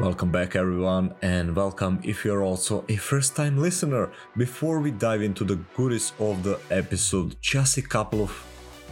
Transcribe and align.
Welcome 0.00 0.32
back, 0.32 0.56
everyone, 0.56 1.14
and 1.20 1.54
welcome 1.54 2.00
if 2.02 2.24
you're 2.24 2.42
also 2.42 2.86
a 2.88 2.96
first 2.96 3.36
time 3.36 3.58
listener. 3.58 4.10
Before 4.34 4.80
we 4.80 4.92
dive 4.92 5.20
into 5.20 5.44
the 5.44 5.56
goodies 5.76 6.14
of 6.18 6.42
the 6.42 6.58
episode, 6.70 7.36
just 7.42 7.76
a 7.76 7.82
couple 7.82 8.22
of 8.22 8.32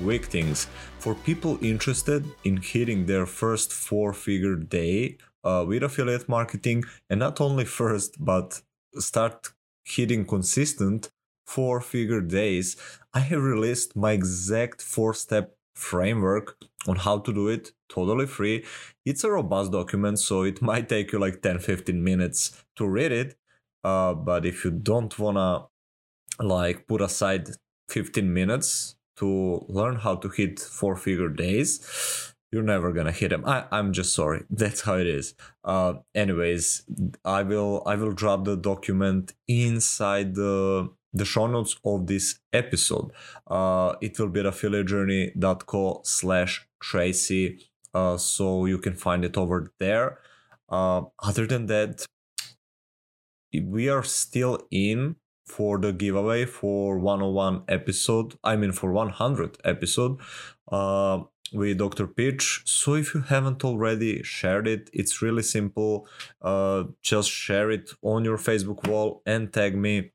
quick 0.03 0.27
things. 0.27 0.67
For 0.99 1.15
people 1.15 1.59
interested 1.65 2.27
in 2.45 2.59
hitting 2.59 3.07
their 3.07 3.25
first 3.25 3.73
four 3.73 4.13
figure 4.13 4.55
day 4.57 5.17
uh, 5.45 5.65
with 5.67 5.83
affiliate 5.83 6.29
marketing, 6.29 6.85
and 7.09 7.21
not 7.21 7.41
only 7.41 7.65
first, 7.65 8.23
but 8.23 8.61
start 8.99 9.55
hitting 9.87 10.27
consistent 10.27 11.09
four 11.47 11.81
figure 11.81 12.21
days, 12.21 12.77
I 13.15 13.21
have 13.21 13.43
released 13.43 13.97
my 13.97 14.13
exact 14.13 14.83
four 14.83 15.15
step 15.15 15.57
framework 15.75 16.59
on 16.87 16.97
how 16.97 17.19
to 17.19 17.33
do 17.33 17.49
it 17.49 17.73
totally 17.89 18.27
free. 18.27 18.65
It's 19.05 19.25
a 19.25 19.31
robust 19.31 19.73
document, 19.73 20.19
so 20.19 20.43
it 20.43 20.63
might 20.71 20.89
take 20.89 21.13
you 21.13 21.19
like 21.19 21.43
10 21.43 21.59
15 21.59 22.03
minutes 22.03 22.65
to 22.77 22.87
read 22.87 23.13
it. 23.13 23.37
Uh, 23.85 24.15
but 24.15 24.45
if 24.45 24.65
you 24.65 24.71
don't 24.71 25.19
wanna 25.19 25.67
like 26.41 26.87
put 26.87 27.01
aside 27.01 27.49
15 27.89 28.33
minutes 28.33 28.97
to 29.17 29.65
learn 29.69 29.97
how 29.97 30.15
to 30.15 30.29
hit 30.29 30.61
four 30.61 30.97
figure 30.97 31.29
days, 31.29 32.35
you're 32.53 32.63
never 32.63 32.93
gonna 32.93 33.13
hit 33.13 33.31
them. 33.31 33.45
I, 33.45 33.65
I'm 33.71 33.93
just 33.93 34.15
sorry. 34.15 34.45
That's 34.51 34.83
how 34.83 34.95
it 34.95 35.07
is. 35.07 35.35
Uh, 35.65 35.95
anyways, 36.15 36.85
I 37.25 37.43
will 37.43 37.83
I 37.87 37.97
will 37.97 38.13
drop 38.13 38.45
the 38.45 38.57
document 38.57 39.35
inside 39.47 40.35
the 40.35 40.91
the 41.13 41.25
show 41.25 41.47
notes 41.47 41.77
of 41.85 42.07
this 42.07 42.39
episode. 42.53 43.13
Uh, 43.47 43.95
it 44.01 44.19
will 44.19 44.29
be 44.29 44.41
at 44.41 44.47
affiliatejourney.co 44.47 46.01
slash 46.05 46.68
Tracy. 46.81 47.71
Uh, 47.95 48.17
so 48.17 48.67
you 48.67 48.79
can 48.79 48.95
find 48.95 49.25
it 49.25 49.37
over 49.37 49.73
there. 49.79 50.19
Uh, 50.69 51.03
other 51.23 51.47
than 51.47 51.67
that, 51.67 52.05
we 53.53 53.89
are 53.89 54.03
still 54.03 54.67
in 54.71 55.17
for 55.47 55.79
the 55.79 55.93
giveaway 55.93 56.45
for 56.45 56.99
101 56.99 57.63
episode. 57.69 58.35
I 58.45 58.57
mean, 58.57 58.73
for 58.73 58.93
100 58.93 59.57
episode. 59.65 60.19
Uh, 60.71 61.23
with 61.53 61.79
Dr. 61.79 62.07
Pitch. 62.07 62.63
So 62.65 62.95
if 62.95 63.15
you 63.15 63.23
haven't 63.23 63.65
already 63.65 64.23
shared 64.23 64.67
it, 64.67 64.91
it's 64.93 65.23
really 65.23 65.43
simple. 65.43 66.07
Uh, 66.43 66.85
just 67.03 67.31
share 67.31 67.71
it 67.71 67.91
on 68.03 68.25
your 68.25 68.39
Facebook 68.39 68.87
wall 68.87 69.23
and 69.27 69.53
tag 69.53 69.77
me 69.77 70.13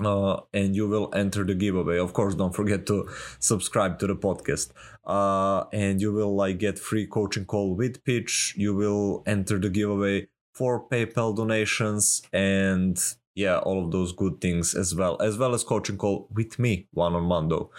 uh, 0.00 0.40
and 0.52 0.74
you 0.74 0.88
will 0.88 1.10
enter 1.14 1.44
the 1.44 1.54
giveaway. 1.54 1.98
Of 1.98 2.12
course, 2.12 2.34
don't 2.34 2.54
forget 2.54 2.86
to 2.86 3.08
subscribe 3.38 3.98
to 4.00 4.06
the 4.06 4.16
podcast. 4.16 4.70
Uh, 5.04 5.64
and 5.72 6.00
you 6.00 6.12
will 6.12 6.34
like 6.34 6.58
get 6.58 6.78
free 6.78 7.06
coaching 7.06 7.44
call 7.44 7.74
with 7.74 8.04
pitch. 8.04 8.54
You 8.56 8.74
will 8.74 9.22
enter 9.26 9.58
the 9.58 9.70
giveaway 9.70 10.28
for 10.54 10.88
PayPal 10.88 11.36
donations 11.36 12.22
and 12.32 12.98
yeah, 13.34 13.58
all 13.58 13.84
of 13.84 13.90
those 13.90 14.12
good 14.12 14.40
things 14.40 14.74
as 14.74 14.94
well, 14.94 15.20
as 15.20 15.36
well 15.36 15.54
as 15.54 15.64
coaching 15.64 15.98
call 15.98 16.28
with 16.32 16.58
me 16.58 16.86
one 16.92 17.14
on 17.14 17.48
though. 17.48 17.70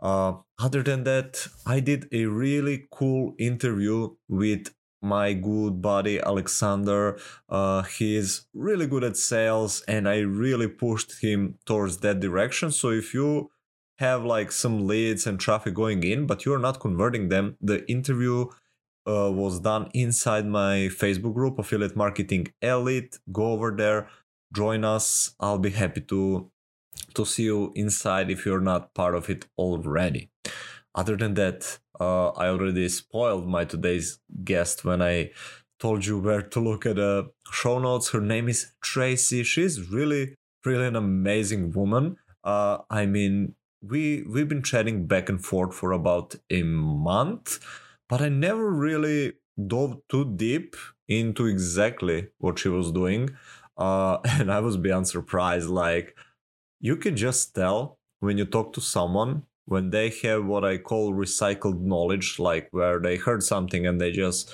Uh, 0.00 0.34
other 0.58 0.82
than 0.82 1.04
that, 1.04 1.46
I 1.64 1.80
did 1.80 2.08
a 2.12 2.24
really 2.26 2.86
cool 2.90 3.34
interview 3.38 4.16
with 4.28 4.74
my 5.06 5.32
good 5.32 5.80
buddy 5.80 6.20
Alexander. 6.20 7.18
Uh, 7.48 7.82
he's 7.82 8.46
really 8.54 8.86
good 8.86 9.04
at 9.04 9.16
sales, 9.16 9.82
and 9.86 10.08
I 10.08 10.18
really 10.18 10.68
pushed 10.68 11.22
him 11.22 11.58
towards 11.64 11.98
that 11.98 12.20
direction. 12.20 12.70
So 12.70 12.90
if 12.90 13.14
you 13.14 13.50
have 13.98 14.24
like 14.24 14.52
some 14.52 14.86
leads 14.86 15.26
and 15.26 15.40
traffic 15.40 15.74
going 15.74 16.02
in, 16.02 16.26
but 16.26 16.44
you're 16.44 16.58
not 16.58 16.80
converting 16.80 17.28
them, 17.28 17.56
the 17.60 17.88
interview 17.90 18.46
uh, 19.06 19.30
was 19.32 19.60
done 19.60 19.88
inside 19.94 20.46
my 20.46 20.88
Facebook 21.02 21.34
group, 21.34 21.58
Affiliate 21.58 21.96
Marketing 21.96 22.48
Elite. 22.60 23.18
Go 23.32 23.52
over 23.52 23.70
there, 23.70 24.08
join 24.52 24.84
us. 24.84 25.34
I'll 25.40 25.58
be 25.58 25.70
happy 25.70 26.02
to 26.02 26.50
to 27.14 27.24
see 27.24 27.44
you 27.44 27.72
inside 27.74 28.30
if 28.30 28.44
you're 28.46 28.60
not 28.60 28.94
part 28.94 29.14
of 29.14 29.28
it 29.30 29.46
already. 29.58 30.30
Other 30.96 31.16
than 31.16 31.34
that, 31.34 31.78
uh, 32.00 32.28
I 32.30 32.48
already 32.48 32.88
spoiled 32.88 33.46
my 33.46 33.66
today's 33.66 34.18
guest 34.44 34.84
when 34.84 35.02
I 35.02 35.30
told 35.78 36.06
you 36.06 36.18
where 36.18 36.40
to 36.40 36.60
look 36.60 36.86
at 36.86 36.96
the 36.96 37.30
show 37.52 37.78
notes. 37.78 38.08
Her 38.10 38.20
name 38.20 38.48
is 38.48 38.72
Tracy. 38.80 39.42
She's 39.42 39.90
really, 39.90 40.36
really 40.64 40.86
an 40.86 40.96
amazing 40.96 41.72
woman. 41.72 42.16
Uh, 42.42 42.78
I 42.88 43.04
mean, 43.04 43.54
we 43.82 44.22
we've 44.22 44.48
been 44.48 44.62
chatting 44.62 45.06
back 45.06 45.28
and 45.28 45.44
forth 45.44 45.74
for 45.74 45.92
about 45.92 46.34
a 46.50 46.62
month, 46.62 47.58
but 48.08 48.22
I 48.22 48.30
never 48.30 48.70
really 48.70 49.34
dove 49.66 50.00
too 50.08 50.24
deep 50.36 50.76
into 51.08 51.44
exactly 51.46 52.28
what 52.38 52.58
she 52.58 52.68
was 52.70 52.90
doing. 52.90 53.30
Uh, 53.76 54.18
and 54.24 54.50
I 54.50 54.60
was 54.60 54.78
beyond 54.78 55.08
surprised. 55.08 55.68
Like, 55.68 56.16
you 56.80 56.96
can 56.96 57.16
just 57.16 57.54
tell 57.54 57.98
when 58.20 58.38
you 58.38 58.46
talk 58.46 58.72
to 58.72 58.80
someone 58.80 59.42
when 59.66 59.90
they 59.90 60.10
have 60.22 60.46
what 60.46 60.64
I 60.64 60.78
call 60.78 61.12
recycled 61.12 61.80
knowledge, 61.80 62.38
like 62.38 62.68
where 62.70 62.98
they 62.98 63.16
heard 63.16 63.42
something 63.42 63.86
and 63.86 64.00
they 64.00 64.12
just 64.12 64.50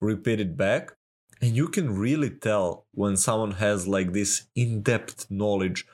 repeat 0.00 0.40
it 0.40 0.56
back. 0.56 0.92
And 1.40 1.56
you 1.56 1.68
can 1.68 1.96
really 1.96 2.30
tell 2.30 2.86
when 2.92 3.16
someone 3.16 3.52
has 3.52 3.86
like 3.86 4.12
this 4.12 4.46
in 4.54 4.82
depth 4.82 5.30
knowledge 5.30 5.86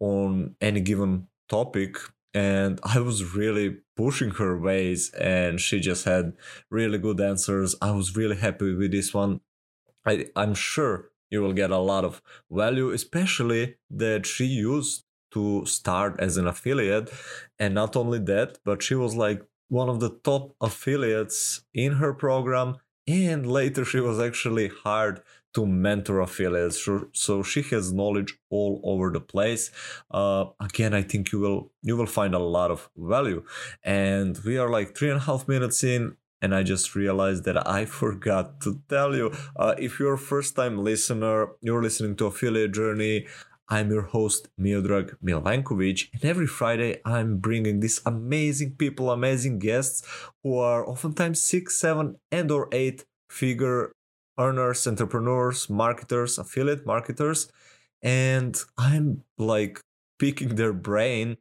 on 0.00 0.56
any 0.60 0.80
given 0.80 1.28
topic. 1.48 1.96
And 2.32 2.80
I 2.82 2.98
was 2.98 3.34
really 3.36 3.78
pushing 3.96 4.30
her 4.30 4.58
ways, 4.58 5.10
and 5.10 5.60
she 5.60 5.78
just 5.78 6.04
had 6.04 6.32
really 6.68 6.98
good 6.98 7.20
answers. 7.20 7.76
I 7.80 7.92
was 7.92 8.16
really 8.16 8.36
happy 8.36 8.74
with 8.74 8.90
this 8.90 9.14
one. 9.14 9.40
I, 10.04 10.26
I'm 10.34 10.54
sure 10.54 11.10
you 11.30 11.42
will 11.42 11.52
get 11.52 11.70
a 11.70 11.78
lot 11.78 12.04
of 12.04 12.20
value, 12.50 12.90
especially 12.90 13.76
that 13.90 14.26
she 14.26 14.46
used 14.46 15.03
to 15.34 15.66
start 15.66 16.16
as 16.18 16.36
an 16.36 16.46
affiliate. 16.46 17.10
And 17.58 17.74
not 17.74 17.96
only 17.96 18.18
that, 18.20 18.58
but 18.64 18.82
she 18.82 18.94
was 18.94 19.14
like 19.14 19.42
one 19.68 19.88
of 19.88 20.00
the 20.00 20.10
top 20.10 20.54
affiliates 20.60 21.62
in 21.74 21.94
her 21.94 22.14
program. 22.14 22.76
And 23.06 23.46
later 23.46 23.84
she 23.84 24.00
was 24.00 24.18
actually 24.18 24.70
hired 24.84 25.20
to 25.54 25.66
mentor 25.66 26.20
affiliates. 26.20 26.88
So 27.12 27.42
she 27.42 27.62
has 27.62 27.92
knowledge 27.92 28.38
all 28.50 28.80
over 28.82 29.10
the 29.10 29.20
place. 29.20 29.70
Uh, 30.10 30.46
again, 30.58 30.94
I 30.94 31.02
think 31.02 31.32
you 31.32 31.38
will 31.38 31.72
you 31.82 31.96
will 31.96 32.06
find 32.06 32.34
a 32.34 32.38
lot 32.38 32.70
of 32.70 32.88
value. 32.96 33.44
And 33.82 34.38
we 34.44 34.58
are 34.58 34.70
like 34.70 34.96
three 34.96 35.10
and 35.10 35.20
a 35.20 35.24
half 35.24 35.46
minutes 35.46 35.84
in 35.84 36.16
and 36.44 36.54
I 36.54 36.62
just 36.62 36.94
realized 36.94 37.44
that 37.44 37.66
I 37.66 37.84
forgot 38.02 38.60
to 38.62 38.80
tell 38.88 39.16
you. 39.16 39.32
Uh, 39.56 39.74
if 39.78 39.98
you're 39.98 40.14
a 40.14 40.28
first 40.32 40.54
time 40.56 40.76
listener, 40.78 41.48
you're 41.62 41.82
listening 41.82 42.16
to 42.16 42.26
Affiliate 42.26 42.72
Journey, 42.72 43.26
I'm 43.68 43.90
your 43.90 44.02
host 44.02 44.48
Miodrag 44.60 45.16
Milenkovic, 45.24 46.12
and 46.12 46.24
every 46.24 46.46
Friday 46.46 47.00
I'm 47.04 47.38
bringing 47.38 47.80
these 47.80 48.00
amazing 48.04 48.72
people, 48.76 49.10
amazing 49.10 49.58
guests 49.58 50.06
who 50.42 50.58
are 50.58 50.86
oftentimes 50.86 51.40
six, 51.40 51.76
seven, 51.76 52.16
and 52.30 52.50
or 52.50 52.68
eight 52.72 53.06
figure 53.30 53.92
earners, 54.38 54.86
entrepreneurs, 54.86 55.70
marketers, 55.70 56.38
affiliate 56.38 56.84
marketers, 56.84 57.50
and 58.02 58.58
I'm 58.76 59.22
like 59.38 59.80
picking 60.18 60.56
their 60.56 60.74
brain 60.74 61.38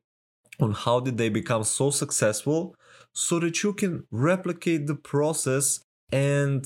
on 0.59 0.71
how 0.71 1.01
did 1.01 1.17
they 1.17 1.29
become 1.29 1.63
so 1.63 1.89
successful 1.89 2.75
so 3.13 3.39
that 3.39 3.63
you 3.63 3.73
can 3.73 4.05
replicate 4.11 4.87
the 4.87 4.95
process 4.95 5.83
and 6.11 6.65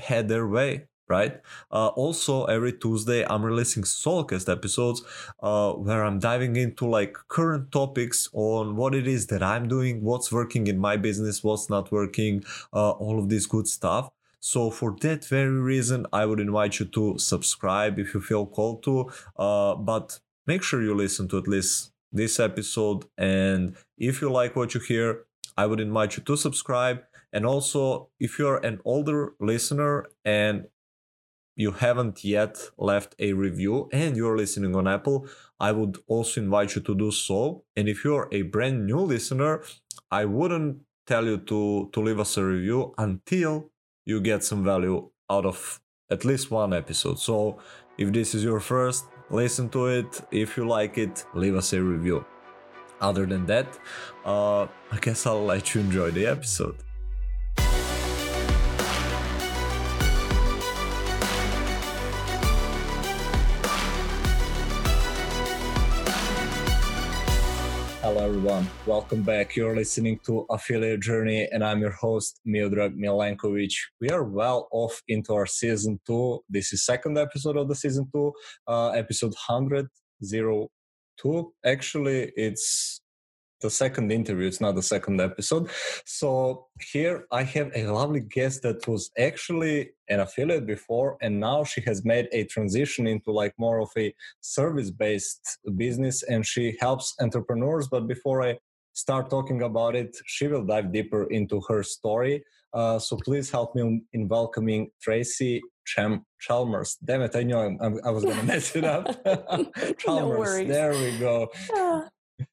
head 0.00 0.28
their 0.28 0.46
way 0.46 0.86
right? 1.08 1.40
Uh, 1.70 1.88
also, 1.88 2.44
every 2.44 2.72
Tuesday, 2.72 3.24
I'm 3.24 3.44
releasing 3.44 3.82
Soulcast 3.82 4.50
episodes 4.50 5.02
uh, 5.42 5.72
where 5.72 6.04
I'm 6.04 6.18
diving 6.18 6.56
into 6.56 6.86
like 6.86 7.16
current 7.28 7.70
topics 7.72 8.28
on 8.32 8.76
what 8.76 8.94
it 8.94 9.06
is 9.06 9.26
that 9.28 9.42
I'm 9.42 9.68
doing, 9.68 10.02
what's 10.02 10.32
working 10.32 10.66
in 10.66 10.78
my 10.78 10.96
business, 10.96 11.44
what's 11.44 11.68
not 11.68 11.92
working, 11.92 12.44
uh, 12.72 12.92
all 12.92 13.18
of 13.18 13.28
this 13.28 13.46
good 13.46 13.68
stuff. 13.68 14.10
So 14.40 14.70
for 14.70 14.96
that 15.02 15.24
very 15.24 15.60
reason, 15.60 16.06
I 16.12 16.26
would 16.26 16.40
invite 16.40 16.80
you 16.80 16.86
to 16.86 17.18
subscribe 17.18 17.98
if 17.98 18.12
you 18.12 18.20
feel 18.20 18.44
called 18.44 18.82
to. 18.84 19.10
Uh, 19.36 19.76
but 19.76 20.18
make 20.46 20.62
sure 20.64 20.82
you 20.82 20.94
listen 20.94 21.28
to 21.28 21.38
at 21.38 21.46
least 21.46 21.92
this 22.10 22.40
episode. 22.40 23.04
And 23.16 23.76
if 23.96 24.20
you 24.20 24.30
like 24.30 24.56
what 24.56 24.74
you 24.74 24.80
hear, 24.80 25.24
I 25.56 25.66
would 25.66 25.80
invite 25.80 26.16
you 26.16 26.24
to 26.24 26.36
subscribe. 26.36 27.02
And 27.32 27.46
also, 27.46 28.08
if 28.18 28.38
you're 28.38 28.58
an 28.58 28.80
older 28.84 29.34
listener 29.40 30.06
and 30.24 30.66
you 31.56 31.72
haven't 31.72 32.24
yet 32.24 32.58
left 32.78 33.14
a 33.18 33.32
review 33.32 33.88
and 33.92 34.16
you're 34.16 34.36
listening 34.36 34.74
on 34.74 34.88
Apple, 34.88 35.28
I 35.60 35.72
would 35.72 35.98
also 36.06 36.40
invite 36.40 36.74
you 36.74 36.82
to 36.82 36.94
do 36.94 37.10
so. 37.10 37.64
And 37.76 37.88
if 37.88 38.04
you're 38.04 38.28
a 38.32 38.42
brand 38.42 38.86
new 38.86 39.00
listener, 39.00 39.62
I 40.10 40.24
wouldn't 40.24 40.82
tell 41.06 41.24
you 41.24 41.38
to, 41.38 41.90
to 41.92 42.00
leave 42.00 42.20
us 42.20 42.36
a 42.36 42.44
review 42.44 42.94
until 42.98 43.70
you 44.04 44.20
get 44.20 44.44
some 44.44 44.64
value 44.64 45.10
out 45.30 45.46
of 45.46 45.80
at 46.10 46.24
least 46.24 46.50
one 46.50 46.72
episode. 46.72 47.18
So 47.18 47.58
if 47.98 48.12
this 48.12 48.34
is 48.34 48.44
your 48.44 48.60
first, 48.60 49.06
listen 49.30 49.68
to 49.70 49.86
it. 49.86 50.20
If 50.30 50.56
you 50.56 50.66
like 50.66 50.98
it, 50.98 51.24
leave 51.34 51.54
us 51.54 51.72
a 51.72 51.82
review. 51.82 52.24
Other 53.00 53.26
than 53.26 53.46
that, 53.46 53.78
uh, 54.24 54.62
I 54.62 54.98
guess 55.00 55.26
I'll 55.26 55.44
let 55.44 55.74
you 55.74 55.80
enjoy 55.80 56.12
the 56.12 56.26
episode. 56.26 56.76
Everyone. 68.04 68.66
Welcome 68.84 69.22
back. 69.22 69.54
You're 69.54 69.76
listening 69.76 70.18
to 70.26 70.44
Affiliate 70.50 71.00
Journey, 71.00 71.48
and 71.52 71.62
I'm 71.62 71.80
your 71.80 71.92
host, 71.92 72.40
Miodrag 72.44 72.98
Milenkovic. 72.98 73.72
We 74.00 74.10
are 74.10 74.24
well 74.24 74.66
off 74.72 75.00
into 75.06 75.32
our 75.34 75.46
season 75.46 76.00
two. 76.04 76.40
This 76.48 76.72
is 76.72 76.84
second 76.84 77.16
episode 77.16 77.56
of 77.56 77.68
the 77.68 77.76
season 77.76 78.08
two, 78.12 78.32
uh, 78.66 78.88
episode 78.88 79.34
102. 79.48 81.52
Actually, 81.64 82.32
it's 82.34 83.01
the 83.62 83.70
second 83.70 84.12
interview. 84.12 84.46
It's 84.46 84.60
not 84.60 84.74
the 84.74 84.82
second 84.82 85.20
episode. 85.20 85.70
So 86.04 86.66
here 86.92 87.26
I 87.30 87.42
have 87.44 87.70
a 87.74 87.86
lovely 87.86 88.20
guest 88.20 88.62
that 88.62 88.86
was 88.86 89.10
actually 89.18 89.90
an 90.08 90.20
affiliate 90.20 90.66
before, 90.66 91.16
and 91.22 91.40
now 91.40 91.64
she 91.64 91.80
has 91.82 92.04
made 92.04 92.28
a 92.32 92.44
transition 92.44 93.06
into 93.06 93.30
like 93.32 93.54
more 93.58 93.80
of 93.80 93.90
a 93.96 94.14
service-based 94.40 95.58
business, 95.76 96.22
and 96.22 96.44
she 96.44 96.76
helps 96.80 97.14
entrepreneurs. 97.20 97.88
But 97.88 98.06
before 98.06 98.42
I 98.42 98.58
start 98.92 99.30
talking 99.30 99.62
about 99.62 99.96
it, 99.96 100.16
she 100.26 100.46
will 100.48 100.64
dive 100.64 100.92
deeper 100.92 101.24
into 101.30 101.60
her 101.68 101.82
story. 101.82 102.44
Uh, 102.74 102.98
so 102.98 103.16
please 103.16 103.50
help 103.50 103.74
me 103.74 104.02
in 104.12 104.28
welcoming 104.28 104.90
Tracy 105.00 105.60
Cham- 105.84 106.24
Chalmers. 106.40 106.96
Damn 107.04 107.22
it, 107.22 107.36
I 107.36 107.42
knew 107.42 107.56
I, 107.56 108.08
I 108.08 108.10
was 108.10 108.24
going 108.24 108.38
to 108.38 108.44
mess 108.44 108.74
it 108.74 108.84
up. 108.84 109.06
Chalmers, 109.98 110.58
no 110.60 110.64
there 110.64 110.92
we 110.92 111.18
go. 111.18 111.48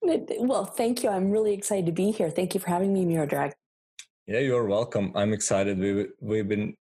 Well, 0.02 0.66
thank 0.66 1.04
you. 1.04 1.10
I'm 1.10 1.32
really 1.32 1.54
excited 1.54 1.86
to 1.86 1.92
be 1.92 2.12
here. 2.12 2.30
Thank 2.30 2.54
you 2.54 2.60
for 2.60 2.70
having 2.70 2.94
me, 2.94 3.06
Miro 3.06 3.26
Drag. 3.26 3.54
Yeah, 4.28 4.40
you're 4.40 4.66
welcome. 4.66 5.12
I'm 5.16 5.34
excited. 5.34 5.80
We 5.80 6.08
we've 6.22 6.48
been 6.48 6.76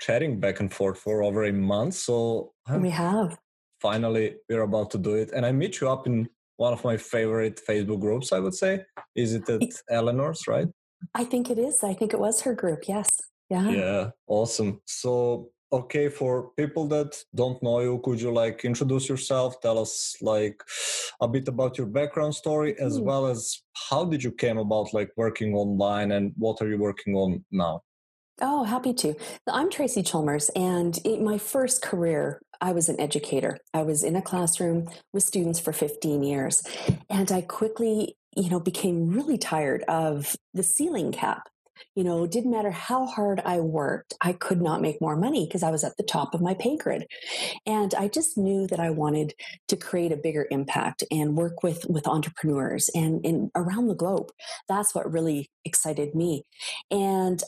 chatting 0.00 0.40
back 0.40 0.60
and 0.60 0.72
forth 0.72 0.98
for 0.98 1.22
over 1.22 1.44
a 1.44 1.52
month, 1.52 1.94
so 1.94 2.52
we 2.70 2.90
have. 2.90 3.38
Finally, 3.80 4.36
we're 4.48 4.62
about 4.62 4.90
to 4.92 4.98
do 4.98 5.14
it, 5.14 5.30
and 5.32 5.44
I 5.44 5.52
meet 5.52 5.80
you 5.80 5.90
up 5.90 6.06
in 6.06 6.28
one 6.56 6.72
of 6.72 6.82
my 6.84 6.96
favorite 6.96 7.60
Facebook 7.68 8.00
groups. 8.00 8.32
I 8.32 8.38
would 8.38 8.54
say, 8.54 8.84
is 9.14 9.34
it 9.34 9.48
at 9.48 9.62
Eleanor's, 9.90 10.46
right? 10.48 10.68
I 11.14 11.24
think 11.24 11.50
it 11.50 11.58
is. 11.58 11.84
I 11.84 11.92
think 11.92 12.14
it 12.14 12.20
was 12.20 12.40
her 12.42 12.54
group. 12.54 12.88
Yes. 12.88 13.08
Yeah. 13.50 13.68
Yeah. 13.70 14.10
Awesome. 14.26 14.80
So 14.86 15.50
okay 15.72 16.08
for 16.08 16.50
people 16.56 16.86
that 16.86 17.16
don't 17.34 17.60
know 17.62 17.80
you 17.80 18.00
could 18.04 18.20
you 18.20 18.30
like 18.30 18.64
introduce 18.64 19.08
yourself 19.08 19.60
tell 19.60 19.78
us 19.78 20.16
like 20.22 20.62
a 21.20 21.28
bit 21.28 21.48
about 21.48 21.76
your 21.76 21.86
background 21.86 22.34
story 22.34 22.78
as 22.78 22.98
mm. 22.98 23.02
well 23.02 23.26
as 23.26 23.62
how 23.90 24.04
did 24.04 24.22
you 24.22 24.30
came 24.30 24.58
about 24.58 24.92
like 24.92 25.10
working 25.16 25.54
online 25.54 26.12
and 26.12 26.32
what 26.36 26.60
are 26.60 26.68
you 26.68 26.78
working 26.78 27.14
on 27.14 27.44
now? 27.50 27.82
Oh 28.40 28.64
happy 28.64 28.92
to. 28.94 29.14
I'm 29.48 29.70
tracy 29.70 30.02
chalmers 30.02 30.50
and 30.54 30.98
in 31.04 31.24
my 31.24 31.38
first 31.38 31.82
career 31.82 32.40
i 32.60 32.72
was 32.72 32.88
an 32.88 33.00
educator. 33.00 33.58
I 33.74 33.82
was 33.82 34.02
in 34.02 34.16
a 34.16 34.22
classroom 34.22 34.88
with 35.12 35.22
students 35.22 35.60
for 35.60 35.72
15 35.72 36.22
years 36.22 36.62
and 37.08 37.30
i 37.32 37.40
quickly 37.40 38.16
you 38.36 38.50
know 38.50 38.60
became 38.60 39.10
really 39.10 39.38
tired 39.38 39.82
of 39.88 40.36
the 40.54 40.62
ceiling 40.62 41.12
cap 41.12 41.48
you 41.94 42.04
know, 42.04 42.24
it 42.24 42.30
didn't 42.30 42.50
matter 42.50 42.70
how 42.70 43.06
hard 43.06 43.40
I 43.44 43.60
worked, 43.60 44.14
I 44.20 44.32
could 44.32 44.60
not 44.60 44.82
make 44.82 45.00
more 45.00 45.16
money 45.16 45.46
because 45.46 45.62
I 45.62 45.70
was 45.70 45.84
at 45.84 45.96
the 45.96 46.02
top 46.02 46.34
of 46.34 46.40
my 46.40 46.54
pay 46.54 46.76
grid. 46.76 47.06
And 47.66 47.94
I 47.94 48.08
just 48.08 48.38
knew 48.38 48.66
that 48.68 48.80
I 48.80 48.90
wanted 48.90 49.34
to 49.68 49.76
create 49.76 50.12
a 50.12 50.16
bigger 50.16 50.46
impact 50.50 51.04
and 51.10 51.36
work 51.36 51.62
with 51.62 51.84
with 51.88 52.06
entrepreneurs 52.06 52.90
and, 52.94 53.24
and 53.24 53.50
around 53.54 53.88
the 53.88 53.94
globe. 53.94 54.30
That's 54.68 54.94
what 54.94 55.10
really 55.12 55.50
excited 55.64 56.14
me. 56.14 56.44
And 56.90 57.42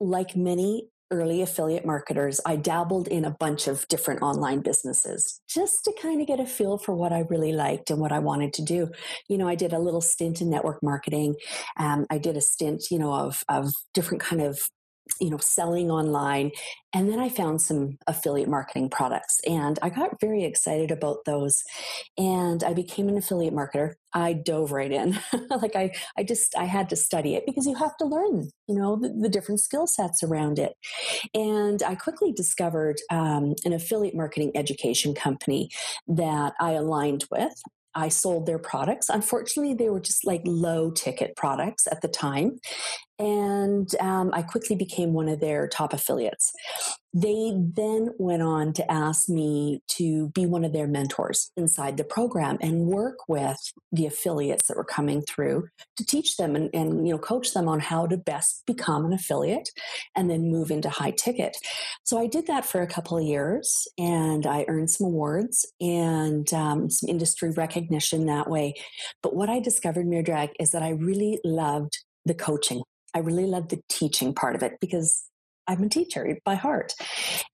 like 0.00 0.36
many 0.36 0.88
early 1.10 1.42
affiliate 1.42 1.86
marketers, 1.86 2.40
I 2.44 2.56
dabbled 2.56 3.08
in 3.08 3.24
a 3.24 3.30
bunch 3.30 3.68
of 3.68 3.86
different 3.88 4.22
online 4.22 4.60
businesses 4.60 5.40
just 5.48 5.84
to 5.84 5.92
kind 6.00 6.20
of 6.20 6.26
get 6.26 6.40
a 6.40 6.46
feel 6.46 6.78
for 6.78 6.94
what 6.94 7.12
I 7.12 7.20
really 7.30 7.52
liked 7.52 7.90
and 7.90 8.00
what 8.00 8.12
I 8.12 8.18
wanted 8.18 8.52
to 8.54 8.62
do. 8.62 8.90
You 9.28 9.38
know, 9.38 9.48
I 9.48 9.54
did 9.54 9.72
a 9.72 9.78
little 9.78 10.00
stint 10.00 10.40
in 10.40 10.50
network 10.50 10.82
marketing. 10.82 11.36
Um, 11.78 12.06
I 12.10 12.18
did 12.18 12.36
a 12.36 12.40
stint, 12.40 12.84
you 12.90 12.98
know, 12.98 13.12
of 13.12 13.42
of 13.48 13.72
different 13.94 14.22
kind 14.22 14.42
of 14.42 14.58
you 15.20 15.30
know 15.30 15.38
selling 15.38 15.90
online 15.90 16.50
and 16.92 17.08
then 17.08 17.18
i 17.18 17.28
found 17.28 17.60
some 17.60 17.96
affiliate 18.06 18.48
marketing 18.48 18.88
products 18.88 19.40
and 19.46 19.78
i 19.82 19.88
got 19.88 20.20
very 20.20 20.44
excited 20.44 20.90
about 20.90 21.24
those 21.24 21.62
and 22.18 22.62
i 22.64 22.72
became 22.72 23.08
an 23.08 23.16
affiliate 23.16 23.54
marketer 23.54 23.94
i 24.12 24.32
dove 24.32 24.72
right 24.72 24.92
in 24.92 25.18
like 25.50 25.76
i 25.76 25.90
i 26.18 26.22
just 26.22 26.56
i 26.56 26.64
had 26.64 26.88
to 26.88 26.96
study 26.96 27.34
it 27.34 27.44
because 27.46 27.66
you 27.66 27.74
have 27.74 27.96
to 27.96 28.04
learn 28.04 28.48
you 28.68 28.74
know 28.74 28.96
the, 28.96 29.08
the 29.20 29.28
different 29.28 29.60
skill 29.60 29.86
sets 29.86 30.22
around 30.22 30.58
it 30.58 30.74
and 31.34 31.82
i 31.82 31.94
quickly 31.94 32.32
discovered 32.32 32.96
um, 33.10 33.54
an 33.64 33.72
affiliate 33.72 34.14
marketing 34.14 34.52
education 34.54 35.14
company 35.14 35.70
that 36.06 36.52
i 36.60 36.72
aligned 36.72 37.24
with 37.30 37.54
I 37.96 38.10
sold 38.10 38.44
their 38.44 38.58
products. 38.58 39.08
Unfortunately, 39.08 39.74
they 39.74 39.88
were 39.88 40.00
just 40.00 40.26
like 40.26 40.42
low 40.44 40.90
ticket 40.90 41.34
products 41.34 41.88
at 41.90 42.02
the 42.02 42.08
time. 42.08 42.58
And 43.18 43.94
um, 44.00 44.30
I 44.32 44.42
quickly 44.42 44.76
became 44.76 45.12
one 45.12 45.28
of 45.28 45.40
their 45.40 45.68
top 45.68 45.92
affiliates. 45.92 46.52
They 47.14 47.54
then 47.56 48.10
went 48.18 48.42
on 48.42 48.74
to 48.74 48.92
ask 48.92 49.30
me 49.30 49.80
to 49.92 50.28
be 50.30 50.44
one 50.44 50.66
of 50.66 50.74
their 50.74 50.86
mentors 50.86 51.50
inside 51.56 51.96
the 51.96 52.04
program 52.04 52.58
and 52.60 52.88
work 52.88 53.20
with 53.26 53.56
the 53.90 54.04
affiliates 54.04 54.66
that 54.66 54.76
were 54.76 54.84
coming 54.84 55.22
through 55.22 55.68
to 55.96 56.04
teach 56.04 56.36
them 56.36 56.54
and, 56.54 56.68
and 56.74 57.08
you 57.08 57.14
know 57.14 57.18
coach 57.18 57.54
them 57.54 57.68
on 57.68 57.80
how 57.80 58.06
to 58.06 58.18
best 58.18 58.64
become 58.66 59.06
an 59.06 59.14
affiliate 59.14 59.70
and 60.14 60.28
then 60.28 60.50
move 60.50 60.70
into 60.70 60.90
high 60.90 61.12
ticket. 61.12 61.56
So 62.04 62.18
I 62.18 62.26
did 62.26 62.48
that 62.48 62.66
for 62.66 62.82
a 62.82 62.86
couple 62.86 63.16
of 63.16 63.24
years 63.24 63.88
and 63.96 64.44
I 64.44 64.66
earned 64.68 64.90
some 64.90 65.06
awards 65.06 65.64
and 65.80 66.52
um, 66.52 66.90
some 66.90 67.08
industry 67.08 67.50
recognition 67.50 68.26
that 68.26 68.50
way. 68.50 68.74
But 69.22 69.34
what 69.34 69.48
I 69.48 69.60
discovered, 69.60 70.04
Mirdrag, 70.04 70.50
is 70.60 70.72
that 70.72 70.82
I 70.82 70.90
really 70.90 71.40
loved 71.44 71.96
the 72.26 72.34
coaching. 72.34 72.82
I 73.16 73.20
really 73.20 73.46
loved 73.46 73.70
the 73.70 73.80
teaching 73.88 74.34
part 74.34 74.56
of 74.56 74.62
it 74.62 74.74
because 74.78 75.24
I'm 75.66 75.82
a 75.82 75.88
teacher 75.88 76.36
by 76.44 76.54
heart. 76.54 76.92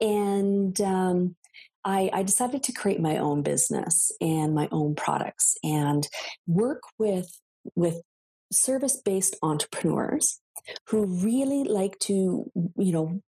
And 0.01 0.79
um, 0.81 1.37
I, 1.85 2.11
I, 2.13 2.25
decided 2.25 2.65
to 2.65 2.73
create 2.73 3.01
my 3.01 3.19
own 3.19 3.43
business 3.43 4.11
and 4.21 4.57
my 4.57 4.69
own 4.73 4.97
products 4.97 5.57
and 5.63 6.07
work 6.49 6.83
with 6.99 7.31
with 7.77 8.03
service 8.51 8.97
based 8.97 9.37
entrepreneurs 9.41 10.41
who 10.89 11.07
really 11.07 11.63
like 11.63 11.97
to 12.01 12.51
you 12.55 12.93
know 12.93 13.21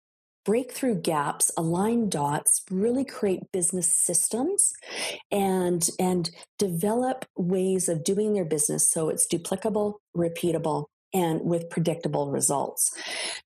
break 0.45 0.73
through 0.73 1.01
gaps 1.01 1.53
align 1.57 2.09
dots 2.09 2.63
really 2.71 3.05
create 3.05 3.53
business 3.53 3.95
systems 3.95 4.73
and 5.31 5.89
and 6.01 6.31
develop 6.59 7.25
ways 7.37 7.89
of 7.89 8.03
doing 8.03 8.33
their 8.33 8.45
business 8.45 8.91
so 8.91 9.09
it's 9.09 9.27
duplicable 9.27 9.95
repeatable 10.17 10.87
and 11.13 11.41
with 11.43 11.71
predictable 11.71 12.31
results. 12.31 12.93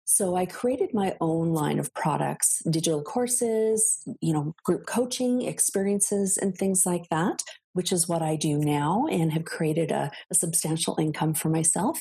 So 0.04 0.36
I 0.36 0.46
created 0.46 0.94
my 0.94 1.16
own 1.20 1.52
line 1.52 1.78
of 1.78 1.92
products, 1.94 2.62
digital 2.70 3.02
courses, 3.02 4.02
you 4.20 4.32
know, 4.32 4.54
group 4.64 4.86
coaching, 4.86 5.42
experiences 5.42 6.36
and 6.36 6.56
things 6.56 6.86
like 6.86 7.08
that, 7.10 7.42
which 7.72 7.92
is 7.92 8.08
what 8.08 8.22
I 8.22 8.36
do 8.36 8.58
now 8.58 9.06
and 9.10 9.32
have 9.32 9.44
created 9.44 9.90
a, 9.90 10.10
a 10.30 10.34
substantial 10.34 10.96
income 10.98 11.34
for 11.34 11.48
myself. 11.48 12.00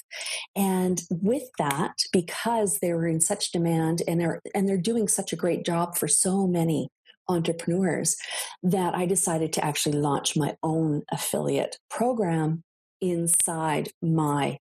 And 0.55 1.01
with 1.10 1.43
that, 1.57 1.95
because 2.13 2.79
they 2.79 2.93
were 2.93 3.07
in 3.07 3.19
such 3.19 3.51
demand 3.51 4.01
and 4.07 4.19
they're 4.19 4.41
and 4.53 4.69
they're 4.69 4.77
doing 4.77 5.07
such 5.07 5.34
a 5.34 5.38
great 5.38 5.65
job 5.65 5.98
for 5.98 6.07
so 6.07 6.48
many 6.48 6.89
entrepreneurs 7.27 8.17
that 8.63 8.95
I 8.95 9.05
decided 9.05 9.51
to 9.53 9.65
actually 9.65 9.98
launch 9.98 10.38
my 10.38 10.55
own 10.63 11.01
affiliate 11.12 11.77
program 11.89 12.63
inside 13.01 13.89
my 14.01 14.57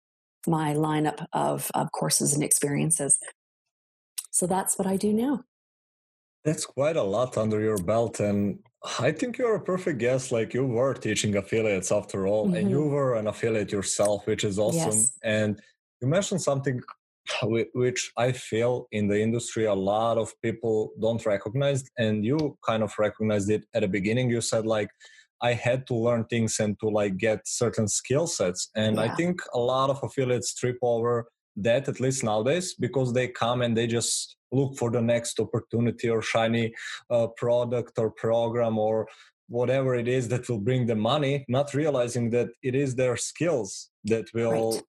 my 0.46 0.74
lineup 0.74 1.26
of, 1.32 1.70
of 1.74 1.92
courses 1.92 2.34
and 2.34 2.42
experiences. 2.42 3.18
So 4.30 4.46
that's 4.46 4.78
what 4.78 4.86
I 4.86 4.96
do 4.96 5.12
now. 5.12 5.44
That's 6.44 6.66
quite 6.66 6.96
a 6.96 7.02
lot 7.02 7.38
under 7.38 7.60
your 7.60 7.78
belt. 7.78 8.20
And 8.20 8.58
I 8.98 9.12
think 9.12 9.38
you're 9.38 9.54
a 9.54 9.60
perfect 9.60 9.98
guest. 9.98 10.30
Like 10.30 10.52
you 10.52 10.66
were 10.66 10.92
teaching 10.92 11.36
affiliates 11.36 11.90
after 11.90 12.26
all, 12.26 12.46
mm-hmm. 12.46 12.56
and 12.56 12.70
you 12.70 12.82
were 12.82 13.14
an 13.14 13.28
affiliate 13.28 13.72
yourself, 13.72 14.26
which 14.26 14.44
is 14.44 14.58
awesome. 14.58 14.98
Yes. 14.98 15.18
And 15.22 15.60
you 16.02 16.08
mentioned 16.08 16.42
something 16.42 16.80
which 17.72 18.12
I 18.18 18.32
feel 18.32 18.86
in 18.92 19.08
the 19.08 19.18
industry 19.18 19.64
a 19.64 19.72
lot 19.72 20.18
of 20.18 20.34
people 20.42 20.92
don't 21.00 21.24
recognize. 21.24 21.82
And 21.96 22.22
you 22.22 22.58
kind 22.66 22.82
of 22.82 22.92
recognized 22.98 23.48
it 23.48 23.64
at 23.72 23.80
the 23.80 23.88
beginning. 23.88 24.28
You 24.28 24.42
said, 24.42 24.66
like, 24.66 24.90
I 25.48 25.52
had 25.52 25.86
to 25.88 25.94
learn 26.06 26.24
things 26.24 26.58
and 26.58 26.72
to 26.80 26.88
like 26.88 27.16
get 27.18 27.40
certain 27.44 27.86
skill 27.86 28.26
sets. 28.26 28.70
And 28.74 28.96
yeah. 28.96 29.02
I 29.02 29.08
think 29.18 29.42
a 29.52 29.58
lot 29.58 29.90
of 29.90 29.98
affiliates 30.02 30.54
trip 30.54 30.78
over 30.80 31.26
that, 31.56 31.86
at 31.86 32.00
least 32.00 32.24
nowadays, 32.24 32.74
because 32.86 33.12
they 33.12 33.28
come 33.28 33.60
and 33.60 33.76
they 33.76 33.86
just 33.86 34.36
look 34.50 34.78
for 34.78 34.90
the 34.90 35.02
next 35.02 35.38
opportunity 35.38 36.08
or 36.08 36.22
shiny 36.22 36.72
uh, 37.10 37.26
product 37.42 37.98
or 37.98 38.10
program 38.10 38.78
or 38.78 39.06
whatever 39.48 39.94
it 39.94 40.08
is 40.08 40.28
that 40.28 40.48
will 40.48 40.64
bring 40.68 40.86
them 40.86 41.00
money, 41.00 41.44
not 41.48 41.74
realizing 41.74 42.30
that 42.30 42.48
it 42.62 42.74
is 42.74 42.94
their 42.94 43.16
skills 43.16 43.90
that 44.04 44.26
will 44.32 44.72
right. 44.72 44.82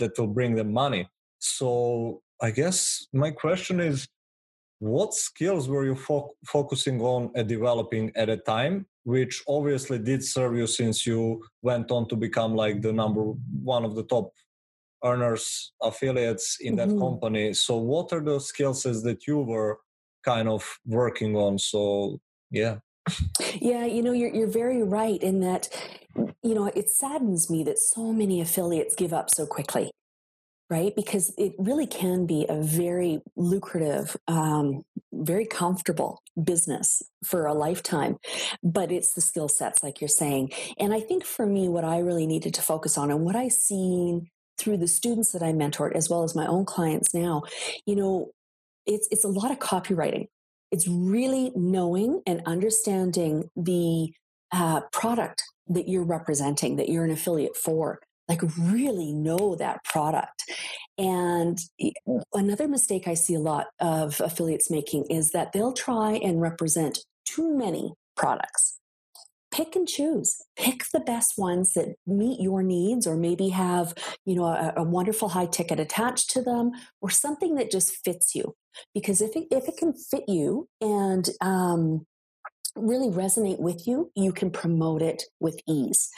that 0.00 0.18
will 0.18 0.32
bring 0.38 0.56
them 0.56 0.72
money. 0.72 1.08
So 1.38 2.20
I 2.42 2.50
guess 2.50 3.06
my 3.12 3.30
question 3.30 3.78
is 3.80 4.08
what 4.80 5.14
skills 5.14 5.68
were 5.68 5.84
you 5.84 5.94
fo- 5.94 6.34
focusing 6.46 7.00
on 7.00 7.30
and 7.36 7.46
developing 7.48 8.10
at 8.16 8.28
a 8.28 8.38
time 8.38 8.86
which 9.10 9.42
obviously 9.48 9.98
did 9.98 10.24
serve 10.24 10.56
you 10.56 10.66
since 10.66 11.06
you 11.06 11.42
went 11.62 11.90
on 11.90 12.08
to 12.08 12.16
become 12.16 12.54
like 12.54 12.80
the 12.80 12.92
number 12.92 13.22
one 13.74 13.84
of 13.84 13.94
the 13.94 14.04
top 14.04 14.32
earners 15.04 15.72
affiliates 15.82 16.58
in 16.60 16.76
that 16.76 16.88
mm-hmm. 16.88 17.00
company. 17.00 17.52
So 17.54 17.76
what 17.76 18.12
are 18.12 18.22
those 18.22 18.46
skill 18.46 18.74
sets 18.74 19.02
that 19.02 19.26
you 19.26 19.38
were 19.38 19.78
kind 20.24 20.48
of 20.48 20.62
working 20.84 21.36
on? 21.36 21.58
So 21.58 22.20
yeah. 22.50 22.76
Yeah 23.60 23.86
you 23.86 24.02
know 24.02 24.12
you're, 24.12 24.34
you're 24.36 24.54
very 24.62 24.82
right 24.82 25.20
in 25.22 25.40
that 25.40 25.68
you 26.42 26.54
know 26.54 26.66
it 26.66 26.90
saddens 26.90 27.50
me 27.50 27.64
that 27.64 27.78
so 27.78 28.12
many 28.12 28.40
affiliates 28.40 28.94
give 28.94 29.12
up 29.12 29.30
so 29.30 29.46
quickly 29.46 29.90
right? 30.70 30.94
Because 30.94 31.34
it 31.36 31.52
really 31.58 31.86
can 31.86 32.26
be 32.26 32.46
a 32.48 32.62
very 32.62 33.20
lucrative, 33.36 34.16
um, 34.28 34.84
very 35.12 35.44
comfortable 35.44 36.22
business 36.42 37.02
for 37.24 37.46
a 37.46 37.52
lifetime. 37.52 38.16
But 38.62 38.92
it's 38.92 39.12
the 39.12 39.20
skill 39.20 39.48
sets, 39.48 39.82
like 39.82 40.00
you're 40.00 40.08
saying. 40.08 40.52
And 40.78 40.94
I 40.94 41.00
think 41.00 41.24
for 41.24 41.44
me, 41.44 41.68
what 41.68 41.84
I 41.84 41.98
really 41.98 42.26
needed 42.26 42.54
to 42.54 42.62
focus 42.62 42.96
on 42.96 43.10
and 43.10 43.24
what 43.24 43.34
I've 43.34 43.52
seen 43.52 44.28
through 44.58 44.76
the 44.76 44.88
students 44.88 45.32
that 45.32 45.42
I 45.42 45.52
mentored, 45.52 45.96
as 45.96 46.08
well 46.08 46.22
as 46.22 46.36
my 46.36 46.46
own 46.46 46.64
clients 46.64 47.12
now, 47.12 47.42
you 47.84 47.96
know, 47.96 48.30
it's 48.86 49.08
it's 49.10 49.24
a 49.24 49.28
lot 49.28 49.50
of 49.50 49.58
copywriting. 49.58 50.28
It's 50.70 50.86
really 50.86 51.50
knowing 51.56 52.22
and 52.26 52.42
understanding 52.46 53.50
the 53.56 54.12
uh, 54.52 54.82
product 54.92 55.42
that 55.68 55.88
you're 55.88 56.04
representing, 56.04 56.76
that 56.76 56.88
you're 56.88 57.04
an 57.04 57.10
affiliate 57.10 57.56
for 57.56 58.00
like 58.30 58.42
really 58.56 59.12
know 59.12 59.56
that 59.56 59.82
product. 59.84 60.44
And 60.96 61.58
another 62.32 62.68
mistake 62.68 63.08
I 63.08 63.14
see 63.14 63.34
a 63.34 63.40
lot 63.40 63.66
of 63.80 64.20
affiliates 64.20 64.70
making 64.70 65.06
is 65.10 65.32
that 65.32 65.52
they'll 65.52 65.72
try 65.72 66.12
and 66.12 66.40
represent 66.40 67.00
too 67.24 67.56
many 67.56 67.92
products. 68.16 68.78
Pick 69.52 69.74
and 69.74 69.88
choose. 69.88 70.36
Pick 70.56 70.84
the 70.92 71.00
best 71.00 71.32
ones 71.36 71.72
that 71.72 71.96
meet 72.06 72.40
your 72.40 72.62
needs 72.62 73.04
or 73.04 73.16
maybe 73.16 73.48
have, 73.48 73.94
you 74.24 74.36
know, 74.36 74.44
a, 74.44 74.74
a 74.76 74.84
wonderful 74.84 75.30
high 75.30 75.46
ticket 75.46 75.80
attached 75.80 76.30
to 76.30 76.40
them 76.40 76.70
or 77.00 77.10
something 77.10 77.56
that 77.56 77.72
just 77.72 77.96
fits 78.04 78.36
you. 78.36 78.54
Because 78.94 79.20
if 79.20 79.34
it, 79.34 79.48
if 79.50 79.66
it 79.66 79.76
can 79.76 79.92
fit 79.92 80.22
you 80.28 80.68
and 80.80 81.28
um, 81.40 82.06
really 82.76 83.08
resonate 83.08 83.60
with 83.60 83.86
you, 83.86 84.10
you 84.14 84.32
can 84.32 84.50
promote 84.50 85.02
it 85.02 85.22
with 85.40 85.60
ease. 85.68 86.10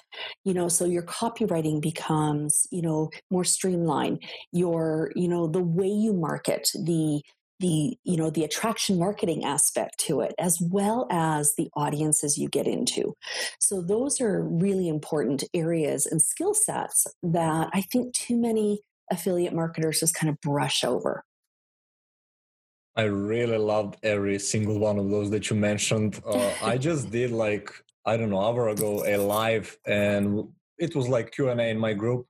You 0.44 0.54
know, 0.54 0.68
so 0.68 0.84
your 0.84 1.02
copywriting 1.02 1.80
becomes, 1.80 2.66
you 2.70 2.82
know, 2.82 3.10
more 3.30 3.44
streamlined. 3.44 4.22
Your, 4.52 5.12
you 5.14 5.28
know, 5.28 5.46
the 5.46 5.62
way 5.62 5.88
you 5.88 6.12
market, 6.12 6.68
the 6.74 7.22
the 7.62 7.96
you 8.02 8.16
know 8.16 8.28
the 8.28 8.44
attraction 8.44 8.98
marketing 8.98 9.44
aspect 9.44 9.96
to 9.98 10.20
it 10.20 10.34
as 10.38 10.58
well 10.60 11.06
as 11.10 11.54
the 11.56 11.70
audiences 11.76 12.36
you 12.36 12.48
get 12.48 12.66
into 12.66 13.14
so 13.60 13.80
those 13.80 14.20
are 14.20 14.42
really 14.42 14.88
important 14.88 15.44
areas 15.54 16.04
and 16.04 16.20
skill 16.20 16.54
sets 16.54 17.06
that 17.22 17.70
i 17.72 17.80
think 17.80 18.12
too 18.14 18.36
many 18.36 18.80
affiliate 19.10 19.54
marketers 19.54 20.00
just 20.00 20.14
kind 20.14 20.28
of 20.28 20.40
brush 20.40 20.82
over 20.82 21.24
I 22.96 23.04
really 23.04 23.58
loved 23.58 23.96
every 24.02 24.38
single 24.38 24.78
one 24.78 24.98
of 24.98 25.08
those 25.10 25.30
that 25.30 25.48
you 25.48 25.56
mentioned. 25.56 26.20
Uh, 26.26 26.52
I 26.62 26.76
just 26.88 27.10
did 27.10 27.30
like 27.30 27.72
I 28.04 28.16
don't 28.16 28.30
know 28.30 28.40
hour 28.40 28.68
ago 28.68 29.04
a 29.06 29.16
live, 29.16 29.78
and 29.86 30.48
it 30.78 30.94
was 30.94 31.08
like 31.08 31.32
Q 31.32 31.48
and 31.48 31.60
A 31.60 31.68
in 31.68 31.78
my 31.78 31.94
group, 31.94 32.26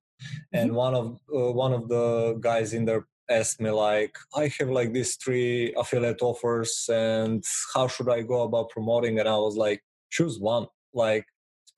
and 0.53 0.71
mm-hmm. 0.71 0.77
one 0.77 0.95
of 0.95 1.07
uh, 1.35 1.53
one 1.53 1.73
of 1.73 1.89
the 1.89 2.39
guys 2.41 2.75
in 2.75 2.85
there 2.85 3.07
asked 3.31 3.61
me 3.61 3.71
like, 3.71 4.15
I 4.35 4.53
have 4.59 4.69
like 4.69 4.93
these 4.93 5.17
three 5.17 5.75
affiliate 5.77 6.23
offers, 6.23 6.89
and 6.89 7.43
how 7.75 7.89
should 7.89 8.09
I 8.09 8.23
go 8.23 8.43
about 8.43 8.71
promoting? 8.71 9.19
And 9.19 9.29
I 9.29 9.37
was 9.37 9.57
like, 9.57 9.83
choose 10.11 10.39
one. 10.39 10.67
Like 10.95 11.25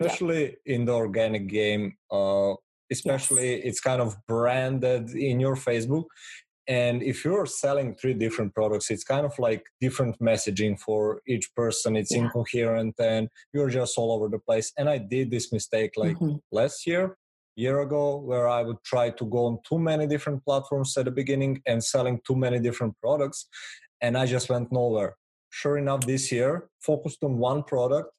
especially 0.01 0.57
yeah. 0.67 0.75
in 0.75 0.85
the 0.85 0.93
organic 0.93 1.47
game, 1.47 1.97
uh, 2.11 2.55
especially 2.91 3.57
yes. 3.57 3.63
it's 3.65 3.81
kind 3.81 4.01
of 4.01 4.17
branded 4.27 5.11
in 5.11 5.41
your 5.41 5.57
Facebook 5.57 6.05
and 6.67 7.03
if 7.03 7.25
you're 7.25 7.47
selling 7.47 7.95
three 7.95 8.15
different 8.15 8.55
products 8.55 8.91
it's 8.91 9.05
kind 9.05 9.27
of 9.27 9.39
like 9.39 9.65
different 9.81 10.19
messaging 10.19 10.79
for 10.79 11.21
each 11.27 11.55
person 11.55 11.97
it's 11.97 12.13
yeah. 12.13 12.23
incoherent 12.23 12.95
and 12.99 13.29
you're 13.53 13.69
just 13.69 13.99
all 13.99 14.13
over 14.13 14.29
the 14.29 14.39
place 14.39 14.73
and 14.79 14.89
i 14.89 14.97
did 14.97 15.31
this 15.31 15.53
mistake 15.53 15.93
like 15.97 16.17
mm-hmm. 16.17 16.37
last 16.53 16.87
year 16.87 17.17
year 17.57 17.81
ago 17.81 18.17
where 18.17 18.49
i 18.49 18.63
would 18.63 18.83
try 18.85 19.11
to 19.11 19.27
go 19.27 19.47
on 19.47 19.59
too 19.69 19.79
many 19.79 20.07
different 20.07 20.43
platforms 20.45 20.97
at 20.97 21.05
the 21.05 21.11
beginning 21.11 21.61
and 21.67 21.83
selling 21.85 22.19
too 22.27 22.37
many 22.37 22.59
different 22.59 22.95
products 23.01 23.47
and 24.01 24.17
i 24.17 24.25
just 24.25 24.49
went 24.49 24.73
nowhere 24.73 25.17
sure 25.51 25.77
enough 25.77 26.01
this 26.07 26.33
year 26.33 26.69
focused 26.81 27.23
on 27.23 27.39
one 27.39 27.63
product 27.63 28.11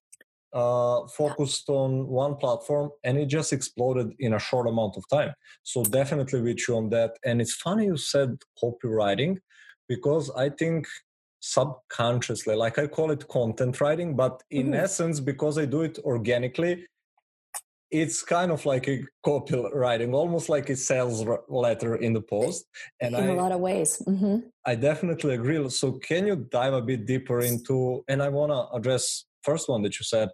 uh, 0.55 1.05
focused 1.07 1.67
on 1.67 2.07
one 2.07 2.35
platform 2.37 2.89
and 3.03 3.17
it 3.17 3.25
just 3.25 3.51
exploded 3.51 4.13
in 4.19 4.33
a 4.33 4.39
short 4.39 4.67
amount 4.67 4.95
of 4.95 5.03
time. 5.09 5.33
So 5.63 5.83
definitely 5.83 6.41
with 6.41 6.65
you 6.67 6.77
on 6.77 6.89
that. 6.91 7.11
And 7.25 7.41
it's 7.41 7.55
funny 7.55 7.85
you 7.85 7.97
said 7.97 8.37
copywriting 8.63 9.37
because 9.89 10.31
I 10.31 10.49
think 10.49 10.87
subconsciously, 11.41 12.55
like 12.55 12.79
I 12.79 12.87
call 12.87 13.11
it 13.11 13.27
content 13.27 13.81
writing, 13.81 14.15
but 14.15 14.41
in 14.49 14.67
mm-hmm. 14.67 14.75
essence, 14.75 15.19
because 15.19 15.57
I 15.57 15.65
do 15.65 15.81
it 15.81 15.99
organically, 16.05 16.85
it's 17.91 18.23
kind 18.23 18.49
of 18.49 18.65
like 18.65 18.87
a 18.87 19.03
copywriting, 19.25 20.13
almost 20.13 20.47
like 20.47 20.69
a 20.69 20.75
sales 20.77 21.25
letter 21.49 21.97
in 21.97 22.13
the 22.13 22.21
post. 22.21 22.65
And 23.01 23.13
in 23.13 23.23
I, 23.25 23.27
a 23.27 23.35
lot 23.35 23.51
of 23.51 23.59
ways. 23.59 24.01
Mm-hmm. 24.07 24.37
I 24.65 24.75
definitely 24.75 25.35
agree. 25.35 25.69
So 25.69 25.91
can 25.93 26.25
you 26.27 26.47
dive 26.49 26.73
a 26.73 26.81
bit 26.81 27.05
deeper 27.05 27.41
into, 27.41 28.05
and 28.07 28.23
I 28.23 28.29
want 28.29 28.53
to 28.53 28.75
address 28.75 29.25
first 29.43 29.67
one 29.69 29.83
that 29.83 29.99
you 29.99 30.03
said, 30.03 30.29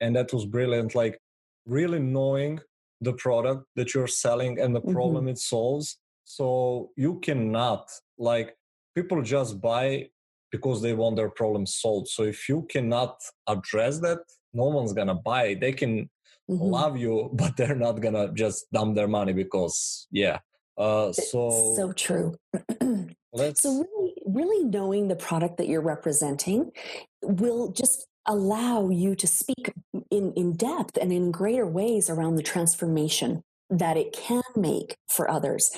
and 0.00 0.14
that 0.16 0.32
was 0.32 0.44
brilliant 0.44 0.94
like 0.94 1.18
really 1.66 1.98
knowing 1.98 2.60
the 3.00 3.12
product 3.14 3.66
that 3.76 3.94
you're 3.94 4.06
selling 4.06 4.60
and 4.60 4.74
the 4.74 4.80
mm-hmm. 4.80 4.92
problem 4.92 5.28
it 5.28 5.38
solves. 5.38 5.98
So 6.24 6.90
you 6.96 7.20
cannot 7.20 7.90
like 8.18 8.56
people 8.94 9.22
just 9.22 9.60
buy 9.60 10.08
because 10.50 10.80
they 10.80 10.94
want 10.94 11.16
their 11.16 11.30
problem 11.30 11.66
solved. 11.66 12.08
So 12.08 12.22
if 12.22 12.48
you 12.48 12.66
cannot 12.70 13.20
address 13.46 14.00
that 14.00 14.20
no 14.54 14.64
one's 14.64 14.92
gonna 14.92 15.14
buy. 15.14 15.54
They 15.60 15.72
can 15.72 16.08
mm-hmm. 16.50 16.62
love 16.62 16.96
you 16.96 17.30
but 17.34 17.56
they're 17.56 17.76
not 17.76 18.00
gonna 18.00 18.32
just 18.32 18.70
dump 18.72 18.96
their 18.96 19.08
money 19.08 19.32
because 19.32 20.08
yeah. 20.10 20.38
Uh 20.78 21.12
so 21.12 21.74
so 21.76 21.92
true. 21.92 22.34
So 23.56 23.84
really 23.84 24.14
really 24.24 24.64
knowing 24.64 25.08
the 25.08 25.16
product 25.16 25.58
that 25.58 25.68
you're 25.68 25.82
representing 25.82 26.72
will 27.22 27.70
just 27.70 28.06
allow 28.26 28.88
you 28.88 29.14
to 29.14 29.26
speak 29.26 29.72
in, 30.10 30.32
in 30.34 30.54
depth 30.56 30.96
and 30.96 31.12
in 31.12 31.30
greater 31.30 31.66
ways 31.66 32.10
around 32.10 32.36
the 32.36 32.42
transformation 32.42 33.42
that 33.70 33.96
it 33.96 34.12
can 34.12 34.42
make 34.54 34.96
for 35.08 35.30
others. 35.30 35.70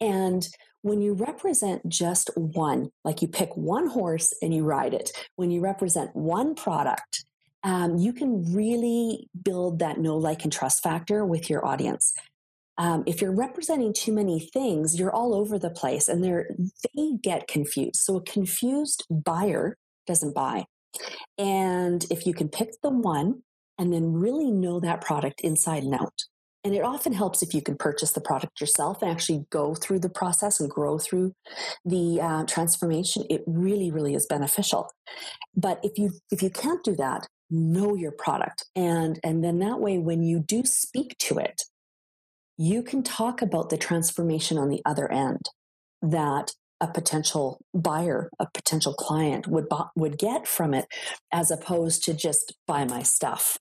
And 0.00 0.46
when 0.82 1.00
you 1.00 1.14
represent 1.14 1.88
just 1.88 2.30
one, 2.36 2.90
like 3.04 3.22
you 3.22 3.28
pick 3.28 3.56
one 3.56 3.88
horse 3.88 4.32
and 4.40 4.54
you 4.54 4.64
ride 4.64 4.94
it, 4.94 5.10
when 5.36 5.50
you 5.50 5.60
represent 5.60 6.14
one 6.14 6.54
product, 6.54 7.24
um, 7.64 7.96
you 7.96 8.12
can 8.12 8.54
really 8.54 9.28
build 9.42 9.80
that 9.80 9.98
know, 9.98 10.16
like, 10.16 10.44
and 10.44 10.52
trust 10.52 10.82
factor 10.82 11.24
with 11.24 11.50
your 11.50 11.66
audience. 11.66 12.12
Um, 12.78 13.02
if 13.06 13.20
you're 13.20 13.34
representing 13.34 13.92
too 13.92 14.12
many 14.12 14.38
things, 14.38 14.98
you're 14.98 15.14
all 15.14 15.34
over 15.34 15.58
the 15.58 15.70
place 15.70 16.08
and 16.08 16.22
they're, 16.22 16.50
they 16.94 17.12
get 17.20 17.48
confused. 17.48 17.96
So 17.96 18.16
a 18.16 18.22
confused 18.22 19.06
buyer 19.10 19.76
doesn't 20.06 20.34
buy. 20.34 20.66
And 21.38 22.04
if 22.10 22.26
you 22.26 22.34
can 22.34 22.48
pick 22.48 22.80
the 22.82 22.90
one 22.90 23.42
and 23.78 23.92
then 23.92 24.12
really 24.12 24.50
know 24.50 24.80
that 24.80 25.00
product 25.00 25.40
inside 25.42 25.82
and 25.82 25.94
out. 25.94 26.24
And 26.64 26.74
it 26.74 26.82
often 26.82 27.12
helps 27.12 27.42
if 27.42 27.54
you 27.54 27.62
can 27.62 27.76
purchase 27.76 28.10
the 28.10 28.20
product 28.20 28.60
yourself 28.60 29.00
and 29.00 29.08
actually 29.08 29.44
go 29.50 29.76
through 29.76 30.00
the 30.00 30.08
process 30.08 30.58
and 30.58 30.68
grow 30.68 30.98
through 30.98 31.32
the 31.84 32.20
uh, 32.20 32.44
transformation. 32.46 33.24
It 33.30 33.44
really, 33.46 33.92
really 33.92 34.14
is 34.14 34.26
beneficial. 34.26 34.90
But 35.54 35.78
if 35.84 35.96
you 35.96 36.10
if 36.32 36.42
you 36.42 36.50
can't 36.50 36.82
do 36.82 36.96
that, 36.96 37.28
know 37.50 37.94
your 37.94 38.10
product, 38.10 38.64
and 38.74 39.20
and 39.22 39.44
then 39.44 39.60
that 39.60 39.78
way, 39.78 39.98
when 39.98 40.24
you 40.24 40.40
do 40.40 40.64
speak 40.64 41.16
to 41.18 41.38
it, 41.38 41.62
you 42.58 42.82
can 42.82 43.04
talk 43.04 43.42
about 43.42 43.70
the 43.70 43.78
transformation 43.78 44.58
on 44.58 44.68
the 44.68 44.82
other 44.84 45.10
end 45.12 45.46
that 46.02 46.50
a 46.80 46.88
potential 46.88 47.60
buyer, 47.74 48.30
a 48.38 48.46
potential 48.52 48.94
client 48.94 49.46
would 49.46 49.66
would 49.94 50.18
get 50.18 50.46
from 50.46 50.74
it, 50.74 50.86
as 51.32 51.50
opposed 51.50 52.04
to 52.04 52.14
just 52.14 52.54
buy 52.66 52.84
my 52.84 53.02
stuff. 53.02 53.58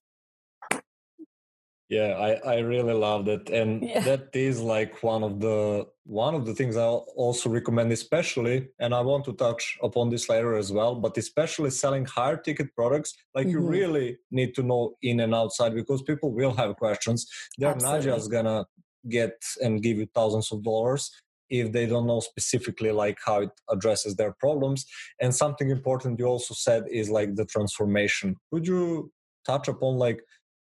Yeah, 1.87 2.13
I, 2.17 2.55
I 2.55 2.59
really 2.59 2.93
love 2.93 3.25
that, 3.25 3.49
and 3.49 3.83
yeah. 3.83 3.99
that 3.99 4.29
is 4.33 4.59
like 4.59 5.03
one 5.03 5.23
of 5.23 5.39
the 5.39 5.85
one 6.03 6.33
of 6.33 6.45
the 6.45 6.53
things 6.55 6.77
I 6.77 6.83
also 6.83 7.49
recommend, 7.49 7.91
especially, 7.91 8.69
and 8.79 8.93
I 8.93 9.01
want 9.01 9.25
to 9.25 9.33
touch 9.33 9.77
upon 9.83 10.09
this 10.09 10.27
later 10.27 10.55
as 10.55 10.71
well, 10.71 10.95
but 10.95 11.17
especially 11.17 11.69
selling 11.69 12.05
higher 12.05 12.37
ticket 12.37 12.73
products, 12.75 13.13
like 13.35 13.47
mm-hmm. 13.47 13.57
you 13.57 13.67
really 13.67 14.17
need 14.31 14.55
to 14.55 14.63
know 14.63 14.95
in 15.03 15.19
and 15.19 15.35
outside 15.35 15.75
because 15.75 16.01
people 16.01 16.31
will 16.31 16.53
have 16.55 16.75
questions. 16.75 17.27
They're 17.57 17.69
Absolutely. 17.69 18.07
not 18.07 18.17
just 18.17 18.31
gonna 18.31 18.65
get 19.07 19.39
and 19.61 19.83
give 19.83 19.97
you 19.97 20.07
thousands 20.15 20.51
of 20.51 20.63
dollars 20.63 21.11
if 21.49 21.71
they 21.71 21.85
don't 21.85 22.07
know 22.07 22.19
specifically 22.19 22.91
like 22.91 23.17
how 23.25 23.41
it 23.41 23.51
addresses 23.69 24.15
their 24.15 24.33
problems. 24.39 24.85
And 25.21 25.33
something 25.33 25.69
important 25.69 26.19
you 26.19 26.25
also 26.25 26.53
said 26.53 26.83
is 26.89 27.09
like 27.09 27.35
the 27.35 27.45
transformation. 27.45 28.35
Could 28.51 28.67
you 28.67 29.11
touch 29.45 29.67
upon 29.67 29.95
like 29.95 30.21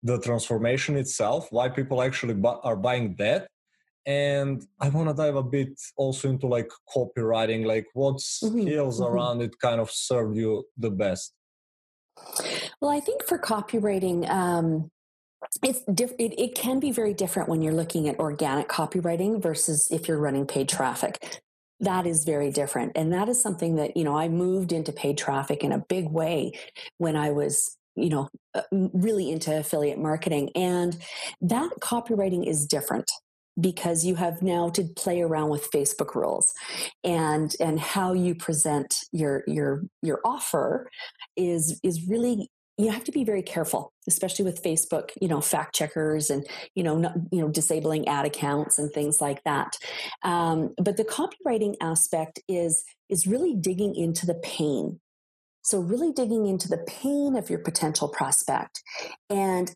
the 0.03 0.19
transformation 0.19 0.95
itself? 0.97 1.47
Why 1.51 1.69
people 1.69 2.01
actually 2.01 2.35
bu- 2.35 2.61
are 2.63 2.75
buying 2.75 3.15
that? 3.17 3.47
And 4.05 4.65
i 4.79 4.87
want 4.87 5.09
to 5.09 5.13
dive 5.13 5.35
a 5.35 5.43
bit 5.43 5.73
also 5.97 6.29
into 6.29 6.47
like 6.47 6.69
copywriting 6.95 7.65
like 7.65 7.87
what 7.93 8.15
mm-hmm, 8.15 8.61
skills 8.61 9.01
mm-hmm. 9.01 9.13
around 9.13 9.41
it 9.41 9.51
kind 9.59 9.81
of 9.81 9.91
serve 9.91 10.33
you 10.35 10.63
the 10.77 10.89
best? 10.89 11.33
Well 12.79 12.91
i 12.91 13.01
think 13.01 13.25
for 13.25 13.37
copywriting 13.37 14.29
um, 14.29 14.89
it's 15.63 15.81
diff- 15.93 16.13
it, 16.19 16.39
it 16.39 16.55
can 16.55 16.79
be 16.79 16.91
very 16.91 17.13
different 17.13 17.49
when 17.49 17.61
you're 17.61 17.73
looking 17.73 18.07
at 18.09 18.19
organic 18.19 18.67
copywriting 18.67 19.41
versus 19.41 19.87
if 19.91 20.07
you're 20.07 20.19
running 20.19 20.45
paid 20.45 20.69
traffic. 20.69 21.41
That 21.79 22.07
is 22.07 22.23
very 22.25 22.51
different 22.51 22.93
and 22.95 23.13
that 23.13 23.29
is 23.29 23.39
something 23.39 23.75
that 23.75 23.95
you 23.95 24.03
know 24.03 24.17
i 24.17 24.27
moved 24.27 24.71
into 24.71 24.91
paid 24.91 25.15
traffic 25.15 25.63
in 25.63 25.71
a 25.71 25.77
big 25.77 26.09
way 26.09 26.53
when 26.97 27.15
i 27.15 27.29
was 27.29 27.77
you 27.95 28.09
know 28.09 28.29
uh, 28.55 28.61
really 28.71 29.29
into 29.29 29.55
affiliate 29.55 29.99
marketing 29.99 30.49
and 30.55 30.97
that 31.39 31.69
copywriting 31.79 32.47
is 32.47 32.65
different 32.65 33.05
because 33.59 34.05
you 34.05 34.15
have 34.15 34.41
now 34.41 34.69
to 34.69 34.83
play 34.95 35.21
around 35.21 35.49
with 35.49 35.71
Facebook 35.71 36.13
rules 36.15 36.53
and 37.03 37.55
and 37.59 37.79
how 37.79 38.13
you 38.13 38.35
present 38.35 38.95
your 39.11 39.43
your 39.47 39.83
your 40.01 40.19
offer 40.23 40.89
is 41.35 41.79
is 41.83 42.07
really 42.07 42.49
you 42.77 42.91
have 42.91 43.03
to 43.03 43.11
be 43.11 43.23
very 43.23 43.41
careful 43.41 43.91
especially 44.07 44.45
with 44.45 44.63
facebook 44.63 45.09
you 45.19 45.27
know 45.27 45.41
fact 45.41 45.73
checkers 45.75 46.29
and 46.29 46.45
you 46.75 46.83
know 46.83 46.97
not, 46.97 47.13
you 47.31 47.41
know 47.41 47.49
disabling 47.49 48.07
ad 48.07 48.25
accounts 48.25 48.77
and 48.77 48.91
things 48.91 49.19
like 49.21 49.43
that. 49.43 49.77
Um, 50.23 50.73
but 50.77 50.97
the 50.97 51.03
copywriting 51.03 51.75
aspect 51.81 52.39
is 52.47 52.83
is 53.09 53.27
really 53.27 53.55
digging 53.55 53.95
into 53.95 54.25
the 54.25 54.35
pain. 54.35 54.99
So 55.61 55.79
really 55.79 56.13
digging 56.13 56.45
into 56.45 56.69
the 56.69 56.85
pain 56.87 57.35
of 57.35 57.49
your 57.49 57.59
potential 57.59 58.07
prospect 58.07 58.81
and 59.29 59.73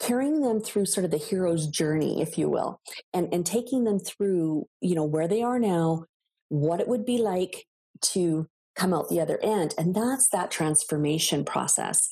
carrying 0.00 0.40
them 0.40 0.60
through 0.60 0.86
sort 0.86 1.04
of 1.04 1.10
the 1.10 1.16
hero's 1.16 1.68
journey, 1.68 2.20
if 2.20 2.38
you 2.38 2.48
will, 2.48 2.80
and, 3.12 3.32
and 3.32 3.44
taking 3.46 3.84
them 3.84 3.98
through, 4.00 4.66
you 4.80 4.94
know, 4.94 5.04
where 5.04 5.28
they 5.28 5.42
are 5.42 5.58
now, 5.58 6.04
what 6.48 6.80
it 6.80 6.88
would 6.88 7.04
be 7.04 7.18
like 7.18 7.66
to 8.00 8.48
come 8.78 8.94
out 8.94 9.08
the 9.08 9.20
other 9.20 9.38
end. 9.42 9.74
And 9.76 9.94
that's 9.94 10.28
that 10.30 10.50
transformation 10.50 11.44
process. 11.44 12.08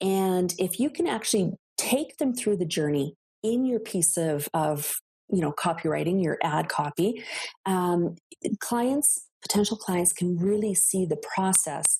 And 0.00 0.54
if 0.58 0.80
you 0.80 0.90
can 0.90 1.06
actually 1.06 1.52
take 1.78 2.18
them 2.18 2.34
through 2.34 2.56
the 2.56 2.66
journey 2.66 3.14
in 3.42 3.64
your 3.64 3.80
piece 3.80 4.16
of, 4.16 4.48
of 4.52 4.92
you 5.30 5.40
know, 5.40 5.52
copywriting, 5.52 6.22
your 6.22 6.38
ad 6.42 6.68
copy, 6.68 7.22
um, 7.64 8.16
clients, 8.58 9.26
potential 9.42 9.76
clients 9.76 10.12
can 10.12 10.36
really 10.36 10.74
see 10.74 11.06
the 11.06 11.16
process 11.16 11.98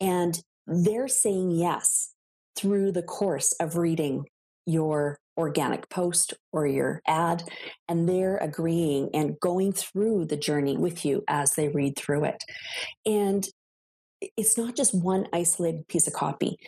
and 0.00 0.42
they're 0.66 1.08
saying 1.08 1.50
yes 1.50 2.12
through 2.56 2.92
the 2.92 3.02
course 3.02 3.54
of 3.60 3.76
reading 3.76 4.24
your 4.66 5.18
organic 5.36 5.88
post 5.88 6.34
or 6.52 6.66
your 6.66 7.00
ad, 7.06 7.42
and 7.88 8.08
they're 8.08 8.36
agreeing 8.38 9.10
and 9.14 9.38
going 9.40 9.72
through 9.72 10.26
the 10.26 10.36
journey 10.36 10.76
with 10.76 11.04
you 11.04 11.24
as 11.28 11.52
they 11.52 11.68
read 11.68 11.96
through 11.96 12.24
it. 12.24 12.42
And 13.06 13.46
it's 14.36 14.56
not 14.56 14.76
just 14.76 14.94
one 14.94 15.26
isolated 15.32 15.88
piece 15.88 16.06
of 16.06 16.12
copy. 16.12 16.58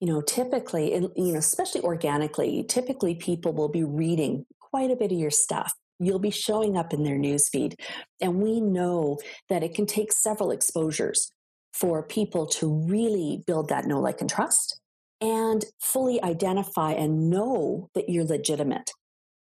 You 0.00 0.08
know, 0.08 0.20
typically, 0.20 0.94
you 0.94 1.32
know, 1.32 1.38
especially 1.38 1.80
organically, 1.80 2.64
typically 2.68 3.14
people 3.14 3.52
will 3.52 3.68
be 3.68 3.82
reading 3.82 4.46
quite 4.60 4.90
a 4.90 4.96
bit 4.96 5.12
of 5.12 5.18
your 5.18 5.30
stuff. 5.30 5.72
You'll 5.98 6.18
be 6.18 6.30
showing 6.30 6.76
up 6.76 6.92
in 6.92 7.02
their 7.02 7.16
newsfeed. 7.16 7.74
And 8.20 8.42
we 8.42 8.60
know 8.60 9.18
that 9.48 9.62
it 9.62 9.74
can 9.74 9.86
take 9.86 10.12
several 10.12 10.50
exposures 10.50 11.30
for 11.72 12.02
people 12.02 12.46
to 12.46 12.70
really 12.70 13.42
build 13.46 13.68
that 13.68 13.86
know, 13.86 14.00
like, 14.00 14.20
and 14.20 14.30
trust 14.30 14.80
and 15.20 15.64
fully 15.80 16.22
identify 16.22 16.92
and 16.92 17.30
know 17.30 17.90
that 17.94 18.08
you're 18.08 18.24
legitimate 18.24 18.90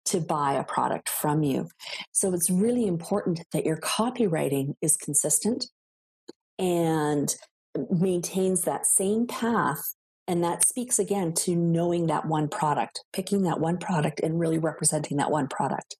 to 0.05 0.19
buy 0.19 0.53
a 0.53 0.63
product 0.63 1.09
from 1.09 1.43
you. 1.43 1.69
So 2.11 2.33
it's 2.33 2.49
really 2.49 2.87
important 2.87 3.41
that 3.53 3.65
your 3.65 3.77
copywriting 3.77 4.75
is 4.81 4.97
consistent 4.97 5.65
and 6.59 7.33
maintains 7.89 8.61
that 8.61 8.85
same 8.85 9.27
path. 9.27 9.81
And 10.27 10.43
that 10.43 10.67
speaks 10.67 10.99
again 10.99 11.33
to 11.33 11.55
knowing 11.55 12.07
that 12.07 12.25
one 12.27 12.47
product, 12.47 13.03
picking 13.11 13.43
that 13.43 13.59
one 13.59 13.77
product 13.77 14.19
and 14.19 14.39
really 14.39 14.59
representing 14.59 15.17
that 15.17 15.31
one 15.31 15.47
product. 15.47 15.95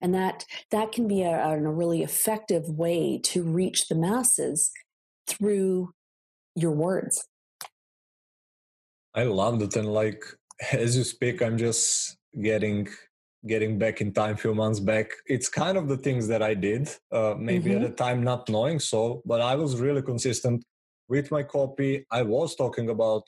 And 0.00 0.14
that 0.14 0.44
that 0.70 0.92
can 0.92 1.08
be 1.08 1.22
a, 1.22 1.48
a 1.48 1.58
really 1.58 2.02
effective 2.02 2.68
way 2.68 3.18
to 3.24 3.42
reach 3.42 3.88
the 3.88 3.94
masses 3.94 4.70
through 5.26 5.92
your 6.54 6.72
words 6.72 7.26
I 9.14 9.24
loved 9.24 9.62
it, 9.62 9.76
and 9.76 9.92
like 9.92 10.24
as 10.72 10.96
you 10.96 11.04
speak, 11.04 11.42
I'm 11.42 11.58
just 11.58 12.16
getting 12.40 12.88
getting 13.46 13.78
back 13.78 14.00
in 14.00 14.12
time. 14.12 14.36
Few 14.36 14.54
months 14.54 14.80
back, 14.80 15.10
it's 15.26 15.48
kind 15.48 15.76
of 15.76 15.88
the 15.88 15.96
things 15.96 16.28
that 16.28 16.42
I 16.42 16.54
did. 16.54 16.88
Uh, 17.10 17.34
maybe 17.38 17.70
mm-hmm. 17.70 17.84
at 17.84 17.90
the 17.90 18.04
time 18.04 18.22
not 18.22 18.48
knowing 18.48 18.78
so, 18.78 19.22
but 19.26 19.40
I 19.40 19.56
was 19.56 19.80
really 19.80 20.02
consistent 20.02 20.64
with 21.08 21.30
my 21.30 21.42
copy. 21.42 22.06
I 22.10 22.22
was 22.22 22.54
talking 22.54 22.88
about 22.88 23.24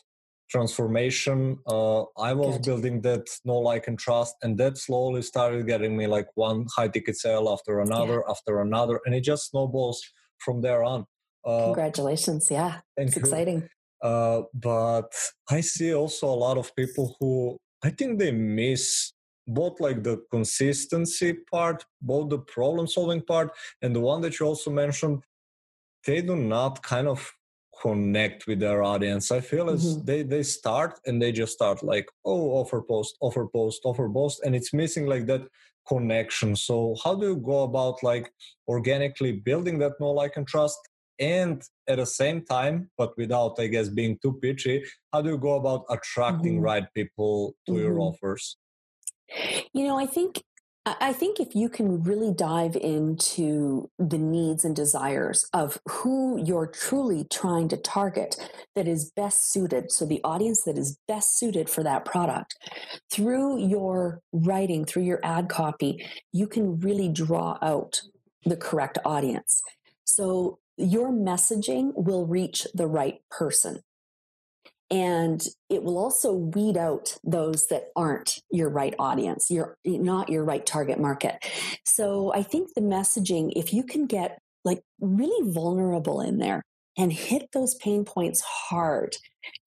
transformation. 0.50 1.58
Uh, 1.66 2.02
I 2.16 2.32
was 2.32 2.56
Good. 2.56 2.64
building 2.64 3.00
that 3.02 3.26
know, 3.44 3.58
like, 3.58 3.88
and 3.88 3.98
trust, 3.98 4.36
and 4.42 4.56
that 4.58 4.78
slowly 4.78 5.22
started 5.22 5.66
getting 5.66 5.96
me 5.96 6.06
like 6.06 6.28
one 6.34 6.66
high 6.76 6.88
ticket 6.88 7.16
sale 7.16 7.48
after 7.48 7.80
another, 7.80 8.22
yeah. 8.24 8.30
after 8.30 8.60
another, 8.60 9.00
and 9.04 9.14
it 9.14 9.22
just 9.22 9.50
snowballs 9.50 10.02
from 10.38 10.60
there 10.60 10.84
on. 10.84 11.06
Uh, 11.44 11.64
Congratulations! 11.64 12.48
Yeah, 12.50 12.80
it's 12.96 13.16
exciting. 13.16 13.68
Uh, 14.04 14.42
but 14.52 15.12
I 15.50 15.62
see 15.62 15.94
also 15.94 16.28
a 16.28 16.42
lot 16.46 16.58
of 16.58 16.76
people 16.76 17.16
who 17.18 17.56
I 17.82 17.90
think 17.90 18.18
they 18.18 18.32
miss 18.32 19.12
both 19.46 19.80
like 19.80 20.02
the 20.02 20.22
consistency 20.30 21.34
part, 21.50 21.84
both 22.02 22.28
the 22.28 22.38
problem 22.38 22.86
solving 22.86 23.22
part, 23.22 23.50
and 23.82 23.96
the 23.96 24.00
one 24.00 24.20
that 24.20 24.38
you 24.38 24.46
also 24.46 24.70
mentioned, 24.70 25.22
they 26.06 26.20
do 26.20 26.36
not 26.36 26.82
kind 26.82 27.08
of 27.08 27.32
connect 27.82 28.46
with 28.46 28.60
their 28.60 28.82
audience. 28.82 29.32
I 29.32 29.40
feel 29.40 29.70
as 29.70 29.84
mm-hmm. 29.84 30.04
they 30.04 30.22
they 30.22 30.42
start 30.42 31.00
and 31.06 31.20
they 31.20 31.32
just 31.32 31.54
start 31.54 31.82
like, 31.82 32.06
oh, 32.24 32.50
offer 32.60 32.82
post, 32.82 33.16
offer 33.20 33.46
post, 33.46 33.80
offer 33.84 34.08
post, 34.08 34.42
and 34.44 34.54
it's 34.54 34.72
missing 34.72 35.06
like 35.06 35.26
that 35.26 35.42
connection. 35.88 36.56
So 36.56 36.96
how 37.02 37.14
do 37.14 37.26
you 37.28 37.36
go 37.36 37.62
about 37.62 38.02
like 38.02 38.32
organically 38.68 39.32
building 39.32 39.78
that 39.78 39.92
know, 40.00 40.10
like, 40.10 40.36
and 40.36 40.46
trust 40.46 40.78
and 41.18 41.62
at 41.88 41.98
the 41.98 42.06
same 42.06 42.44
time 42.44 42.90
but 42.98 43.16
without 43.16 43.54
i 43.58 43.66
guess 43.66 43.88
being 43.88 44.18
too 44.22 44.32
pitchy 44.42 44.82
how 45.12 45.20
do 45.22 45.30
you 45.30 45.38
go 45.38 45.54
about 45.54 45.84
attracting 45.90 46.54
mm-hmm. 46.54 46.64
right 46.64 46.86
people 46.94 47.54
to 47.66 47.72
mm-hmm. 47.72 47.82
your 47.82 48.00
offers 48.00 48.56
you 49.72 49.86
know 49.86 49.98
i 49.98 50.06
think 50.06 50.42
I 50.86 51.14
think 51.14 51.40
if 51.40 51.54
you 51.54 51.70
can 51.70 52.02
really 52.02 52.30
dive 52.30 52.76
into 52.76 53.90
the 53.98 54.18
needs 54.18 54.66
and 54.66 54.76
desires 54.76 55.48
of 55.54 55.78
who 55.88 56.38
you're 56.44 56.66
truly 56.66 57.24
trying 57.24 57.68
to 57.68 57.78
target 57.78 58.36
that 58.76 58.86
is 58.86 59.10
best 59.10 59.50
suited, 59.50 59.90
so 59.90 60.04
the 60.04 60.20
audience 60.22 60.64
that 60.64 60.76
is 60.76 60.98
best 61.08 61.38
suited 61.38 61.70
for 61.70 61.82
that 61.84 62.04
product, 62.04 62.54
through 63.10 63.66
your 63.66 64.20
writing, 64.32 64.84
through 64.84 65.04
your 65.04 65.20
ad 65.22 65.48
copy, 65.48 66.04
you 66.32 66.46
can 66.46 66.78
really 66.80 67.08
draw 67.08 67.56
out 67.62 68.02
the 68.44 68.56
correct 68.56 68.98
audience. 69.06 69.62
So 70.04 70.58
your 70.76 71.12
messaging 71.12 71.92
will 71.94 72.26
reach 72.26 72.66
the 72.74 72.86
right 72.86 73.20
person. 73.30 73.80
And 74.90 75.42
it 75.70 75.82
will 75.82 75.98
also 75.98 76.32
weed 76.32 76.76
out 76.76 77.16
those 77.24 77.66
that 77.68 77.88
aren't 77.96 78.40
your 78.50 78.68
right 78.68 78.94
audience, 78.98 79.50
you're 79.50 79.76
not 79.84 80.28
your 80.28 80.44
right 80.44 80.64
target 80.64 81.00
market. 81.00 81.44
So 81.84 82.32
I 82.34 82.42
think 82.42 82.74
the 82.74 82.80
messaging, 82.80 83.52
if 83.56 83.72
you 83.72 83.82
can 83.82 84.06
get 84.06 84.38
like 84.64 84.82
really 85.00 85.50
vulnerable 85.50 86.20
in 86.20 86.38
there 86.38 86.62
and 86.96 87.12
hit 87.12 87.48
those 87.52 87.74
pain 87.76 88.04
points 88.04 88.42
hard, 88.42 89.16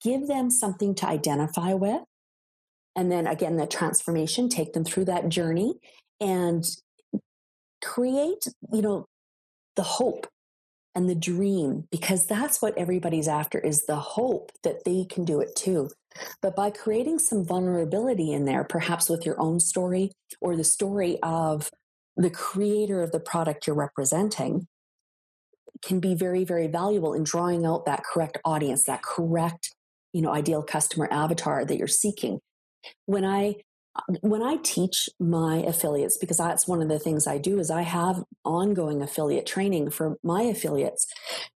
give 0.03 0.27
them 0.27 0.49
something 0.49 0.95
to 0.95 1.07
identify 1.07 1.73
with. 1.73 2.01
And 2.95 3.11
then 3.11 3.27
again, 3.27 3.57
the 3.57 3.67
transformation, 3.67 4.49
take 4.49 4.73
them 4.73 4.83
through 4.83 5.05
that 5.05 5.29
journey 5.29 5.75
and 6.19 6.65
create, 7.83 8.47
you 8.71 8.81
know, 8.81 9.05
the 9.75 9.83
hope 9.83 10.27
and 10.97 11.07
the 11.07 11.15
dream 11.15 11.87
because 11.91 12.25
that's 12.25 12.59
what 12.59 12.75
everybody's 12.75 13.27
after 13.27 13.59
is 13.59 13.85
the 13.85 13.97
hope 13.97 14.51
that 14.63 14.83
they 14.83 15.05
can 15.05 15.23
do 15.23 15.39
it 15.39 15.55
too. 15.55 15.91
But 16.41 16.55
by 16.55 16.71
creating 16.71 17.19
some 17.19 17.45
vulnerability 17.45 18.33
in 18.33 18.45
there 18.45 18.63
perhaps 18.63 19.07
with 19.07 19.23
your 19.23 19.39
own 19.39 19.59
story 19.59 20.11
or 20.41 20.55
the 20.55 20.63
story 20.63 21.19
of 21.21 21.69
the 22.17 22.31
creator 22.31 23.03
of 23.03 23.11
the 23.11 23.19
product 23.19 23.67
you're 23.67 23.75
representing 23.75 24.65
can 25.83 25.99
be 25.99 26.15
very 26.15 26.43
very 26.43 26.65
valuable 26.65 27.13
in 27.13 27.23
drawing 27.23 27.63
out 27.63 27.85
that 27.85 28.03
correct 28.03 28.39
audience 28.43 28.85
that 28.85 29.03
correct 29.03 29.75
you 30.13 30.23
know 30.23 30.33
ideal 30.33 30.63
customer 30.63 31.07
avatar 31.11 31.63
that 31.63 31.77
you're 31.77 31.87
seeking. 31.87 32.39
When 33.05 33.23
i 33.23 33.57
when 34.21 34.43
I 34.43 34.57
teach 34.63 35.09
my 35.19 35.57
affiliates, 35.57 36.17
because 36.17 36.37
that's 36.37 36.67
one 36.67 36.81
of 36.81 36.89
the 36.89 36.99
things 36.99 37.27
I 37.27 37.37
do, 37.37 37.59
is 37.59 37.71
I 37.71 37.81
have 37.81 38.23
ongoing 38.43 39.01
affiliate 39.01 39.45
training 39.45 39.89
for 39.89 40.17
my 40.23 40.43
affiliates. 40.43 41.07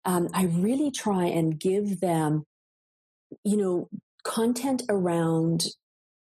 Um, 0.05 0.29
I 0.33 0.45
really 0.45 0.91
try 0.91 1.25
and 1.25 1.59
give 1.59 1.99
them, 1.99 2.43
you 3.43 3.57
know, 3.57 3.89
content 4.23 4.83
around 4.89 5.67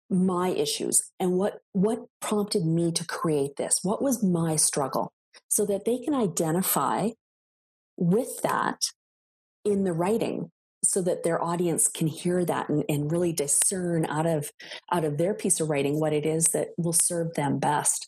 my 0.10 0.50
issues 0.50 1.10
and 1.19 1.34
what 1.34 1.60
what 1.71 2.00
prompted 2.19 2.65
me 2.65 2.91
to 2.91 3.06
create 3.06 3.56
this. 3.56 3.80
What 3.82 4.02
was 4.02 4.24
my 4.24 4.56
struggle, 4.58 5.13
so 5.47 5.65
that 5.65 5.86
they 5.86 6.00
can 6.00 6.13
identify 6.13 7.10
with 7.97 8.41
that 8.41 8.82
in 9.63 9.84
the 9.84 9.93
writing 9.93 10.52
so 10.84 11.02
that 11.02 11.24
their 11.24 11.44
audience 11.44 11.88
can 11.88 12.08
hear 12.08 12.44
that 12.46 12.70
and, 12.70 12.84
and 12.89 13.12
really 13.12 13.34
discern 13.34 14.06
out 14.06 14.26
of 14.26 14.52
out 14.91 15.04
of 15.04 15.17
their 15.17 15.34
piece 15.34 15.60
of 15.60 15.70
writing 15.70 16.00
what 16.00 16.13
it 16.13 16.26
is 16.26 16.46
that 16.48 16.70
will 16.78 16.94
serve 16.94 17.34
them 17.36 17.60
best. 17.60 18.08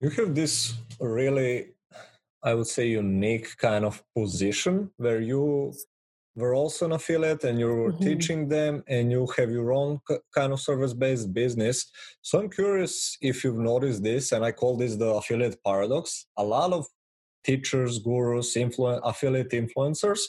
You 0.00 0.10
have 0.10 0.34
this 0.34 0.74
really 1.00 1.74
i 2.42 2.54
would 2.54 2.66
say 2.66 2.88
unique 2.88 3.56
kind 3.56 3.84
of 3.84 4.02
position 4.16 4.90
where 4.96 5.20
you 5.20 5.72
were 6.34 6.54
also 6.54 6.86
an 6.86 6.92
affiliate 6.92 7.44
and 7.44 7.58
you 7.58 7.66
were 7.66 7.92
mm-hmm. 7.92 8.04
teaching 8.04 8.48
them 8.48 8.82
and 8.88 9.12
you 9.12 9.26
have 9.36 9.50
your 9.50 9.72
own 9.72 10.00
kind 10.34 10.52
of 10.52 10.60
service 10.60 10.94
based 10.94 11.32
business. 11.32 11.90
So 12.22 12.40
i'm 12.40 12.50
curious 12.50 13.16
if 13.20 13.44
you've 13.44 13.58
noticed 13.58 14.02
this 14.02 14.32
and 14.32 14.44
i 14.44 14.52
call 14.52 14.76
this 14.76 14.96
the 14.96 15.10
affiliate 15.14 15.62
paradox. 15.64 16.26
A 16.36 16.44
lot 16.44 16.72
of 16.72 16.86
teachers 17.44 17.98
gurus 17.98 18.56
influ- 18.56 19.00
affiliate 19.04 19.50
influencers 19.50 20.20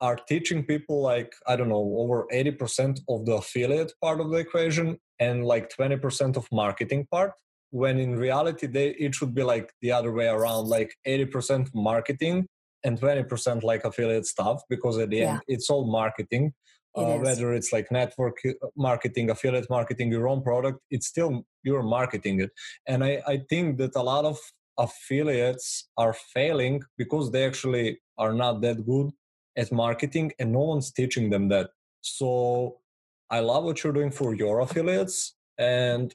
are 0.00 0.16
teaching 0.16 0.64
people 0.64 1.00
like 1.02 1.32
i 1.46 1.56
don't 1.56 1.68
know 1.68 1.94
over 1.96 2.26
80% 2.32 3.00
of 3.08 3.26
the 3.26 3.32
affiliate 3.32 3.92
part 4.02 4.20
of 4.20 4.30
the 4.30 4.36
equation 4.36 4.98
and 5.18 5.44
like 5.44 5.70
20% 5.76 6.36
of 6.36 6.46
marketing 6.52 7.06
part 7.10 7.32
when 7.70 7.98
in 7.98 8.16
reality 8.16 8.66
they 8.66 8.90
it 8.90 9.14
should 9.14 9.34
be 9.34 9.42
like 9.42 9.72
the 9.82 9.92
other 9.92 10.12
way 10.12 10.26
around 10.26 10.68
like 10.68 10.94
80% 11.06 11.68
marketing 11.74 12.46
and 12.84 13.00
20% 13.00 13.62
like 13.62 13.84
affiliate 13.84 14.26
stuff 14.26 14.62
because 14.68 14.98
at 14.98 15.10
the 15.10 15.18
yeah. 15.18 15.32
end 15.32 15.40
it's 15.48 15.68
all 15.68 15.90
marketing. 15.90 16.52
It 16.96 17.00
uh, 17.00 17.18
whether 17.18 17.52
it's 17.52 17.72
like 17.72 17.92
network 17.92 18.38
uh, 18.46 18.52
marketing 18.76 19.30
affiliate 19.30 19.68
marketing 19.68 20.10
your 20.10 20.26
own 20.26 20.42
product 20.42 20.80
it's 20.90 21.06
still 21.06 21.44
you're 21.62 21.82
marketing 21.82 22.40
it. 22.40 22.50
And 22.86 23.04
i, 23.04 23.22
I 23.26 23.40
think 23.50 23.76
that 23.78 23.94
a 23.94 24.02
lot 24.02 24.24
of 24.24 24.38
affiliates 24.78 25.88
are 25.96 26.14
failing 26.14 26.82
because 26.96 27.30
they 27.30 27.44
actually 27.44 28.00
are 28.16 28.32
not 28.32 28.62
that 28.62 28.86
good 28.86 29.10
at 29.56 29.72
marketing 29.72 30.32
and 30.38 30.52
no 30.52 30.60
one's 30.60 30.92
teaching 30.92 31.30
them 31.30 31.48
that 31.48 31.70
so 32.00 32.78
i 33.30 33.40
love 33.40 33.64
what 33.64 33.82
you're 33.82 33.92
doing 33.92 34.10
for 34.10 34.34
your 34.34 34.60
affiliates 34.60 35.34
and 35.58 36.14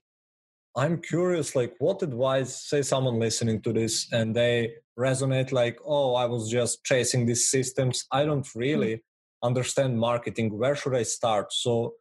i'm 0.76 1.02
curious 1.02 1.56
like 1.56 1.74
what 1.80 2.02
advice 2.02 2.67
say 2.69 2.82
someone 2.82 3.19
listening 3.19 3.62
to 3.62 3.74
this 3.74 4.08
and 4.12 4.36
they 4.36 4.72
resonate 4.98 5.52
like 5.52 5.78
oh 5.86 6.15
i 6.15 6.26
was 6.26 6.50
just 6.50 6.84
chasing 6.84 7.26
these 7.26 7.50
systems 7.50 8.06
i 8.12 8.24
don't 8.26 8.48
hmm. 8.54 8.60
really 8.60 8.93
mm-hmm. 8.96 9.48
understand 9.48 9.98
marketing 9.98 10.58
where 10.58 10.76
should 10.76 10.96
i 10.96 11.04
start 11.04 11.52
so 11.52 11.93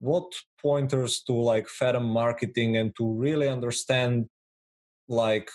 what 0.00 0.30
pointers 0.60 1.22
to 1.22 1.32
like 1.32 1.68
fathom 1.68 2.04
marketing 2.04 2.76
and 2.76 2.94
to 2.96 3.10
really 3.12 3.48
understand 3.48 4.26
like 5.08 5.50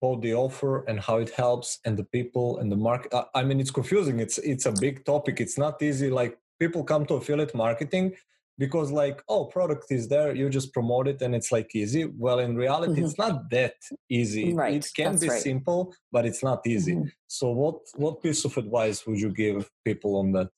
both 0.00 0.20
the 0.22 0.34
offer 0.34 0.84
and 0.84 0.98
how 1.00 1.16
it 1.18 1.30
helps 1.30 1.78
and 1.84 1.96
the 1.96 2.04
people 2.04 2.58
and 2.58 2.70
the 2.72 2.76
market 2.76 3.12
i 3.34 3.42
mean 3.42 3.60
it's 3.60 3.70
confusing 3.70 4.18
it's 4.20 4.38
it's 4.38 4.66
a 4.66 4.72
big 4.80 5.04
topic 5.04 5.40
it's 5.40 5.58
not 5.58 5.80
easy 5.82 6.10
like 6.10 6.38
people 6.58 6.82
come 6.84 7.04
to 7.06 7.14
affiliate 7.14 7.54
marketing 7.54 8.12
because 8.60 8.92
like 8.92 9.22
oh 9.28 9.46
product 9.46 9.86
is 9.90 10.06
there 10.08 10.34
you 10.34 10.48
just 10.50 10.72
promote 10.72 11.08
it 11.08 11.22
and 11.22 11.34
it's 11.34 11.50
like 11.50 11.74
easy 11.74 12.04
well 12.24 12.38
in 12.38 12.54
reality 12.54 12.92
mm-hmm. 12.92 13.04
it's 13.06 13.18
not 13.18 13.48
that 13.50 13.74
easy 14.08 14.52
right. 14.54 14.74
it 14.74 14.88
can 14.94 15.12
That's 15.12 15.22
be 15.22 15.28
right. 15.30 15.42
simple 15.42 15.94
but 16.12 16.26
it's 16.26 16.42
not 16.42 16.66
easy 16.66 16.94
mm-hmm. 16.94 17.08
so 17.26 17.50
what 17.50 17.76
what 17.96 18.22
piece 18.22 18.44
of 18.44 18.56
advice 18.56 19.06
would 19.06 19.18
you 19.18 19.30
give 19.30 19.68
people 19.84 20.16
on 20.16 20.32
that 20.32 20.50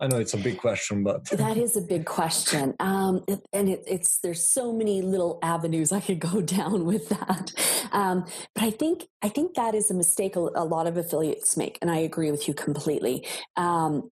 I 0.00 0.06
know 0.06 0.18
it's 0.18 0.34
a 0.34 0.38
big 0.38 0.58
question, 0.58 1.02
but 1.02 1.24
that 1.30 1.56
is 1.58 1.76
a 1.76 1.82
big 1.82 2.06
question, 2.06 2.74
um, 2.80 3.22
and 3.52 3.68
it, 3.68 3.84
it's 3.86 4.18
there's 4.18 4.42
so 4.42 4.72
many 4.72 5.02
little 5.02 5.38
avenues 5.42 5.92
I 5.92 6.00
could 6.00 6.20
go 6.20 6.40
down 6.40 6.86
with 6.86 7.08
that. 7.10 7.52
Um, 7.92 8.24
but 8.54 8.64
I 8.64 8.70
think 8.70 9.04
I 9.22 9.28
think 9.28 9.54
that 9.54 9.74
is 9.74 9.90
a 9.90 9.94
mistake 9.94 10.36
a, 10.36 10.40
a, 10.40 10.64
lot 10.64 10.86
of 10.86 10.96
affiliates 10.96 11.56
make, 11.56 11.78
and 11.82 11.90
I 11.90 11.98
agree 11.98 12.30
with 12.30 12.48
you 12.48 12.54
completely. 12.54 13.26
Um, 13.56 14.10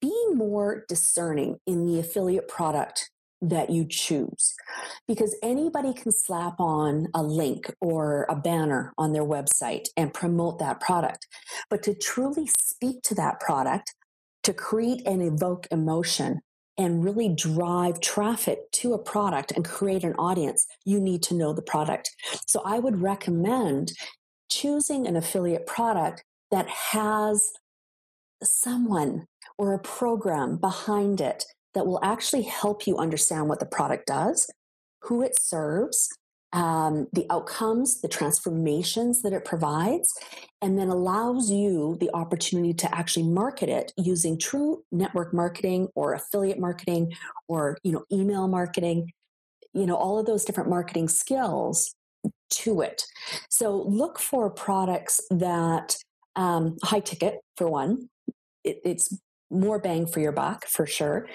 being 0.00 0.36
more 0.36 0.84
discerning 0.88 1.58
in 1.66 1.86
the 1.86 1.98
affiliate 1.98 2.48
product 2.48 3.10
that 3.40 3.70
you 3.70 3.84
choose 3.84 4.54
because 5.08 5.36
anybody 5.42 5.92
can 5.92 6.12
slap 6.12 6.60
on 6.60 7.08
a 7.12 7.22
link 7.22 7.74
or 7.80 8.24
a 8.28 8.36
banner 8.36 8.92
on 8.96 9.12
their 9.12 9.24
website 9.24 9.88
and 9.96 10.14
promote 10.14 10.60
that 10.60 10.80
product 10.80 11.26
but 11.68 11.82
to 11.82 11.92
truly 11.92 12.46
speak 12.46 13.02
to 13.02 13.16
that 13.16 13.40
product 13.40 13.96
to 14.44 14.52
create 14.52 15.02
and 15.06 15.22
evoke 15.22 15.66
emotion 15.70 16.40
and 16.78 17.04
really 17.04 17.28
drive 17.28 18.00
traffic 18.00 18.70
to 18.72 18.94
a 18.94 18.98
product 18.98 19.52
and 19.52 19.64
create 19.64 20.04
an 20.04 20.14
audience, 20.14 20.66
you 20.84 21.00
need 21.00 21.22
to 21.22 21.34
know 21.34 21.52
the 21.52 21.62
product. 21.62 22.10
So 22.46 22.62
I 22.64 22.78
would 22.78 23.02
recommend 23.02 23.92
choosing 24.50 25.06
an 25.06 25.16
affiliate 25.16 25.66
product 25.66 26.24
that 26.50 26.68
has 26.68 27.52
someone 28.42 29.26
or 29.58 29.74
a 29.74 29.78
program 29.78 30.56
behind 30.56 31.20
it 31.20 31.44
that 31.74 31.86
will 31.86 32.00
actually 32.02 32.42
help 32.42 32.86
you 32.86 32.98
understand 32.98 33.48
what 33.48 33.60
the 33.60 33.66
product 33.66 34.06
does, 34.06 34.50
who 35.02 35.22
it 35.22 35.38
serves, 35.38 36.08
um, 36.52 37.08
the 37.12 37.26
outcomes, 37.30 38.00
the 38.00 38.08
transformations 38.08 39.22
that 39.22 39.32
it 39.32 39.44
provides, 39.44 40.12
and 40.60 40.78
then 40.78 40.88
allows 40.88 41.50
you 41.50 41.96
the 42.00 42.10
opportunity 42.14 42.74
to 42.74 42.94
actually 42.94 43.26
market 43.26 43.68
it 43.68 43.92
using 43.96 44.38
true 44.38 44.84
network 44.92 45.32
marketing 45.32 45.88
or 45.94 46.14
affiliate 46.14 46.58
marketing 46.58 47.12
or 47.48 47.78
you 47.82 47.92
know 47.92 48.04
email 48.12 48.48
marketing, 48.48 49.12
you 49.72 49.86
know 49.86 49.96
all 49.96 50.18
of 50.18 50.26
those 50.26 50.44
different 50.44 50.68
marketing 50.68 51.08
skills 51.08 51.94
to 52.50 52.82
it. 52.82 53.04
So 53.48 53.82
look 53.82 54.18
for 54.18 54.50
products 54.50 55.20
that 55.30 55.96
um, 56.36 56.76
high 56.82 57.00
ticket 57.00 57.40
for 57.56 57.68
one. 57.68 58.08
It, 58.64 58.80
it's 58.84 59.16
more 59.52 59.78
bang 59.78 60.06
for 60.06 60.20
your 60.20 60.32
buck 60.32 60.66
for 60.66 60.86
sure. 60.86 61.28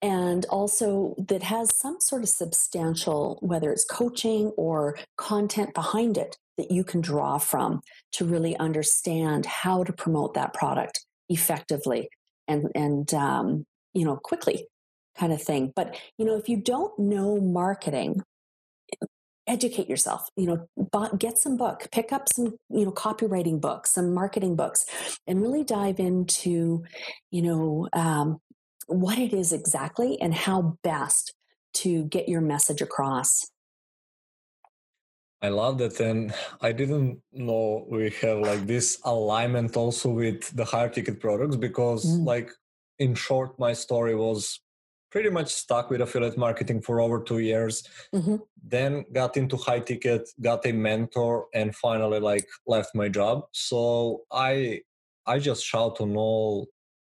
And 0.00 0.44
also 0.46 1.14
that 1.28 1.42
has 1.42 1.78
some 1.80 1.98
sort 2.00 2.22
of 2.22 2.28
substantial 2.28 3.38
whether 3.40 3.72
it's 3.72 3.84
coaching 3.84 4.48
or 4.56 4.98
content 5.16 5.74
behind 5.74 6.16
it 6.16 6.36
that 6.56 6.70
you 6.70 6.84
can 6.84 7.00
draw 7.00 7.38
from 7.38 7.80
to 8.12 8.24
really 8.24 8.56
understand 8.56 9.46
how 9.46 9.84
to 9.84 9.92
promote 9.92 10.34
that 10.34 10.54
product 10.54 11.04
effectively 11.28 12.08
and 12.46 12.70
and 12.74 13.12
um, 13.14 13.66
you 13.92 14.04
know 14.04 14.16
quickly 14.16 14.66
kind 15.16 15.32
of 15.32 15.42
thing. 15.42 15.72
But 15.74 15.98
you 16.18 16.24
know 16.24 16.36
if 16.36 16.48
you 16.48 16.56
don't 16.56 16.96
know 16.98 17.40
marketing 17.40 18.22
educate 19.46 19.88
yourself 19.88 20.28
you 20.36 20.46
know 20.46 21.08
get 21.18 21.38
some 21.38 21.56
book 21.56 21.86
pick 21.92 22.12
up 22.12 22.28
some 22.32 22.56
you 22.70 22.84
know 22.84 22.90
copywriting 22.90 23.60
books 23.60 23.92
some 23.92 24.14
marketing 24.14 24.56
books 24.56 24.86
and 25.26 25.42
really 25.42 25.62
dive 25.62 26.00
into 26.00 26.82
you 27.30 27.42
know 27.42 27.88
um, 27.92 28.40
what 28.86 29.18
it 29.18 29.32
is 29.32 29.52
exactly 29.52 30.20
and 30.20 30.34
how 30.34 30.76
best 30.82 31.34
to 31.74 32.04
get 32.04 32.28
your 32.28 32.40
message 32.40 32.80
across 32.80 33.50
i 35.42 35.48
love 35.48 35.76
that 35.78 36.00
and 36.00 36.32
i 36.62 36.72
didn't 36.72 37.20
know 37.32 37.86
we 37.90 38.10
have 38.22 38.38
like 38.38 38.66
this 38.66 38.98
alignment 39.04 39.76
also 39.76 40.08
with 40.08 40.54
the 40.56 40.64
higher 40.64 40.88
ticket 40.88 41.20
products 41.20 41.56
because 41.56 42.06
mm. 42.06 42.24
like 42.24 42.50
in 42.98 43.14
short 43.14 43.58
my 43.58 43.72
story 43.72 44.14
was 44.14 44.60
pretty 45.14 45.30
much 45.30 45.54
stuck 45.54 45.90
with 45.90 46.00
affiliate 46.00 46.36
marketing 46.36 46.82
for 46.82 47.00
over 47.00 47.22
two 47.22 47.38
years 47.38 47.88
mm-hmm. 48.12 48.34
then 48.64 49.04
got 49.12 49.36
into 49.36 49.56
high 49.56 49.78
ticket 49.78 50.28
got 50.42 50.66
a 50.66 50.72
mentor 50.72 51.46
and 51.54 51.76
finally 51.76 52.18
like 52.18 52.44
left 52.66 52.92
my 52.96 53.08
job 53.08 53.44
so 53.52 54.22
i 54.32 54.80
i 55.24 55.38
just 55.38 55.64
shout 55.64 56.00
on 56.00 56.16
all 56.16 56.66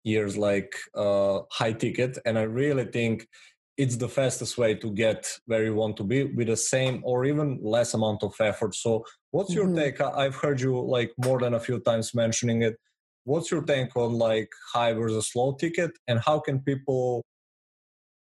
years 0.06 0.38
like 0.38 0.74
uh, 0.96 1.40
high 1.52 1.74
ticket 1.74 2.18
and 2.26 2.40
i 2.40 2.44
really 2.44 2.86
think 2.86 3.28
it's 3.76 3.98
the 3.98 4.08
fastest 4.08 4.58
way 4.58 4.74
to 4.76 4.90
get 4.92 5.22
where 5.48 5.66
you 5.66 5.76
want 5.76 5.98
to 5.98 6.06
be 6.06 6.24
with 6.24 6.48
the 6.48 6.56
same 6.56 7.02
or 7.04 7.26
even 7.26 7.60
less 7.62 7.94
amount 7.94 8.24
of 8.24 8.34
effort 8.40 8.74
so 8.74 9.04
what's 9.32 9.54
your 9.54 9.66
mm-hmm. 9.66 9.80
take 9.80 10.00
i've 10.22 10.36
heard 10.36 10.62
you 10.62 10.74
like 10.80 11.12
more 11.26 11.38
than 11.38 11.54
a 11.54 11.60
few 11.68 11.80
times 11.82 12.16
mentioning 12.16 12.62
it 12.62 12.78
what's 13.26 13.52
your 13.52 13.62
take 13.62 13.94
on 13.98 14.14
like 14.14 14.50
high 14.74 14.94
versus 14.94 15.32
low 15.36 15.52
ticket 15.52 15.92
and 16.08 16.18
how 16.26 16.40
can 16.40 16.62
people 16.62 17.26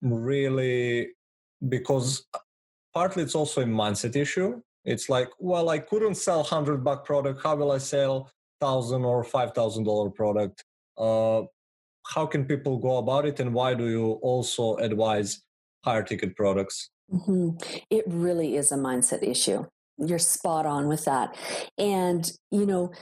really 0.03 1.09
because 1.69 2.27
partly 2.93 3.23
it's 3.23 3.35
also 3.35 3.63
a 3.63 3.65
mindset 3.65 4.17
issue 4.17 4.61
it's 4.85 5.09
like 5.09 5.31
well 5.39 5.69
i 5.69 5.79
couldn't 5.79 6.17
sell 6.17 6.39
100 6.39 6.85
buck 6.85 7.05
product 7.05 7.41
how 7.43 7.55
will 7.55 7.73
i 7.73 7.79
sell 7.79 8.31
thousand 8.61 9.05
or 9.05 9.23
five 9.23 9.53
thousand 9.53 9.85
dollar 9.85 10.11
product 10.11 10.65
uh, 10.99 11.43
how 12.07 12.27
can 12.27 12.45
people 12.45 12.79
go 12.79 12.99
about 12.99 13.25
it 13.27 13.41
and 13.41 13.55
why 13.55 13.75
do 13.75 13.89
you 13.89 14.13
also 14.23 14.77
advise 14.77 15.43
higher 15.85 16.03
ticket 16.03 16.37
products? 16.37 16.91
Mm-hmm. 17.13 17.57
It 17.91 18.05
really 18.07 18.57
is 18.57 18.73
a 18.73 18.77
mindset 18.77 19.23
issue. 19.23 19.67
You're 19.99 20.19
spot 20.19 20.67
on 20.67 20.89
with 20.89 21.05
that. 21.05 21.37
And, 21.79 22.31
you 22.51 22.67
know, 22.67 22.93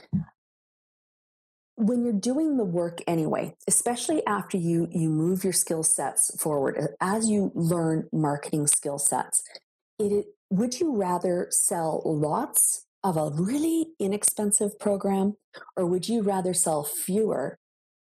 when 1.85 2.03
you're 2.03 2.13
doing 2.13 2.57
the 2.57 2.63
work 2.63 2.99
anyway, 3.07 3.55
especially 3.67 4.25
after 4.27 4.57
you 4.57 4.87
you 4.91 5.09
move 5.09 5.43
your 5.43 5.53
skill 5.53 5.83
sets 5.83 6.31
forward, 6.39 6.95
as 7.01 7.29
you 7.29 7.51
learn 7.55 8.07
marketing 8.13 8.67
skill 8.67 8.99
sets, 8.99 9.43
it, 9.97 10.27
would 10.49 10.79
you 10.79 10.95
rather 10.95 11.47
sell 11.49 12.01
lots 12.05 12.85
of 13.03 13.17
a 13.17 13.31
really 13.31 13.87
inexpensive 13.99 14.79
program, 14.79 15.35
or 15.75 15.85
would 15.85 16.07
you 16.07 16.21
rather 16.21 16.53
sell 16.53 16.83
fewer 16.83 17.57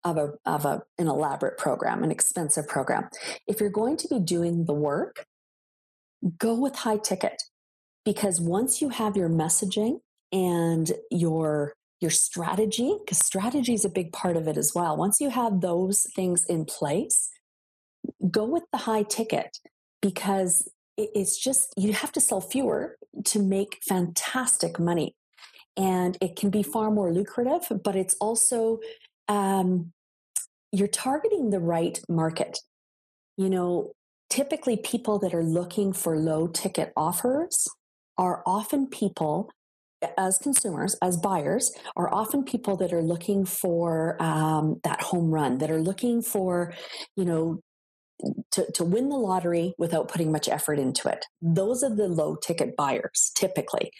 of 0.03 0.17
a 0.17 0.33
of 0.45 0.65
a, 0.65 0.83
an 0.97 1.07
elaborate 1.07 1.57
program, 1.57 2.03
an 2.03 2.11
expensive 2.11 2.67
program? 2.67 3.09
If 3.47 3.59
you're 3.59 3.69
going 3.69 3.97
to 3.97 4.07
be 4.07 4.19
doing 4.19 4.65
the 4.65 4.73
work, 4.73 5.25
go 6.37 6.53
with 6.53 6.75
high 6.75 6.97
ticket 6.97 7.41
because 8.05 8.39
once 8.39 8.81
you 8.81 8.89
have 8.89 9.17
your 9.17 9.29
messaging 9.29 9.99
and 10.31 10.91
your 11.09 11.73
your 12.03 12.11
strategy 12.11 12.95
because 12.99 13.25
strategy 13.25 13.73
is 13.73 13.85
a 13.85 13.89
big 13.89 14.11
part 14.11 14.37
of 14.37 14.47
it 14.47 14.57
as 14.57 14.73
well. 14.75 14.95
Once 14.95 15.19
you 15.19 15.29
have 15.31 15.61
those 15.61 16.05
things 16.15 16.45
in 16.45 16.65
place 16.65 17.29
go 18.29 18.43
with 18.43 18.63
the 18.71 18.79
high 18.79 19.03
ticket 19.03 19.57
because 20.01 20.69
it's 20.97 21.37
just 21.37 21.73
you 21.77 21.93
have 21.93 22.11
to 22.11 22.19
sell 22.19 22.41
fewer 22.41 22.97
to 23.23 23.39
make 23.39 23.79
fantastic 23.87 24.77
money. 24.79 25.15
And 25.75 26.17
it 26.21 26.35
can 26.35 26.51
be 26.51 26.61
far 26.61 26.91
more 26.91 27.11
lucrative 27.11 27.71
but 27.83 27.95
it's 27.95 28.15
also 28.19 28.79
um, 29.27 29.93
you're 30.71 30.87
targeting 30.87 31.49
the 31.49 31.61
right 31.61 31.99
market. 32.07 32.59
You 33.37 33.49
know 33.49 33.93
typically 34.29 34.75
people 34.75 35.19
that 35.19 35.33
are 35.33 35.43
looking 35.43 35.93
for 35.93 36.17
low 36.17 36.47
ticket 36.47 36.91
offers 36.97 37.67
are 38.17 38.41
often 38.45 38.87
people 38.87 39.49
as 40.17 40.37
consumers, 40.37 40.95
as 41.01 41.17
buyers, 41.17 41.71
are 41.95 42.13
often 42.13 42.43
people 42.43 42.75
that 42.77 42.93
are 42.93 43.01
looking 43.01 43.45
for 43.45 44.21
um, 44.21 44.79
that 44.83 45.01
home 45.01 45.31
run, 45.31 45.57
that 45.59 45.71
are 45.71 45.81
looking 45.81 46.21
for, 46.21 46.73
you 47.15 47.25
know, 47.25 47.59
to, 48.51 48.71
to 48.73 48.83
win 48.83 49.09
the 49.09 49.17
lottery 49.17 49.73
without 49.77 50.07
putting 50.07 50.31
much 50.31 50.47
effort 50.47 50.79
into 50.79 51.09
it. 51.09 51.25
Those 51.41 51.83
are 51.83 51.93
the 51.93 52.07
low 52.07 52.35
ticket 52.35 52.75
buyers 52.77 53.31
typically. 53.35 53.91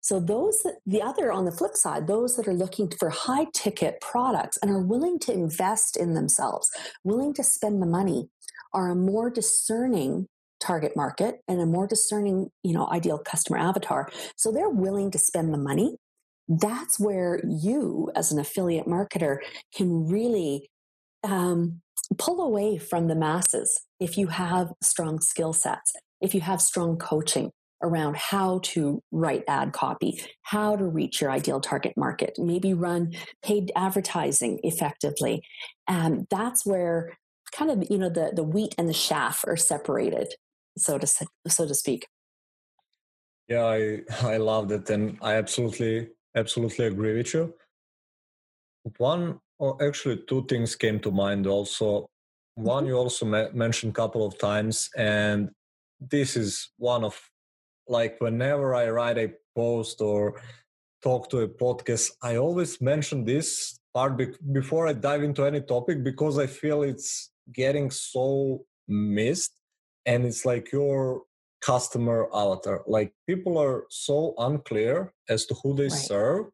So 0.00 0.20
those 0.20 0.62
the 0.86 1.02
other 1.02 1.32
on 1.32 1.44
the 1.44 1.52
flip 1.52 1.76
side, 1.76 2.06
those 2.06 2.36
that 2.36 2.48
are 2.48 2.54
looking 2.54 2.90
for 2.98 3.10
high 3.10 3.46
ticket 3.54 4.00
products 4.00 4.58
and 4.62 4.70
are 4.70 4.82
willing 4.82 5.18
to 5.20 5.32
invest 5.32 5.96
in 5.96 6.14
themselves, 6.14 6.70
willing 7.04 7.32
to 7.34 7.42
spend 7.42 7.80
the 7.80 7.86
money, 7.86 8.28
are 8.72 8.90
a 8.90 8.94
more 8.94 9.30
discerning 9.30 10.26
target 10.60 10.92
market 10.96 11.40
and 11.48 11.60
a 11.60 11.66
more 11.66 11.86
discerning, 11.86 12.50
you 12.62 12.72
know, 12.72 12.88
ideal 12.90 13.18
customer 13.18 13.58
avatar. 13.58 14.08
So 14.36 14.52
they're 14.52 14.68
willing 14.68 15.10
to 15.12 15.18
spend 15.18 15.52
the 15.52 15.58
money. 15.58 15.96
That's 16.48 16.98
where 16.98 17.40
you, 17.44 18.10
as 18.14 18.32
an 18.32 18.38
affiliate 18.38 18.86
marketer, 18.86 19.38
can 19.74 20.08
really 20.08 20.68
um, 21.22 21.80
pull 22.18 22.40
away 22.40 22.78
from 22.78 23.08
the 23.08 23.14
masses 23.14 23.80
if 24.00 24.18
you 24.18 24.28
have 24.28 24.72
strong 24.82 25.20
skill 25.20 25.52
sets, 25.52 25.92
if 26.20 26.34
you 26.34 26.40
have 26.40 26.60
strong 26.60 26.96
coaching 26.96 27.50
around 27.82 28.16
how 28.16 28.60
to 28.62 29.02
write 29.10 29.42
ad 29.48 29.72
copy, 29.72 30.22
how 30.42 30.76
to 30.76 30.84
reach 30.84 31.20
your 31.20 31.30
ideal 31.30 31.60
target 31.60 31.94
market, 31.96 32.34
maybe 32.36 32.74
run 32.74 33.12
paid 33.42 33.72
advertising 33.74 34.60
effectively. 34.62 35.42
And 35.88 36.26
that's 36.30 36.66
where 36.66 37.16
kind 37.52 37.70
of 37.70 37.90
you 37.90 37.98
know 37.98 38.08
the 38.08 38.32
the 38.34 38.44
wheat 38.44 38.74
and 38.78 38.88
the 38.88 38.94
chaff 38.94 39.44
are 39.46 39.56
separated 39.56 40.34
so 40.76 40.98
to 40.98 41.06
so 41.06 41.66
to 41.66 41.74
speak. 41.74 42.06
Yeah, 43.48 43.64
I 43.64 44.00
I 44.22 44.36
love 44.36 44.70
it, 44.72 44.88
and 44.90 45.18
I 45.22 45.34
absolutely 45.34 46.08
absolutely 46.36 46.86
agree 46.86 47.16
with 47.16 47.34
you. 47.34 47.54
One 48.98 49.40
or 49.58 49.82
actually 49.82 50.22
two 50.26 50.46
things 50.46 50.74
came 50.74 51.00
to 51.00 51.10
mind. 51.10 51.46
Also, 51.46 52.06
one 52.54 52.84
mm-hmm. 52.84 52.88
you 52.88 52.96
also 52.96 53.26
ma- 53.26 53.52
mentioned 53.52 53.92
a 53.92 54.00
couple 54.00 54.26
of 54.26 54.38
times, 54.38 54.88
and 54.96 55.50
this 56.00 56.36
is 56.36 56.70
one 56.78 57.04
of 57.04 57.20
like 57.88 58.20
whenever 58.20 58.74
I 58.74 58.88
write 58.88 59.18
a 59.18 59.32
post 59.54 60.00
or 60.00 60.40
talk 61.02 61.28
to 61.30 61.40
a 61.40 61.48
podcast, 61.48 62.10
I 62.22 62.36
always 62.36 62.80
mention 62.80 63.24
this 63.24 63.78
part 63.92 64.16
be- 64.16 64.36
before 64.52 64.86
I 64.86 64.92
dive 64.92 65.22
into 65.22 65.44
any 65.44 65.60
topic 65.60 66.04
because 66.04 66.38
I 66.38 66.46
feel 66.46 66.82
it's 66.82 67.30
getting 67.52 67.90
so 67.90 68.64
missed 68.88 69.59
and 70.10 70.26
it's 70.26 70.44
like 70.44 70.72
your 70.72 71.22
customer 71.62 72.28
avatar 72.34 72.82
like 72.86 73.12
people 73.28 73.56
are 73.64 73.84
so 73.90 74.34
unclear 74.38 75.12
as 75.28 75.46
to 75.46 75.54
who 75.62 75.74
they 75.74 75.90
right. 75.94 76.06
serve 76.12 76.46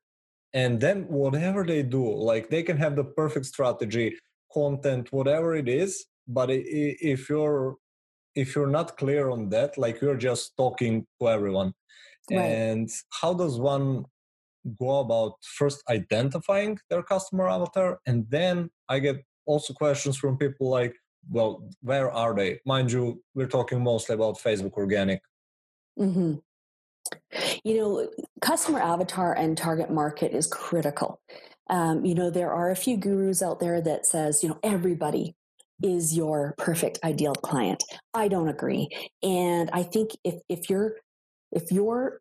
and 0.52 0.80
then 0.80 0.98
whatever 1.22 1.64
they 1.64 1.82
do 1.82 2.04
like 2.30 2.50
they 2.50 2.62
can 2.62 2.76
have 2.76 2.96
the 2.96 3.08
perfect 3.20 3.46
strategy 3.46 4.08
content 4.52 5.12
whatever 5.12 5.54
it 5.62 5.68
is 5.68 6.06
but 6.26 6.48
if 6.50 7.28
you're 7.30 7.76
if 8.34 8.54
you're 8.54 8.74
not 8.78 8.96
clear 8.96 9.30
on 9.30 9.48
that 9.48 9.78
like 9.78 10.00
you're 10.00 10.22
just 10.30 10.56
talking 10.56 11.06
to 11.20 11.28
everyone 11.28 11.72
right. 12.30 12.50
and 12.60 12.90
how 13.20 13.32
does 13.32 13.58
one 13.60 14.04
go 14.80 14.98
about 14.98 15.34
first 15.60 15.82
identifying 15.88 16.76
their 16.90 17.04
customer 17.12 17.48
avatar 17.48 18.00
and 18.06 18.26
then 18.28 18.68
i 18.88 18.98
get 18.98 19.16
also 19.46 19.72
questions 19.72 20.16
from 20.16 20.36
people 20.36 20.68
like 20.68 20.94
well, 21.30 21.68
where 21.80 22.10
are 22.10 22.34
they? 22.34 22.60
Mind 22.64 22.92
you, 22.92 23.22
we're 23.34 23.46
talking 23.46 23.82
mostly 23.82 24.14
about 24.14 24.38
Facebook 24.38 24.72
organic. 24.72 25.20
Mm-hmm. 25.98 26.34
You 27.64 27.76
know, 27.78 28.08
customer 28.40 28.80
avatar 28.80 29.32
and 29.34 29.56
target 29.56 29.90
market 29.90 30.32
is 30.32 30.46
critical. 30.46 31.20
Um, 31.68 32.04
you 32.04 32.14
know, 32.14 32.30
there 32.30 32.52
are 32.52 32.70
a 32.70 32.76
few 32.76 32.96
gurus 32.96 33.42
out 33.42 33.60
there 33.60 33.80
that 33.80 34.06
says, 34.06 34.42
you 34.42 34.48
know, 34.48 34.58
everybody 34.62 35.34
is 35.82 36.16
your 36.16 36.54
perfect 36.58 36.98
ideal 37.04 37.34
client. 37.34 37.82
I 38.14 38.28
don't 38.28 38.48
agree. 38.48 38.88
And 39.22 39.68
I 39.72 39.82
think 39.82 40.10
if 40.24 40.36
if 40.48 40.70
you're 40.70 40.96
if 41.52 41.70
you're 41.70 42.20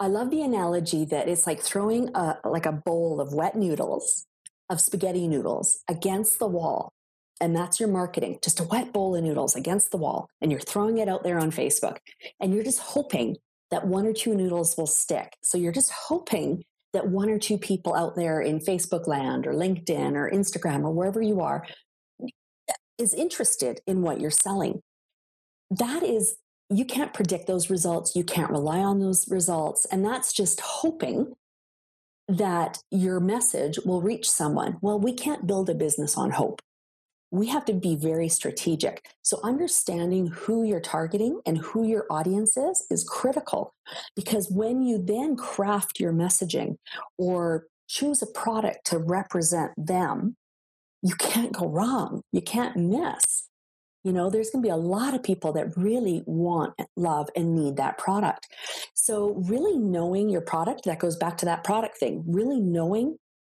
I 0.00 0.06
love 0.06 0.30
the 0.30 0.42
analogy 0.42 1.04
that 1.06 1.28
it's 1.28 1.46
like 1.46 1.60
throwing 1.60 2.14
a 2.14 2.38
like 2.44 2.66
a 2.66 2.72
bowl 2.72 3.20
of 3.20 3.32
wet 3.32 3.56
noodles 3.56 4.26
of 4.70 4.80
spaghetti 4.80 5.26
noodles 5.26 5.80
against 5.88 6.38
the 6.38 6.46
wall 6.46 6.92
and 7.40 7.54
that's 7.54 7.78
your 7.78 7.88
marketing, 7.88 8.38
just 8.42 8.60
a 8.60 8.64
wet 8.64 8.92
bowl 8.92 9.14
of 9.14 9.22
noodles 9.22 9.54
against 9.54 9.90
the 9.90 9.96
wall. 9.96 10.28
And 10.40 10.50
you're 10.50 10.60
throwing 10.60 10.98
it 10.98 11.08
out 11.08 11.22
there 11.22 11.38
on 11.38 11.50
Facebook. 11.50 11.98
And 12.40 12.52
you're 12.52 12.64
just 12.64 12.80
hoping 12.80 13.36
that 13.70 13.86
one 13.86 14.06
or 14.06 14.12
two 14.12 14.34
noodles 14.34 14.76
will 14.76 14.86
stick. 14.86 15.36
So 15.42 15.58
you're 15.58 15.72
just 15.72 15.90
hoping 15.90 16.64
that 16.92 17.08
one 17.08 17.28
or 17.28 17.38
two 17.38 17.58
people 17.58 17.94
out 17.94 18.16
there 18.16 18.40
in 18.40 18.60
Facebook 18.60 19.06
land 19.06 19.46
or 19.46 19.52
LinkedIn 19.52 20.14
or 20.14 20.30
Instagram 20.30 20.82
or 20.84 20.90
wherever 20.90 21.20
you 21.20 21.40
are 21.40 21.66
is 22.96 23.14
interested 23.14 23.80
in 23.86 24.02
what 24.02 24.20
you're 24.20 24.30
selling. 24.30 24.80
That 25.70 26.02
is, 26.02 26.36
you 26.70 26.84
can't 26.84 27.14
predict 27.14 27.46
those 27.46 27.70
results. 27.70 28.16
You 28.16 28.24
can't 28.24 28.50
rely 28.50 28.78
on 28.78 29.00
those 29.00 29.30
results. 29.30 29.84
And 29.92 30.04
that's 30.04 30.32
just 30.32 30.60
hoping 30.60 31.34
that 32.26 32.78
your 32.90 33.20
message 33.20 33.78
will 33.84 34.02
reach 34.02 34.28
someone. 34.28 34.78
Well, 34.80 34.98
we 34.98 35.12
can't 35.12 35.46
build 35.46 35.70
a 35.70 35.74
business 35.74 36.16
on 36.16 36.30
hope 36.32 36.60
we 37.30 37.48
have 37.48 37.64
to 37.66 37.74
be 37.74 37.96
very 37.96 38.28
strategic. 38.28 39.06
So, 39.22 39.38
understanding 39.42 40.28
who 40.28 40.64
you're 40.64 40.80
targeting 40.80 41.40
and 41.44 41.58
who 41.58 41.86
your 41.86 42.06
audience 42.10 42.56
is 42.56 42.84
is 42.90 43.04
critical 43.04 43.74
because 44.16 44.50
when 44.50 44.82
you 44.82 45.02
then 45.02 45.36
craft 45.36 46.00
your 46.00 46.12
messaging 46.12 46.76
or 47.18 47.66
choose 47.88 48.22
a 48.22 48.26
product 48.26 48.86
to 48.86 48.98
represent 48.98 49.72
them, 49.76 50.36
you 51.02 51.14
can't 51.14 51.52
go 51.52 51.68
wrong. 51.68 52.22
You 52.32 52.42
can't 52.42 52.76
miss. 52.76 53.48
You 54.04 54.12
know, 54.12 54.30
there's 54.30 54.50
going 54.50 54.62
to 54.62 54.66
be 54.66 54.72
a 54.72 54.76
lot 54.76 55.14
of 55.14 55.22
people 55.22 55.52
that 55.52 55.76
really 55.76 56.22
want, 56.24 56.74
love, 56.96 57.28
and 57.36 57.54
need 57.54 57.76
that 57.76 57.98
product. 57.98 58.46
So, 58.94 59.34
really 59.46 59.78
knowing 59.78 60.30
your 60.30 60.40
product, 60.40 60.84
that 60.84 60.98
goes 60.98 61.16
back 61.16 61.36
to 61.38 61.46
that 61.46 61.64
product 61.64 61.98
thing, 61.98 62.24
really 62.26 62.60
knowing 62.60 63.18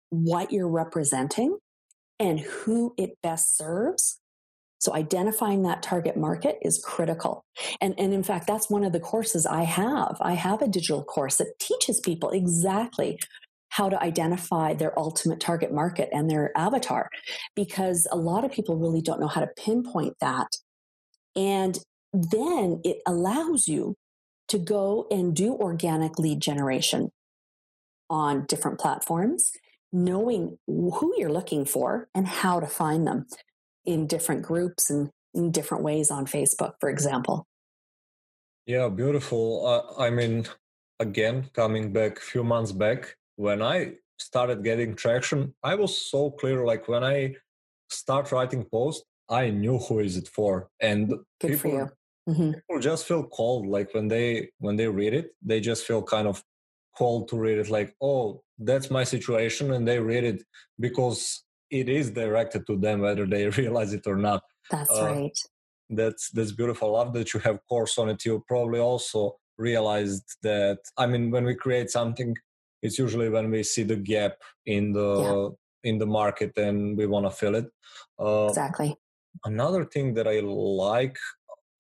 what 0.09 0.51
you're 0.51 0.67
representing 0.67 1.59
and 2.19 2.39
who 2.39 2.93
it 2.97 3.17
best 3.23 3.57
serves. 3.57 4.19
So 4.79 4.93
identifying 4.93 5.63
that 5.63 5.83
target 5.83 6.15
market 6.15 6.57
is 6.61 6.81
critical. 6.83 7.43
And, 7.81 7.93
and 7.97 8.13
in 8.13 8.23
fact, 8.23 8.47
that's 8.47 8.69
one 8.69 8.83
of 8.83 8.93
the 8.93 8.99
courses 8.99 9.45
I 9.45 9.63
have. 9.63 10.17
I 10.21 10.33
have 10.33 10.61
a 10.61 10.67
digital 10.67 11.03
course 11.03 11.37
that 11.37 11.59
teaches 11.59 11.99
people 11.99 12.29
exactly 12.29 13.19
how 13.69 13.89
to 13.89 14.01
identify 14.01 14.73
their 14.73 14.97
ultimate 14.97 15.39
target 15.39 15.71
market 15.71 16.09
and 16.11 16.29
their 16.29 16.57
avatar 16.57 17.09
because 17.55 18.07
a 18.11 18.17
lot 18.17 18.43
of 18.43 18.51
people 18.51 18.77
really 18.77 19.01
don't 19.01 19.19
know 19.19 19.27
how 19.27 19.41
to 19.41 19.49
pinpoint 19.57 20.15
that. 20.21 20.47
And 21.35 21.77
then 22.13 22.81
it 22.83 22.97
allows 23.05 23.67
you 23.67 23.95
to 24.47 24.57
go 24.57 25.07
and 25.11 25.35
do 25.35 25.53
organic 25.53 26.17
lead 26.17 26.41
generation 26.41 27.11
on 28.09 28.45
different 28.47 28.79
platforms 28.79 29.51
knowing 29.91 30.57
who 30.67 31.13
you're 31.17 31.31
looking 31.31 31.65
for 31.65 32.09
and 32.13 32.27
how 32.27 32.59
to 32.59 32.67
find 32.67 33.07
them 33.07 33.25
in 33.85 34.07
different 34.07 34.43
groups 34.43 34.89
and 34.89 35.09
in 35.33 35.51
different 35.51 35.83
ways 35.83 36.11
on 36.11 36.25
Facebook, 36.25 36.73
for 36.79 36.89
example. 36.89 37.45
Yeah, 38.65 38.87
beautiful. 38.89 39.65
Uh, 39.65 40.01
I 40.01 40.09
mean, 40.09 40.45
again, 40.99 41.49
coming 41.53 41.91
back 41.91 42.17
a 42.17 42.21
few 42.21 42.43
months 42.43 42.71
back, 42.71 43.15
when 43.35 43.61
I 43.61 43.93
started 44.19 44.63
getting 44.63 44.95
traction, 44.95 45.53
I 45.63 45.75
was 45.75 45.97
so 46.09 46.31
clear. 46.31 46.65
Like 46.65 46.87
when 46.87 47.03
I 47.03 47.35
start 47.89 48.31
writing 48.31 48.65
posts, 48.65 49.03
I 49.29 49.49
knew 49.49 49.77
who 49.77 49.99
is 49.99 50.17
it 50.17 50.27
for, 50.27 50.69
and 50.79 51.09
Good 51.39 51.51
people, 51.51 51.57
for 51.57 51.67
you. 51.67 51.89
Mm-hmm. 52.27 52.51
people 52.51 52.79
just 52.79 53.07
feel 53.07 53.23
called. 53.23 53.67
Like 53.67 53.93
when 53.93 54.07
they 54.07 54.49
when 54.59 54.75
they 54.75 54.87
read 54.87 55.13
it, 55.13 55.31
they 55.41 55.59
just 55.59 55.85
feel 55.85 56.03
kind 56.03 56.27
of 56.27 56.43
called 56.97 57.29
to 57.29 57.37
read 57.37 57.59
it. 57.59 57.69
Like, 57.69 57.95
oh, 58.01 58.41
that's 58.59 58.91
my 58.91 59.03
situation, 59.03 59.71
and 59.71 59.87
they 59.87 59.99
read 59.99 60.23
it 60.23 60.43
because 60.79 61.43
it 61.71 61.87
is 61.89 62.11
directed 62.11 62.67
to 62.67 62.77
them, 62.77 63.01
whether 63.01 63.25
they 63.25 63.47
realize 63.61 63.93
it 63.93 64.05
or 64.05 64.17
not. 64.17 64.43
That's 64.69 64.91
uh, 64.91 65.05
right. 65.05 65.37
That's 65.89 66.29
that's 66.31 66.51
beautiful. 66.51 66.91
Love 66.91 67.13
that 67.13 67.33
you 67.33 67.39
have 67.39 67.59
course 67.67 67.97
on 67.97 68.09
it. 68.09 68.23
You 68.25 68.43
probably 68.47 68.79
also 68.79 69.37
realized 69.57 70.35
that. 70.43 70.79
I 70.97 71.07
mean, 71.07 71.31
when 71.31 71.45
we 71.45 71.55
create 71.55 71.89
something, 71.89 72.35
it's 72.81 72.99
usually 72.99 73.29
when 73.29 73.49
we 73.49 73.63
see 73.63 73.83
the 73.83 73.95
gap 73.95 74.37
in 74.65 74.93
the 74.93 75.11
yeah. 75.83 75.89
in 75.89 75.97
the 75.97 76.05
market 76.05 76.55
and 76.57 76.97
we 76.97 77.07
want 77.07 77.25
to 77.25 77.31
fill 77.31 77.55
it. 77.55 77.67
Uh, 78.19 78.47
exactly. 78.49 78.95
Another 79.45 79.85
thing 79.85 80.13
that 80.15 80.27
I 80.27 80.41
like, 80.41 81.17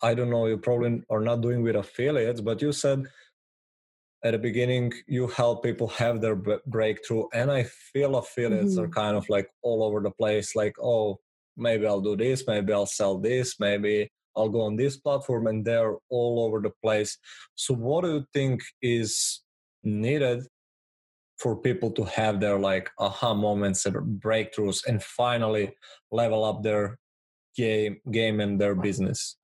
I 0.01 0.13
don't 0.13 0.29
know, 0.29 0.45
you 0.47 0.57
probably 0.57 1.03
are 1.09 1.19
not 1.19 1.41
doing 1.41 1.61
with 1.61 1.75
affiliates, 1.75 2.41
but 2.41 2.61
you 2.61 2.71
said 2.71 3.03
at 4.23 4.31
the 4.31 4.37
beginning 4.37 4.91
you 5.07 5.27
help 5.27 5.63
people 5.63 5.87
have 5.87 6.21
their 6.21 6.35
breakthrough 6.67 7.25
and 7.33 7.51
i 7.51 7.63
feel 7.63 8.17
affiliates 8.17 8.75
mm-hmm. 8.75 8.83
are 8.83 8.89
kind 8.89 9.15
of 9.15 9.27
like 9.29 9.49
all 9.61 9.83
over 9.83 10.01
the 10.01 10.11
place 10.11 10.55
like 10.55 10.75
oh 10.81 11.17
maybe 11.57 11.85
i'll 11.85 12.01
do 12.01 12.15
this 12.15 12.45
maybe 12.47 12.73
i'll 12.73 12.85
sell 12.85 13.17
this 13.17 13.59
maybe 13.59 14.09
i'll 14.35 14.49
go 14.49 14.61
on 14.61 14.75
this 14.75 14.97
platform 14.97 15.47
and 15.47 15.65
they're 15.65 15.95
all 16.09 16.45
over 16.45 16.59
the 16.61 16.71
place 16.83 17.17
so 17.55 17.73
what 17.73 18.03
do 18.03 18.11
you 18.11 18.25
think 18.33 18.61
is 18.81 19.41
needed 19.83 20.43
for 21.37 21.55
people 21.55 21.89
to 21.89 22.03
have 22.03 22.39
their 22.39 22.59
like 22.59 22.89
aha 22.99 23.33
moments 23.33 23.85
and 23.85 24.21
breakthroughs 24.21 24.85
and 24.85 25.01
finally 25.01 25.71
level 26.11 26.43
up 26.43 26.61
their 26.61 26.97
game 27.55 27.97
game 28.11 28.41
and 28.41 28.59
their 28.59 28.75
business 28.75 29.37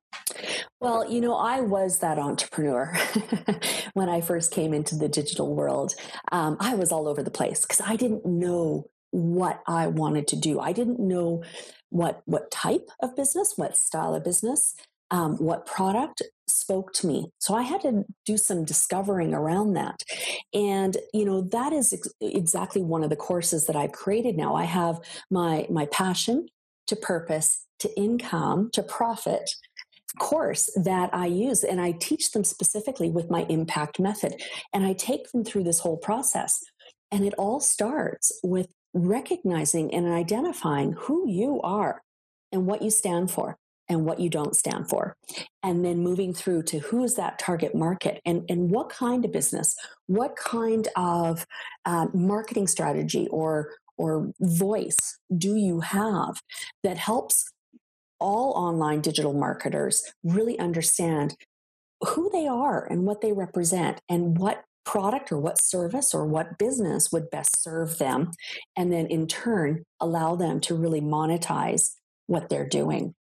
well, 0.80 1.10
you 1.10 1.21
know, 1.21 1.36
I 1.36 1.62
was 1.62 1.99
that 1.99 2.19
entrepreneur 2.19 2.97
when 3.93 4.10
I 4.10 4.21
first 4.21 4.51
came 4.51 4.73
into 4.73 4.95
the 4.95 5.10
digital 5.10 5.56
world. 5.56 5.95
Um, 6.32 6.58
I 6.60 6.75
was 6.75 6.91
all 6.91 7.08
over 7.08 7.23
the 7.23 7.32
place 7.32 7.62
because 7.62 7.82
I 7.82 7.95
didn't 7.95 8.25
know 8.25 8.89
what 9.12 9.62
I 9.67 9.88
wanted 9.88 10.28
to 10.30 10.36
do. 10.36 10.60
I 10.60 10.73
didn't 10.73 10.99
know 10.99 11.43
what 11.89 12.21
what 12.25 12.51
type 12.51 12.89
of 13.01 13.15
business, 13.15 13.54
what 13.56 13.78
style 13.78 14.13
of 14.13 14.23
business, 14.23 14.75
um, 15.12 15.38
what 15.38 15.65
product 15.65 16.21
spoke 16.47 16.93
to 16.93 17.08
me. 17.08 17.32
So 17.39 17.56
I 17.56 17.62
had 17.62 17.82
to 17.82 18.06
do 18.25 18.38
some 18.38 18.65
discovering 18.65 19.34
around 19.34 19.73
that. 19.73 20.01
And, 20.54 20.97
you 21.13 21.25
know, 21.25 21.41
that 21.41 21.73
is 21.73 21.93
ex- 21.93 22.13
exactly 22.21 22.82
one 22.82 23.04
of 23.04 23.10
the 23.10 23.15
courses 23.15 23.65
that 23.67 23.75
I've 23.75 23.91
created 23.91 24.36
now. 24.36 24.56
I 24.56 24.65
have 24.65 24.99
my 25.30 25.67
my 25.69 25.86
passion 25.88 26.47
to 26.88 26.95
purpose 26.95 27.65
to 27.80 27.97
income 27.97 28.69
to 28.73 28.84
profit 28.84 29.49
course 30.19 30.69
that 30.75 31.10
I 31.13 31.28
use 31.28 31.63
and 31.63 31.80
I 31.82 31.91
teach 31.93 32.32
them 32.32 32.43
specifically 32.43 33.10
with 33.10 33.30
my 33.30 33.45
impact 33.49 33.99
method. 33.99 34.41
And 34.73 34.86
I 34.86 34.93
take 34.93 35.32
them 35.32 35.43
through 35.43 35.63
this 35.63 35.80
whole 35.80 35.97
process. 35.97 36.63
And 37.12 37.25
it 37.25 37.34
all 37.38 37.60
starts 37.60 38.32
with 38.43 38.67
recognizing 38.93 39.93
and 39.93 40.08
identifying 40.08 40.93
who 40.93 41.30
you 41.30 41.62
are 41.62 42.01
and 42.51 42.65
what 42.65 42.82
you 42.82 42.89
stand 42.89 43.32
for 43.32 43.58
and 43.88 44.06
what 44.06 44.19
you 44.19 44.30
don't 44.30 44.56
stand 44.56 44.89
for. 44.89 45.15
And 45.62 45.86
then 45.86 45.99
moving 45.99 46.34
through 46.34 46.63
to 46.63 46.80
who 46.80 47.04
is 47.04 47.15
that 47.15 47.38
target 47.38 47.75
market 47.75 48.19
and, 48.25 48.43
and 48.49 48.71
what 48.71 48.89
kind 48.89 49.23
of 49.25 49.32
business, 49.32 49.75
what 50.08 50.36
kind 50.36 50.88
of 50.95 51.45
uh, 51.86 52.08
marketing 52.13 52.67
strategy 52.67 53.28
or 53.30 53.69
or 53.97 54.32
voice 54.41 54.97
do 55.38 55.56
you 55.56 55.80
have 55.80 56.41
that 56.84 56.97
helps 56.97 57.54
all 58.19 58.51
online 58.51 59.01
digital 59.01 59.34
marketers 59.34 60.04
really 60.23 60.58
understand 60.60 61.36
who 62.01 62.30
they 62.32 62.47
are 62.47 62.86
and 62.86 63.06
what 63.06 63.21
they 63.21 63.32
represent 63.32 63.99
and 64.10 64.38
what 64.38 64.63
product 64.86 65.32
or 65.32 65.39
what 65.39 65.60
service 65.60 66.13
or 66.13 66.25
what 66.25 66.58
business 66.60 67.12
would 67.12 67.30
best 67.32 67.62
serve 67.62 67.97
them 67.97 68.32
and 68.78 68.91
then 68.91 69.08
in 69.08 69.25
turn 69.25 69.84
allow 69.99 70.36
them 70.36 70.60
to 70.60 70.75
really 70.75 71.01
monetize 71.01 71.95
what 72.28 72.49
they're 72.49 72.67
doing. 72.67 73.15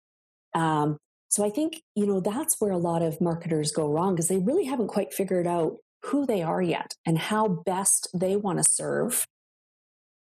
Um, 0.54 0.98
so 1.32 1.42
i 1.44 1.50
think 1.50 1.82
you 1.96 2.06
know 2.06 2.20
that's 2.20 2.60
where 2.60 2.70
a 2.70 2.78
lot 2.78 3.02
of 3.02 3.20
marketers 3.20 3.72
go 3.72 3.90
wrong 3.90 4.14
because 4.14 4.28
they 4.28 4.38
really 4.38 4.66
haven't 4.66 4.88
quite 4.88 5.12
figured 5.12 5.46
out 5.46 5.78
who 6.04 6.26
they 6.26 6.42
are 6.42 6.62
yet 6.62 6.94
and 7.06 7.18
how 7.18 7.48
best 7.48 8.08
they 8.14 8.36
want 8.36 8.58
to 8.58 8.64
serve 8.64 9.26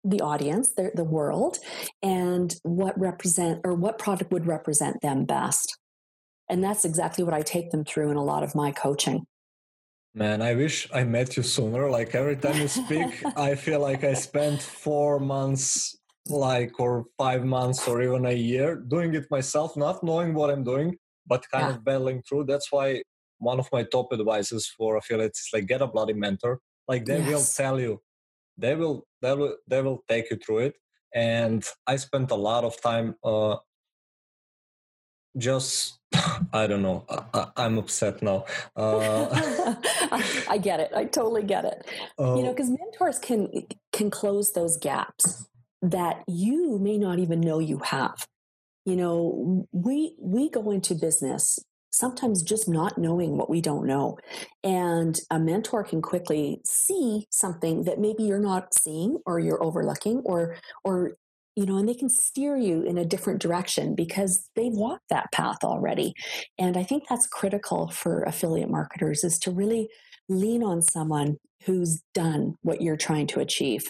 the 0.04 0.20
audience, 0.20 0.72
the, 0.76 0.90
the 0.94 1.04
world, 1.04 1.58
and 2.02 2.54
what 2.62 2.98
represent 2.98 3.60
or 3.64 3.74
what 3.74 3.98
product 3.98 4.32
would 4.32 4.46
represent 4.46 5.00
them 5.02 5.24
best. 5.24 5.76
And 6.48 6.64
that's 6.64 6.84
exactly 6.84 7.24
what 7.24 7.34
I 7.34 7.42
take 7.42 7.70
them 7.70 7.84
through 7.84 8.10
in 8.10 8.16
a 8.16 8.24
lot 8.24 8.42
of 8.42 8.54
my 8.54 8.72
coaching. 8.72 9.26
Man, 10.14 10.40
I 10.40 10.54
wish 10.54 10.88
I 10.92 11.04
met 11.04 11.36
you 11.36 11.42
sooner. 11.42 11.90
Like 11.90 12.14
every 12.14 12.36
time 12.36 12.56
you 12.56 12.68
speak, 12.68 13.22
I 13.36 13.54
feel 13.54 13.80
like 13.80 14.04
I 14.04 14.14
spent 14.14 14.62
four 14.62 15.20
months, 15.20 15.96
like, 16.26 16.80
or 16.80 17.04
five 17.18 17.44
months, 17.44 17.86
or 17.86 18.02
even 18.02 18.24
a 18.26 18.32
year 18.32 18.76
doing 18.76 19.14
it 19.14 19.30
myself, 19.30 19.76
not 19.76 20.02
knowing 20.02 20.34
what 20.34 20.50
I'm 20.50 20.64
doing, 20.64 20.96
but 21.26 21.48
kind 21.50 21.68
yeah. 21.68 21.74
of 21.74 21.84
battling 21.84 22.22
through. 22.22 22.44
That's 22.44 22.72
why 22.72 23.02
one 23.38 23.60
of 23.60 23.68
my 23.72 23.84
top 23.84 24.12
advices 24.12 24.66
for 24.66 24.96
affiliates 24.96 25.40
is 25.40 25.50
like 25.52 25.66
get 25.66 25.82
a 25.82 25.86
bloody 25.86 26.14
mentor. 26.14 26.60
Like 26.88 27.04
they 27.04 27.18
yes. 27.18 27.28
will 27.28 27.64
tell 27.64 27.78
you 27.78 28.00
they 28.58 28.74
will 28.74 29.06
they 29.22 29.34
will 29.34 29.56
they 29.66 29.80
will 29.80 30.04
take 30.08 30.30
you 30.30 30.36
through 30.36 30.58
it. 30.58 30.74
And 31.14 31.64
i 31.86 31.96
spent 31.96 32.30
a 32.30 32.34
lot 32.34 32.64
of 32.64 32.80
time 32.82 33.14
uh 33.24 33.56
just 35.38 35.98
i 36.52 36.66
don't 36.66 36.82
know 36.82 37.06
I, 37.32 37.64
am 37.64 37.78
upset 37.78 38.22
now. 38.22 38.44
Uh, 38.76 39.28
I, 39.32 40.42
I, 40.50 40.58
get 40.58 40.80
it. 40.80 40.90
I 40.94 41.04
totally 41.04 41.44
get 41.44 41.64
it. 41.64 41.86
uh, 42.18 42.34
you 42.36 42.42
know 42.42 42.52
because 42.52 42.70
mentors 42.70 43.18
can 43.18 43.48
can 43.92 44.10
close 44.10 44.52
those 44.52 44.76
gaps 44.76 45.48
that 45.80 46.24
you 46.26 46.78
may 46.78 46.98
not 46.98 47.18
even 47.18 47.40
know 47.40 47.58
you 47.58 47.78
have. 47.78 48.26
You 48.84 48.96
know 48.96 49.66
we 49.72 50.14
we 50.18 50.50
go 50.50 50.70
into 50.70 50.94
business 50.94 51.58
sometimes 51.98 52.42
just 52.42 52.68
not 52.68 52.98
knowing 52.98 53.36
what 53.36 53.50
we 53.50 53.60
don't 53.60 53.86
know. 53.86 54.18
And 54.62 55.18
a 55.30 55.38
mentor 55.38 55.84
can 55.84 56.00
quickly 56.00 56.60
see 56.64 57.26
something 57.30 57.84
that 57.84 57.98
maybe 57.98 58.22
you're 58.22 58.38
not 58.38 58.72
seeing 58.74 59.18
or 59.26 59.40
you're 59.40 59.62
overlooking 59.62 60.22
or 60.24 60.56
or 60.84 61.14
you 61.56 61.66
know, 61.66 61.76
and 61.76 61.88
they 61.88 61.94
can 61.94 62.08
steer 62.08 62.56
you 62.56 62.82
in 62.82 62.98
a 62.98 63.04
different 63.04 63.42
direction 63.42 63.96
because 63.96 64.48
they've 64.54 64.72
walked 64.72 65.08
that 65.10 65.32
path 65.32 65.64
already. 65.64 66.14
And 66.56 66.76
I 66.76 66.84
think 66.84 67.08
that's 67.08 67.26
critical 67.26 67.90
for 67.90 68.22
affiliate 68.22 68.70
marketers 68.70 69.24
is 69.24 69.40
to 69.40 69.50
really 69.50 69.88
lean 70.28 70.62
on 70.62 70.82
someone 70.82 71.36
who's 71.64 72.00
done 72.14 72.54
what 72.62 72.80
you're 72.80 72.96
trying 72.96 73.26
to 73.28 73.40
achieve. 73.40 73.88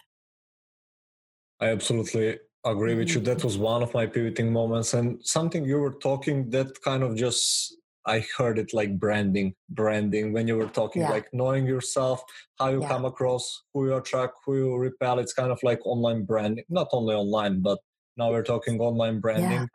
I 1.61 1.67
absolutely 1.67 2.39
agree 2.65 2.95
with 2.95 3.11
you. 3.15 3.21
That 3.21 3.39
mm-hmm. 3.39 3.47
was 3.47 3.59
one 3.59 3.83
of 3.83 3.93
my 3.93 4.07
pivoting 4.07 4.51
moments 4.51 4.95
and 4.95 5.19
something 5.23 5.65
you 5.65 5.79
were 5.79 5.95
talking 5.95 6.49
that 6.51 6.81
kind 6.83 7.03
of 7.03 7.17
just 7.17 7.77
I 8.09 8.25
heard 8.37 8.59
it 8.59 8.73
like 8.73 8.99
branding, 8.99 9.55
branding 9.69 10.33
when 10.33 10.49
you 10.49 10.57
were 10.57 10.69
talking, 10.69 11.03
yeah. 11.03 11.11
like 11.11 11.29
knowing 11.33 11.67
yourself, 11.67 12.23
how 12.59 12.71
you 12.71 12.81
yeah. 12.81 12.89
come 12.89 13.05
across, 13.05 13.63
who 13.73 13.87
you 13.87 13.97
attract, 13.97 14.35
who 14.45 14.57
you 14.57 14.77
repel. 14.77 15.19
It's 15.19 15.35
kind 15.35 15.53
of 15.53 15.61
like 15.63 15.81
online 15.85 16.25
branding, 16.25 16.65
not 16.69 16.89
only 16.93 17.15
online, 17.15 17.61
but 17.61 17.79
now 18.17 18.31
we're 18.31 18.43
talking 18.43 18.81
online 18.81 19.21
branding. 19.21 19.51
Yeah. 19.51 19.67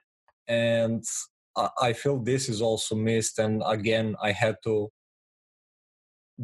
And 0.48 1.04
I 1.80 1.94
feel 1.94 2.20
this 2.20 2.50
is 2.50 2.62
also 2.62 2.96
missed. 2.96 3.40
And 3.40 3.62
again, 3.66 4.16
I 4.22 4.32
had 4.32 4.58
to 4.64 4.90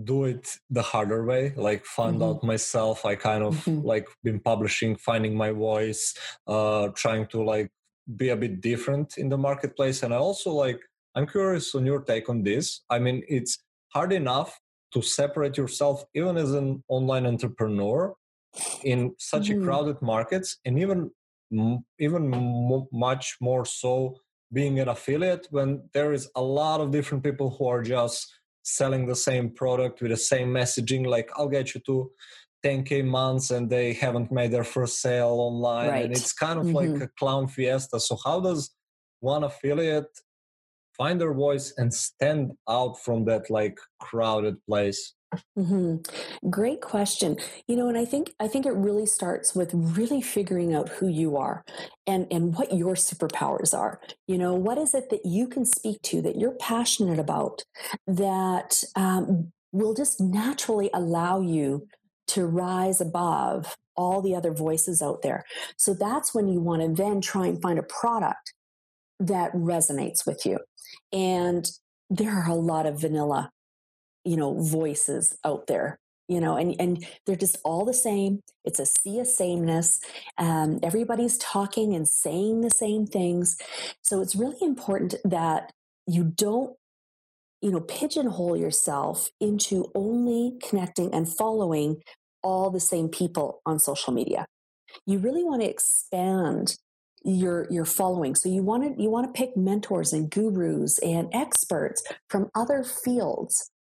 do 0.04 0.26
it 0.26 0.58
the 0.70 0.84
harder 0.84 1.26
way 1.26 1.52
like 1.56 1.84
find 1.84 2.18
mm-hmm. 2.18 2.24
out 2.24 2.44
myself 2.44 3.06
i 3.06 3.16
kind 3.16 3.44
of 3.44 3.56
mm-hmm. 3.66 3.86
like 3.86 4.08
been 4.24 4.40
publishing 4.40 4.96
finding 4.96 5.36
my 5.36 5.52
voice 5.52 6.14
uh 6.46 6.90
trying 6.90 7.26
to 7.26 7.44
like 7.44 7.72
be 8.16 8.30
a 8.30 8.36
bit 8.36 8.62
different 8.62 9.18
in 9.18 9.30
the 9.30 9.38
marketplace 9.38 10.04
and 10.04 10.14
i 10.14 10.18
also 10.18 10.52
like 10.52 10.80
I'm 11.16 11.28
curious 11.28 11.74
on 11.76 11.86
your 11.86 12.02
take 12.02 12.30
on 12.30 12.44
this. 12.44 12.82
I 12.90 13.00
mean, 13.00 13.24
it's 13.28 13.60
hard 13.94 14.14
enough 14.14 14.60
to 14.94 15.02
separate 15.02 15.58
yourself, 15.58 16.04
even 16.14 16.38
as 16.38 16.54
an 16.54 16.84
online 16.88 17.26
entrepreneur, 17.26 18.16
in 18.84 19.16
such 19.20 19.50
mm-hmm. 19.50 19.62
a 19.62 19.66
crowded 19.66 20.02
markets, 20.02 20.58
and 20.66 20.80
even 20.80 21.12
even 22.00 22.34
m- 22.34 22.88
much 22.92 23.38
more 23.42 23.66
so 23.66 24.16
being 24.54 24.80
an 24.80 24.88
affiliate 24.88 25.48
when 25.50 25.90
there 25.94 26.14
is 26.14 26.30
a 26.36 26.42
lot 26.42 26.80
of 26.80 26.92
different 26.92 27.24
people 27.24 27.50
who 27.58 27.68
are 27.68 27.82
just 27.82 28.32
selling 28.64 29.08
the 29.08 29.16
same 29.16 29.50
product 29.50 30.02
with 30.02 30.12
the 30.12 30.18
same 30.18 30.50
messaging. 30.50 31.06
Like, 31.06 31.30
I'll 31.36 31.48
get 31.48 31.74
you 31.74 31.82
to 31.88 32.12
10k 32.64 33.06
months, 33.06 33.52
and 33.52 33.70
they 33.70 33.94
haven't 33.94 34.32
made 34.32 34.52
their 34.52 34.64
first 34.64 35.02
sale 35.02 35.38
online, 35.40 35.90
right. 35.90 36.06
and 36.06 36.14
it's 36.14 36.34
kind 36.34 36.60
of 36.60 36.66
mm-hmm. 36.66 36.76
like 36.76 37.02
a 37.02 37.10
clown 37.18 37.48
fiesta. 37.48 38.00
So, 38.00 38.18
how 38.24 38.40
does 38.40 38.72
one 39.22 39.44
affiliate 39.44 40.12
find 41.00 41.20
their 41.20 41.34
voice 41.34 41.74
and 41.78 41.92
stand 41.92 42.52
out 42.70 43.00
from 43.00 43.26
that 43.26 43.50
like 43.50 43.80
crowded 44.00 44.56
place 44.68 45.16
Mm-hmm. 45.58 46.50
Great 46.50 46.82
question. 46.82 47.38
You 47.68 47.76
know, 47.76 47.88
and 47.88 47.98
I 47.98 48.06
think 48.06 48.34
I 48.40 48.48
think 48.48 48.66
it 48.66 48.72
really 48.72 49.06
starts 49.06 49.54
with 49.54 49.72
really 49.74 50.22
figuring 50.22 50.74
out 50.74 50.90
who 50.90 51.08
you 51.08 51.38
are 51.38 51.64
and 52.08 52.26
and 52.32 52.56
what 52.56 52.74
your 52.74 52.96
superpowers 52.96 53.78
are. 53.78 54.00
You 54.28 54.38
know, 54.38 54.56
what 54.56 54.78
is 54.78 54.94
it 54.94 55.10
that 55.12 55.26
you 55.26 55.48
can 55.48 55.66
speak 55.66 56.02
to 56.04 56.22
that 56.24 56.38
you're 56.38 56.56
passionate 56.56 57.20
about 57.20 57.64
that 58.08 58.84
um, 58.96 59.52
will 59.72 59.94
just 59.94 60.20
naturally 60.20 60.90
allow 60.94 61.42
you 61.42 61.88
to 62.30 62.46
rise 62.46 63.02
above 63.02 63.76
all 63.96 64.22
the 64.22 64.36
other 64.36 64.54
voices 64.54 65.02
out 65.02 65.22
there. 65.22 65.44
So 65.78 65.94
that's 65.94 66.34
when 66.34 66.48
you 66.48 66.60
want 66.60 66.82
to 66.82 66.88
then 66.90 67.22
try 67.22 67.48
and 67.48 67.62
find 67.62 67.78
a 67.78 67.84
product 67.84 68.54
that 69.20 69.54
resonates 69.54 70.26
with 70.26 70.46
you. 70.46 70.60
And 71.12 71.70
there 72.10 72.32
are 72.32 72.50
a 72.50 72.56
lot 72.56 72.86
of 72.86 73.00
vanilla 73.00 73.52
you 74.26 74.36
know 74.36 74.60
voices 74.60 75.38
out 75.46 75.68
there 75.68 75.98
you 76.28 76.40
know 76.40 76.56
and 76.56 76.76
and 76.80 77.06
they're 77.26 77.36
just 77.36 77.58
all 77.66 77.84
the 77.84 77.94
same. 77.94 78.42
It's 78.64 78.80
a 78.80 78.86
sea 78.86 79.20
of 79.20 79.28
sameness. 79.28 80.00
Um, 80.38 80.80
everybody's 80.84 81.38
talking 81.40 81.96
and 81.96 82.08
saying 82.08 82.62
the 82.62 82.70
same 82.70 83.08
things. 83.08 83.58
So 84.04 84.22
it's 84.22 84.36
really 84.36 84.58
important 84.62 85.16
that 85.26 85.72
you 86.08 86.24
don't 86.24 86.78
you 87.62 87.72
know 87.72 87.82
pigeonhole 87.82 88.56
yourself 88.56 89.30
into 89.42 89.92
only 89.96 90.54
connecting 90.62 91.14
and 91.14 91.28
following 91.28 91.98
all 92.44 92.70
the 92.70 92.80
same 92.80 93.10
people 93.10 93.62
on 93.66 93.80
social 93.80 94.14
media. 94.14 94.46
You 95.06 95.18
really 95.18 95.44
want 95.44 95.62
to 95.64 95.70
expand 95.70 96.78
your 97.24 97.68
your 97.70 97.84
following 97.84 98.34
so 98.34 98.48
you 98.48 98.64
want 98.64 98.96
to 98.96 99.02
you 99.02 99.10
want 99.10 99.28
to 99.28 99.38
pick 99.38 99.56
mentors 99.58 100.14
and 100.14 100.32
gurus 100.32 101.00
and 101.00 101.28
experts 101.34 102.02
from 102.30 102.50
other 102.56 102.82
fields 102.84 103.72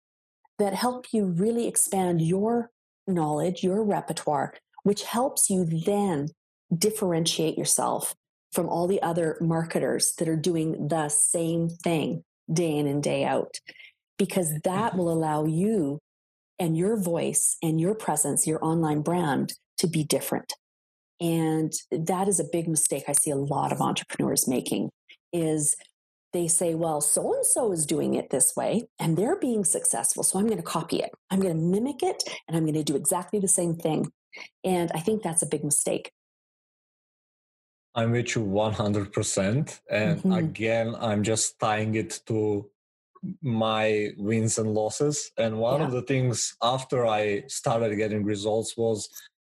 that 0.59 0.75
help 0.75 1.07
you 1.13 1.25
really 1.25 1.69
expand 1.69 2.21
your 2.21 2.71
knowledge, 3.07 3.63
your 3.63 3.83
repertoire, 3.83 4.55
which 4.83 5.05
helps 5.05 5.49
you 5.49 5.65
then 5.65 6.29
differentiate 6.77 7.57
yourself 7.57 8.15
from 8.53 8.69
all 8.69 8.87
the 8.87 9.03
other 9.03 9.39
marketers 9.41 10.15
that 10.19 10.29
are 10.29 10.37
doing 10.37 10.89
the 10.89 11.09
same 11.09 11.69
thing 11.69 12.25
day 12.53 12.77
in 12.77 12.87
and 12.87 13.03
day 13.03 13.25
out. 13.25 13.57
Because 14.19 14.61
that 14.61 14.91
mm-hmm. 14.91 14.99
will 14.99 15.13
allow 15.13 15.45
you 15.45 15.99
and 16.59 16.77
your 16.77 17.01
voice 17.01 17.57
and 17.63 17.81
your 17.81 17.95
presence, 17.95 18.47
your 18.47 18.63
online 18.65 19.01
brand 19.01 19.55
to 19.79 19.87
be 19.87 20.03
different. 20.03 20.55
And 21.21 21.73
that 21.91 22.29
is 22.29 22.39
a 22.39 22.45
big 22.45 22.69
mistake 22.69 23.05
I 23.09 23.13
see 23.13 23.31
a 23.31 23.37
lot 23.37 23.73
of 23.73 23.81
entrepreneurs 23.81 24.47
making 24.47 24.91
is 25.33 25.75
they 26.33 26.47
say, 26.47 26.75
well, 26.75 27.01
so 27.01 27.35
and 27.35 27.45
so 27.45 27.73
is 27.73 27.87
doing 27.87 28.15
it 28.15 28.31
this 28.31 28.55
way 28.55 28.89
and 28.99 29.17
they're 29.17 29.39
being 29.39 29.65
successful. 29.65 30.23
So 30.23 30.39
I'm 30.39 30.47
going 30.47 30.59
to 30.59 30.63
copy 30.63 30.99
it. 30.99 31.11
I'm 31.31 31.41
going 31.41 31.55
to 31.55 31.61
mimic 31.61 32.03
it 32.03 32.23
and 32.47 32.57
I'm 32.57 32.65
going 32.65 32.75
to 32.75 32.85
do 32.85 32.97
exactly 32.97 33.41
the 33.41 33.49
same 33.49 33.75
thing. 33.75 34.13
And 34.63 34.93
I 34.95 35.01
think 35.01 35.23
that's 35.23 35.43
a 35.43 35.47
big 35.47 35.65
mistake. 35.65 36.13
I'm 37.95 38.13
with 38.13 38.37
you 38.37 38.45
100%. 38.45 39.81
And 39.91 40.19
mm-hmm. 40.19 40.33
again, 40.33 40.95
I'm 41.01 41.23
just 41.23 41.59
tying 41.59 41.95
it 41.95 42.21
to 42.27 42.71
my 43.43 44.11
wins 44.17 44.59
and 44.59 44.75
losses. 44.75 45.33
And 45.37 45.59
one 45.59 45.81
yeah. 45.81 45.87
of 45.87 45.93
the 45.93 46.03
things 46.03 46.55
after 46.63 47.07
I 47.07 47.45
started 47.49 47.97
getting 47.97 48.23
results 48.25 48.77
was 48.77 49.09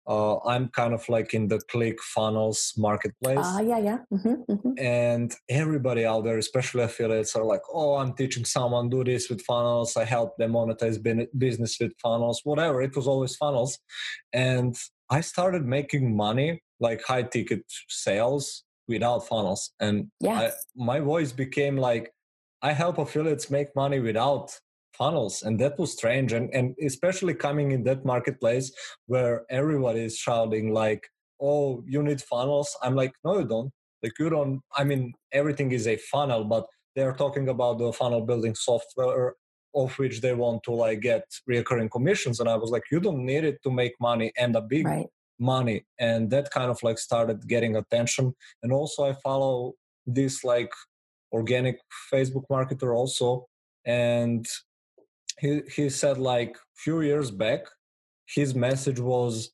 uh, 0.08 0.38
I'm 0.40 0.70
kind 0.70 0.94
of 0.94 1.08
like 1.10 1.34
in 1.34 1.48
the 1.48 1.60
click 1.70 2.02
funnels 2.02 2.74
marketplace. 2.78 3.38
Ah, 3.40 3.58
uh, 3.58 3.62
yeah, 3.62 3.78
yeah. 3.78 3.98
Mm-hmm, 4.12 4.52
mm-hmm. 4.52 4.72
And 4.78 5.34
everybody 5.48 6.06
out 6.06 6.24
there, 6.24 6.38
especially 6.38 6.84
affiliates, 6.84 7.36
are 7.36 7.44
like, 7.44 7.62
oh, 7.72 7.96
I'm 7.96 8.14
teaching 8.14 8.46
someone 8.46 8.90
do 8.90 9.04
this 9.04 9.30
with 9.30 9.42
funnels. 9.42 9.96
I 9.96 10.06
help 10.06 10.38
them 10.38 10.54
monetize 10.54 11.02
business 11.38 11.78
with 11.80 11.94
funnels, 12.02 12.42
whatever. 12.44 12.82
It 12.82 12.96
was 12.96 13.08
always 13.08 13.36
funnels. 13.36 13.80
And 14.34 14.76
I 15.10 15.22
started 15.22 15.66
making 15.66 16.16
money, 16.16 16.64
like 16.80 17.04
high 17.04 17.24
ticket 17.24 17.64
sales 17.88 18.64
without 18.88 19.28
funnels. 19.28 19.72
And 19.80 20.10
yeah. 20.20 20.40
I, 20.40 20.52
my 20.76 21.00
voice 21.00 21.32
became 21.32 21.78
like, 21.78 22.12
I 22.62 22.74
help 22.74 22.98
affiliates 22.98 23.50
make 23.50 23.76
money 23.76 24.00
without 24.00 24.60
funnels 24.94 25.42
and 25.44 25.60
that 25.60 25.78
was 25.80 25.94
strange 25.94 26.34
and, 26.34 26.50
and 26.54 26.76
especially 26.86 27.34
coming 27.34 27.72
in 27.72 27.84
that 27.84 28.06
marketplace 28.06 28.72
where 29.08 29.44
everybody 29.50 30.02
is 30.02 30.18
shouting 30.18 30.74
like 30.74 31.08
oh 31.42 31.84
you 31.88 32.04
need 32.04 32.22
funnels 32.22 32.76
i'm 32.84 32.96
like 32.96 33.14
no 33.24 33.40
you 33.40 33.46
don't 33.46 33.72
like 34.04 34.14
you 34.20 34.30
don't 34.30 34.62
i 34.76 34.84
mean 34.84 35.14
everything 35.32 35.72
is 35.72 35.88
a 35.88 35.98
funnel 35.98 36.44
but 36.44 36.66
they're 36.96 37.14
talking 37.14 37.50
about 37.50 37.78
the 37.78 37.92
funnel 37.94 38.22
building 38.22 38.56
software 38.56 39.34
of 39.74 39.98
which 39.98 40.20
they 40.20 40.34
want 40.34 40.62
to 40.64 40.72
like 40.72 41.00
get 41.00 41.24
recurring 41.48 41.90
commissions 41.90 42.40
and 42.40 42.50
i 42.50 42.56
was 42.56 42.70
like 42.70 42.84
you 42.92 43.00
don't 43.00 43.26
need 43.26 43.44
it 43.44 43.58
to 43.64 43.72
make 43.72 43.94
money 44.00 44.32
and 44.38 44.56
a 44.56 44.62
big 44.62 44.86
right. 44.86 45.08
money 45.40 45.86
and 46.00 46.30
that 46.30 46.50
kind 46.52 46.70
of 46.70 46.82
like 46.84 47.00
started 47.00 47.48
getting 47.48 47.78
attention 47.78 48.34
and 48.64 48.74
also 48.74 49.06
i 49.06 49.14
follow 49.24 49.74
this 50.06 50.44
like 50.44 50.72
organic 51.32 51.80
facebook 52.12 52.44
marketer 52.52 52.94
also 52.96 53.48
and 53.86 54.46
he 55.40 55.62
he 55.76 55.90
said 55.90 56.18
like 56.18 56.58
few 56.76 57.02
years 57.02 57.32
back 57.32 57.62
his 58.26 58.56
message 58.56 59.00
was 59.00 59.52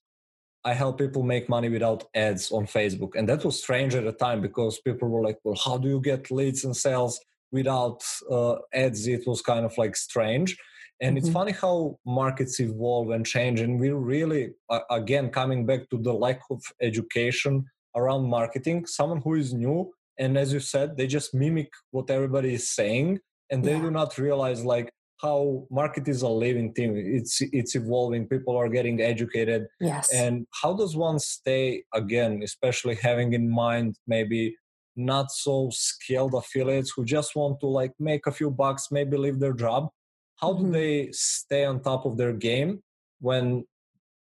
I 0.63 0.73
help 0.73 0.97
people 0.97 1.23
make 1.23 1.47
money 1.47 1.69
without 1.69 2.03
ads 2.13 2.51
on 2.51 2.65
Facebook. 2.65 3.15
And 3.15 3.27
that 3.29 3.45
was 3.45 3.61
strange 3.61 3.95
at 3.95 4.03
the 4.03 4.11
time 4.11 4.41
because 4.41 4.81
people 4.81 5.07
were 5.07 5.23
like, 5.23 5.37
well, 5.43 5.55
how 5.63 5.77
do 5.77 5.87
you 5.87 6.01
get 6.01 6.29
leads 6.29 6.65
and 6.65 6.75
sales 6.75 7.19
without 7.51 8.03
uh, 8.29 8.55
ads? 8.73 9.07
It 9.07 9.25
was 9.25 9.41
kind 9.41 9.65
of 9.65 9.73
like 9.77 9.95
strange. 9.95 10.57
And 10.99 11.15
mm-hmm. 11.15 11.25
it's 11.25 11.33
funny 11.33 11.53
how 11.53 11.97
markets 12.05 12.59
evolve 12.59 13.11
and 13.11 13.25
change. 13.25 13.61
And 13.61 13.79
we're 13.79 13.95
really, 13.95 14.49
uh, 14.69 14.81
again, 14.91 15.29
coming 15.29 15.65
back 15.65 15.89
to 15.91 15.97
the 15.97 16.13
lack 16.13 16.41
of 16.51 16.61
education 16.81 17.65
around 17.95 18.29
marketing. 18.29 18.87
Someone 18.87 19.21
who 19.21 19.35
is 19.35 19.53
new, 19.53 19.93
and 20.19 20.37
as 20.37 20.51
you 20.51 20.59
said, 20.59 20.97
they 20.97 21.07
just 21.07 21.33
mimic 21.33 21.69
what 21.91 22.09
everybody 22.09 22.55
is 22.55 22.69
saying. 22.69 23.19
And 23.49 23.63
they 23.63 23.75
yeah. 23.75 23.83
do 23.83 23.91
not 23.91 24.17
realize, 24.17 24.65
like, 24.65 24.91
how 25.19 25.65
market 25.71 26.07
is 26.07 26.21
a 26.21 26.29
living 26.29 26.73
thing 26.73 26.95
it's 26.95 27.41
it's 27.41 27.75
evolving. 27.75 28.27
People 28.27 28.55
are 28.55 28.69
getting 28.69 29.01
educated. 29.01 29.67
Yes. 29.79 30.13
And 30.13 30.45
how 30.61 30.73
does 30.73 30.95
one 30.95 31.19
stay 31.19 31.83
again 31.93 32.41
especially 32.43 32.95
having 32.95 33.33
in 33.33 33.49
mind 33.49 33.95
maybe 34.07 34.55
not 34.95 35.31
so 35.31 35.69
skilled 35.71 36.33
affiliates 36.33 36.91
who 36.95 37.05
just 37.05 37.35
want 37.35 37.59
to 37.59 37.67
like 37.67 37.93
make 37.99 38.27
a 38.27 38.31
few 38.31 38.49
bucks 38.49 38.87
maybe 38.91 39.17
leave 39.17 39.39
their 39.39 39.53
job? 39.53 39.89
How 40.35 40.53
mm-hmm. 40.53 40.65
do 40.65 40.71
they 40.71 41.09
stay 41.11 41.65
on 41.65 41.81
top 41.81 42.05
of 42.05 42.17
their 42.17 42.33
game 42.33 42.83
when 43.19 43.65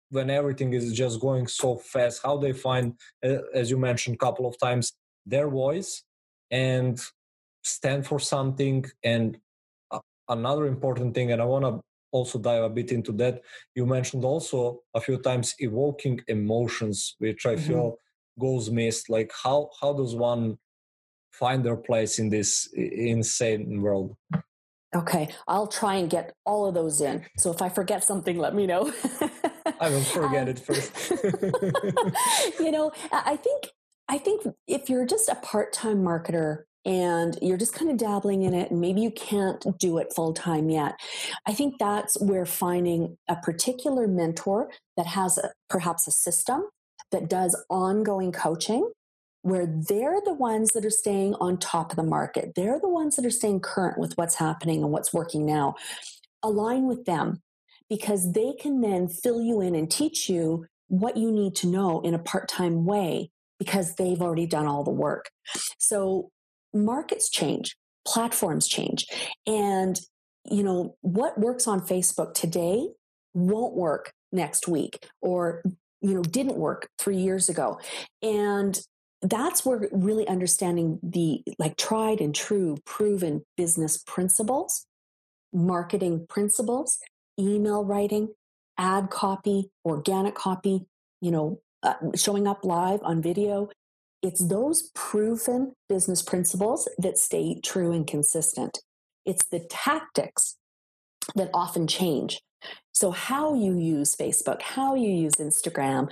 when 0.09 0.29
everything 0.29 0.73
is 0.73 0.93
just 0.93 1.19
going 1.19 1.47
so 1.47 1.77
fast? 1.77 2.21
How 2.23 2.37
they 2.37 2.53
find 2.53 2.93
as 3.53 3.71
you 3.71 3.77
mentioned 3.77 4.15
a 4.15 4.25
couple 4.25 4.45
of 4.45 4.57
times 4.59 4.93
their 5.25 5.49
voice 5.49 6.03
and 6.51 7.01
stand 7.63 8.05
for 8.05 8.19
something 8.19 8.85
and 9.03 9.39
another 10.29 10.67
important 10.67 11.13
thing, 11.13 11.31
and 11.31 11.41
I 11.41 11.45
want 11.45 11.65
to 11.65 11.81
also 12.11 12.39
dive 12.39 12.63
a 12.63 12.69
bit 12.69 12.91
into 12.91 13.11
that. 13.13 13.41
You 13.75 13.85
mentioned 13.85 14.23
also 14.23 14.81
a 14.93 15.01
few 15.01 15.17
times 15.17 15.53
evoking 15.59 16.21
emotions, 16.27 17.15
which 17.19 17.45
I 17.45 17.55
mm-hmm. 17.55 17.67
feel 17.67 17.97
goes 18.39 18.69
missed. 18.69 19.09
Like 19.09 19.31
how 19.43 19.69
how 19.81 19.93
does 19.93 20.15
one 20.15 20.57
find 21.31 21.63
their 21.63 21.75
place 21.75 22.19
in 22.19 22.29
this 22.29 22.69
insane 22.73 23.81
world? 23.81 24.15
Okay, 24.95 25.27
I'll 25.47 25.67
try 25.67 25.95
and 25.95 26.09
get 26.09 26.33
all 26.45 26.67
of 26.67 26.73
those 26.73 27.01
in. 27.01 27.25
So 27.37 27.51
if 27.51 27.61
I 27.61 27.67
forget 27.67 28.01
something, 28.03 28.37
let 28.37 28.55
me 28.55 28.65
know. 28.65 28.93
I 29.81 29.89
will 29.89 30.01
forget 30.19 30.43
um, 30.43 30.49
it 30.49 30.59
first. 30.59 30.91
you 32.59 32.71
know, 32.71 32.93
I 33.11 33.35
think 33.35 33.61
I 34.07 34.17
think 34.17 34.47
if 34.67 34.89
you're 34.89 35.05
just 35.05 35.27
a 35.27 35.35
part-time 35.35 36.01
marketer 36.01 36.63
and 36.85 37.37
you're 37.41 37.57
just 37.57 37.73
kind 37.73 37.89
of 37.89 37.97
dabbling 37.97 38.43
in 38.43 38.53
it 38.53 38.71
and 38.71 38.79
maybe 38.79 39.01
you 39.01 39.11
can't 39.11 39.65
do 39.79 39.97
it 39.97 40.13
full 40.13 40.33
time 40.33 40.69
yet. 40.69 40.99
I 41.45 41.53
think 41.53 41.75
that's 41.79 42.19
where 42.21 42.45
finding 42.45 43.17
a 43.27 43.35
particular 43.35 44.07
mentor 44.07 44.69
that 44.97 45.07
has 45.07 45.37
a, 45.37 45.51
perhaps 45.69 46.07
a 46.07 46.11
system 46.11 46.63
that 47.11 47.29
does 47.29 47.61
ongoing 47.69 48.31
coaching 48.31 48.91
where 49.41 49.67
they're 49.67 50.21
the 50.25 50.33
ones 50.33 50.71
that 50.71 50.85
are 50.85 50.89
staying 50.89 51.35
on 51.35 51.57
top 51.59 51.91
of 51.91 51.97
the 51.97 52.03
market 52.03 52.53
they're 52.55 52.79
the 52.79 52.89
ones 52.89 53.15
that 53.15 53.25
are 53.25 53.29
staying 53.29 53.59
current 53.59 53.99
with 53.99 54.17
what's 54.17 54.35
happening 54.35 54.81
and 54.81 54.91
what's 54.91 55.13
working 55.13 55.45
now 55.45 55.75
align 56.41 56.87
with 56.87 57.05
them 57.05 57.41
because 57.89 58.33
they 58.33 58.53
can 58.59 58.81
then 58.81 59.07
fill 59.07 59.41
you 59.41 59.61
in 59.61 59.75
and 59.75 59.91
teach 59.91 60.29
you 60.29 60.65
what 60.87 61.17
you 61.17 61.31
need 61.31 61.55
to 61.55 61.67
know 61.67 62.01
in 62.01 62.13
a 62.13 62.19
part-time 62.19 62.85
way 62.85 63.29
because 63.59 63.95
they've 63.95 64.21
already 64.21 64.45
done 64.45 64.67
all 64.67 64.83
the 64.83 64.91
work. 64.91 65.29
So 65.77 66.29
markets 66.75 67.29
change, 67.29 67.75
platforms 68.07 68.67
change. 68.67 69.07
And, 69.47 69.99
you 70.43 70.63
know, 70.63 70.95
what 71.01 71.39
works 71.39 71.67
on 71.67 71.81
Facebook 71.81 72.33
today 72.33 72.89
won't 73.33 73.75
work 73.75 74.13
next 74.31 74.67
week 74.67 75.07
or, 75.21 75.63
you 76.01 76.13
know, 76.13 76.21
didn't 76.21 76.57
work 76.57 76.89
three 76.99 77.17
years 77.17 77.49
ago. 77.49 77.79
And 78.21 78.79
that's 79.21 79.65
where 79.65 79.89
really 79.91 80.27
understanding 80.27 80.99
the 81.01 81.41
like 81.57 81.77
tried 81.77 82.21
and 82.21 82.35
true 82.35 82.77
proven 82.85 83.43
business 83.57 83.97
principles 84.05 84.85
marketing 85.53 86.25
principles 86.27 86.99
email 87.39 87.83
writing 87.83 88.29
ad 88.77 89.09
copy 89.09 89.71
organic 89.85 90.35
copy 90.35 90.85
you 91.21 91.31
know 91.31 91.59
uh, 91.83 91.95
showing 92.15 92.47
up 92.47 92.63
live 92.65 92.99
on 93.03 93.21
video 93.21 93.69
it's 94.25 94.45
those 94.47 94.91
proven 94.95 95.73
business 95.87 96.21
principles 96.21 96.89
that 96.97 97.17
stay 97.17 97.59
true 97.63 97.91
and 97.91 98.07
consistent 98.07 98.79
it's 99.25 99.45
the 99.45 99.59
tactics 99.69 100.57
that 101.35 101.49
often 101.53 101.87
change 101.87 102.39
so, 102.91 103.11
how 103.11 103.53
you 103.53 103.77
use 103.77 104.15
Facebook, 104.15 104.61
how 104.61 104.95
you 104.95 105.09
use 105.09 105.33
Instagram, 105.33 106.11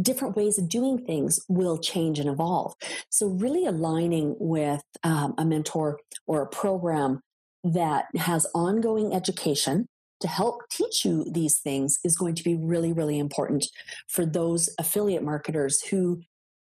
different 0.00 0.36
ways 0.36 0.58
of 0.58 0.68
doing 0.68 1.04
things 1.04 1.40
will 1.48 1.76
change 1.76 2.20
and 2.20 2.28
evolve. 2.28 2.74
So, 3.08 3.26
really 3.26 3.66
aligning 3.66 4.36
with 4.38 4.82
um, 5.02 5.34
a 5.38 5.44
mentor 5.44 5.98
or 6.26 6.42
a 6.42 6.48
program 6.48 7.20
that 7.64 8.06
has 8.16 8.46
ongoing 8.54 9.12
education 9.12 9.86
to 10.20 10.28
help 10.28 10.68
teach 10.70 11.04
you 11.04 11.24
these 11.30 11.58
things 11.58 11.98
is 12.04 12.16
going 12.16 12.34
to 12.36 12.44
be 12.44 12.54
really, 12.54 12.92
really 12.92 13.18
important 13.18 13.66
for 14.08 14.24
those 14.24 14.68
affiliate 14.78 15.24
marketers 15.24 15.82
who 15.82 16.20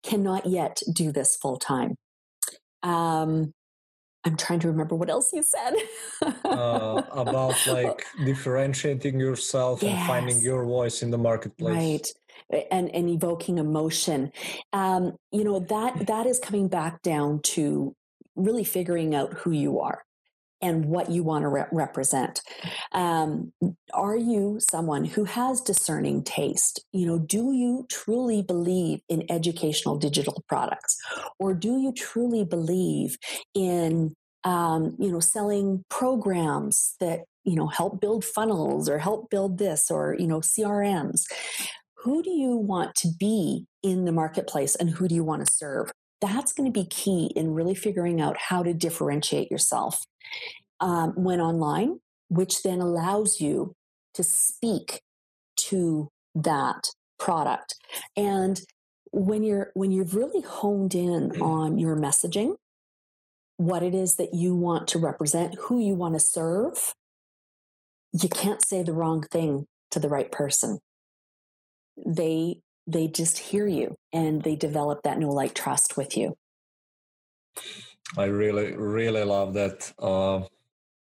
cannot 0.02 0.46
yet 0.46 0.82
do 0.92 1.12
this 1.12 1.36
full 1.36 1.58
time. 1.58 1.96
Um, 2.82 3.52
I'm 4.24 4.36
trying 4.36 4.60
to 4.60 4.68
remember 4.68 4.94
what 4.94 5.10
else 5.10 5.32
you 5.32 5.42
said. 5.42 5.74
uh, 6.44 7.02
about 7.12 7.54
like 7.66 8.04
differentiating 8.24 9.18
yourself 9.18 9.82
yes. 9.82 9.98
and 9.98 10.06
finding 10.06 10.40
your 10.40 10.64
voice 10.64 11.02
in 11.02 11.10
the 11.10 11.18
marketplace. 11.18 11.74
Right. 12.50 12.66
And, 12.70 12.94
and 12.94 13.08
evoking 13.08 13.58
emotion. 13.58 14.32
Um, 14.72 15.16
you 15.30 15.44
know, 15.44 15.60
that, 15.60 16.06
that 16.06 16.26
is 16.26 16.38
coming 16.38 16.68
back 16.68 17.02
down 17.02 17.40
to 17.42 17.94
really 18.36 18.64
figuring 18.64 19.14
out 19.14 19.32
who 19.34 19.50
you 19.50 19.80
are 19.80 20.02
and 20.62 20.86
what 20.86 21.10
you 21.10 21.22
want 21.24 21.42
to 21.42 21.48
re- 21.48 21.64
represent. 21.72 22.40
Um, 22.92 23.52
are 23.92 24.16
you 24.16 24.58
someone 24.60 25.04
who 25.04 25.24
has 25.24 25.60
discerning 25.60 26.22
taste? 26.22 26.84
You 26.92 27.06
know, 27.06 27.18
do 27.18 27.52
you 27.52 27.86
truly 27.90 28.42
believe 28.42 29.00
in 29.08 29.24
educational 29.28 29.98
digital 29.98 30.42
products, 30.48 30.96
or 31.38 31.52
do 31.52 31.78
you 31.78 31.92
truly 31.92 32.44
believe 32.44 33.18
in 33.54 34.14
um, 34.44 34.96
you 34.98 35.10
know 35.10 35.20
selling 35.20 35.84
programs 35.90 36.94
that 37.00 37.20
you 37.44 37.56
know 37.56 37.66
help 37.66 38.00
build 38.00 38.24
funnels 38.24 38.88
or 38.88 38.98
help 38.98 39.28
build 39.30 39.58
this 39.58 39.90
or 39.90 40.16
you 40.18 40.26
know 40.26 40.40
CRMs? 40.40 41.24
Who 41.96 42.22
do 42.22 42.30
you 42.30 42.56
want 42.56 42.94
to 42.96 43.08
be 43.18 43.66
in 43.82 44.04
the 44.04 44.12
marketplace, 44.12 44.74
and 44.76 44.90
who 44.90 45.08
do 45.08 45.14
you 45.14 45.24
want 45.24 45.46
to 45.46 45.52
serve? 45.52 45.90
that's 46.22 46.52
going 46.52 46.72
to 46.72 46.80
be 46.80 46.86
key 46.86 47.32
in 47.34 47.52
really 47.52 47.74
figuring 47.74 48.20
out 48.20 48.36
how 48.38 48.62
to 48.62 48.72
differentiate 48.72 49.50
yourself 49.50 50.06
um, 50.80 51.12
when 51.16 51.40
online, 51.40 52.00
which 52.28 52.62
then 52.62 52.80
allows 52.80 53.40
you 53.40 53.74
to 54.14 54.22
speak 54.22 55.00
to 55.56 56.08
that 56.34 56.88
product. 57.18 57.74
And 58.16 58.60
when 59.12 59.42
you're 59.42 59.70
when 59.74 59.92
you've 59.92 60.14
really 60.14 60.40
honed 60.40 60.94
in 60.94 61.30
mm. 61.30 61.42
on 61.42 61.78
your 61.78 61.96
messaging, 61.96 62.56
what 63.56 63.82
it 63.82 63.94
is 63.94 64.16
that 64.16 64.34
you 64.34 64.54
want 64.56 64.88
to 64.88 64.98
represent, 64.98 65.56
who 65.60 65.78
you 65.78 65.94
want 65.94 66.14
to 66.14 66.20
serve, 66.20 66.94
you 68.12 68.28
can't 68.28 68.64
say 68.64 68.82
the 68.82 68.92
wrong 68.92 69.22
thing 69.22 69.66
to 69.90 70.00
the 70.00 70.08
right 70.08 70.32
person. 70.32 70.78
They 72.04 72.60
they 72.86 73.06
just 73.06 73.38
hear 73.38 73.66
you 73.66 73.94
and 74.12 74.42
they 74.42 74.56
develop 74.56 75.02
that 75.04 75.18
no 75.18 75.28
like 75.28 75.54
trust 75.54 75.96
with 75.96 76.16
you 76.16 76.34
i 78.18 78.24
really 78.24 78.72
really 78.76 79.24
love 79.24 79.54
that 79.54 79.92
uh, 80.00 80.38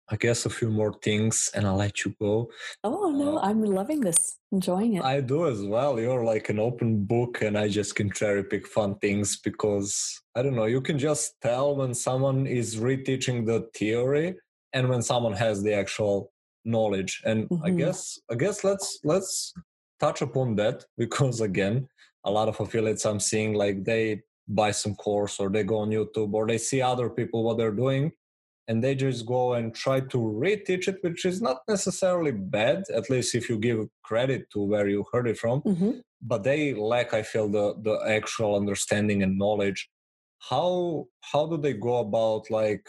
i 0.09 0.15
guess 0.17 0.45
a 0.45 0.49
few 0.49 0.69
more 0.69 0.93
things 1.01 1.49
and 1.53 1.65
i'll 1.65 1.75
let 1.75 2.05
you 2.05 2.13
go. 2.19 2.49
Oh 2.83 3.11
no 3.11 3.37
uh, 3.37 3.41
i'm 3.41 3.63
loving 3.63 4.01
this 4.01 4.39
enjoying 4.51 4.95
it. 4.95 5.03
I 5.03 5.21
do 5.21 5.47
as 5.47 5.61
well. 5.63 5.99
You're 5.99 6.23
like 6.23 6.49
an 6.49 6.59
open 6.59 7.03
book 7.03 7.41
and 7.41 7.57
i 7.57 7.67
just 7.67 7.95
can 7.95 8.11
cherry 8.11 8.43
pick 8.43 8.67
fun 8.67 8.95
things 8.99 9.37
because 9.37 10.21
i 10.35 10.41
don't 10.41 10.55
know 10.55 10.65
you 10.65 10.81
can 10.81 10.99
just 10.99 11.35
tell 11.41 11.75
when 11.75 11.93
someone 11.93 12.47
is 12.47 12.77
reteaching 12.77 13.45
the 13.45 13.69
theory 13.75 14.35
and 14.73 14.89
when 14.89 15.01
someone 15.01 15.33
has 15.33 15.63
the 15.63 15.73
actual 15.73 16.31
knowledge. 16.65 17.21
And 17.25 17.47
mm-hmm. 17.49 17.65
i 17.65 17.69
guess 17.69 18.19
i 18.31 18.35
guess 18.35 18.63
let's 18.63 18.99
let's 19.03 19.53
touch 19.99 20.21
upon 20.21 20.55
that 20.55 20.83
because 20.97 21.41
again 21.41 21.87
a 22.25 22.31
lot 22.31 22.49
of 22.49 22.59
affiliates 22.59 23.05
i'm 23.05 23.19
seeing 23.19 23.53
like 23.53 23.83
they 23.83 24.21
buy 24.47 24.71
some 24.71 24.95
course 24.95 25.39
or 25.39 25.49
they 25.49 25.63
go 25.63 25.77
on 25.77 25.89
youtube 25.89 26.33
or 26.33 26.47
they 26.47 26.57
see 26.57 26.81
other 26.81 27.09
people 27.09 27.43
what 27.43 27.57
they're 27.57 27.71
doing 27.71 28.11
and 28.67 28.83
they 28.83 28.95
just 28.95 29.25
go 29.25 29.53
and 29.53 29.75
try 29.75 29.99
to 29.99 30.17
reteach 30.17 30.87
it 30.87 30.97
which 31.01 31.25
is 31.25 31.41
not 31.41 31.59
necessarily 31.67 32.31
bad 32.31 32.83
at 32.93 33.09
least 33.09 33.35
if 33.35 33.49
you 33.49 33.57
give 33.57 33.87
credit 34.03 34.49
to 34.51 34.59
where 34.61 34.87
you 34.87 35.05
heard 35.11 35.27
it 35.27 35.37
from. 35.37 35.61
Mm-hmm. 35.61 35.91
but 36.21 36.43
they 36.43 36.73
lack 36.73 37.13
i 37.13 37.21
feel 37.21 37.47
the 37.47 37.75
the 37.83 37.95
actual 38.07 38.55
understanding 38.55 39.23
and 39.23 39.37
knowledge. 39.37 39.89
How 40.49 41.07
how 41.31 41.47
do 41.47 41.57
they 41.57 41.73
go 41.73 41.97
about 41.99 42.51
like 42.51 42.85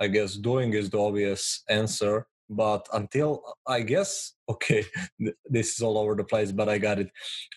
i 0.00 0.06
guess 0.08 0.34
doing 0.36 0.72
is 0.72 0.88
the 0.90 0.98
obvious 0.98 1.62
answer 1.68 2.26
but 2.48 2.86
until 2.92 3.42
i 3.66 3.80
guess 3.80 4.32
okay 4.48 4.84
this 5.46 5.74
is 5.74 5.80
all 5.80 5.98
over 5.98 6.14
the 6.14 6.24
place 6.24 6.52
but 6.52 6.68
i 6.68 6.78
got 6.78 6.98
it 6.98 7.10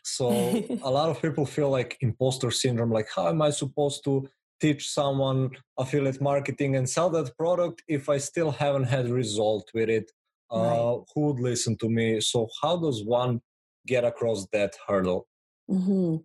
so 0.04 0.30
a 0.84 0.90
lot 0.90 1.10
of 1.10 1.22
people 1.22 1.46
feel 1.46 1.70
like 1.70 1.98
imposter 2.02 2.52
syndrome 2.52 2.92
like 2.92 3.08
how 3.16 3.28
am 3.28 3.42
i 3.42 3.50
supposed 3.50 4.04
to 4.04 4.28
teach 4.60 4.90
someone 4.90 5.50
affiliate 5.78 6.20
marketing 6.20 6.76
and 6.76 6.90
sell 6.90 7.10
that 7.10 7.36
product 7.38 7.84
if 7.88 8.10
i 8.10 8.18
still 8.18 8.52
haven't 8.52 8.84
had 8.84 9.10
result 9.10 9.70
with 9.74 9.90
it 9.90 10.12
uh, 10.52 10.60
right. 10.60 11.04
who 11.14 11.28
would 11.28 11.40
listen 11.40 11.78
to 11.78 11.88
me 11.88 12.20
so 12.20 12.48
how 12.62 12.76
does 12.76 13.04
one 13.06 13.40
get 13.86 14.04
across 14.04 14.48
that 14.52 14.74
hurdle 14.88 15.28
mm-hmm. 15.70 16.18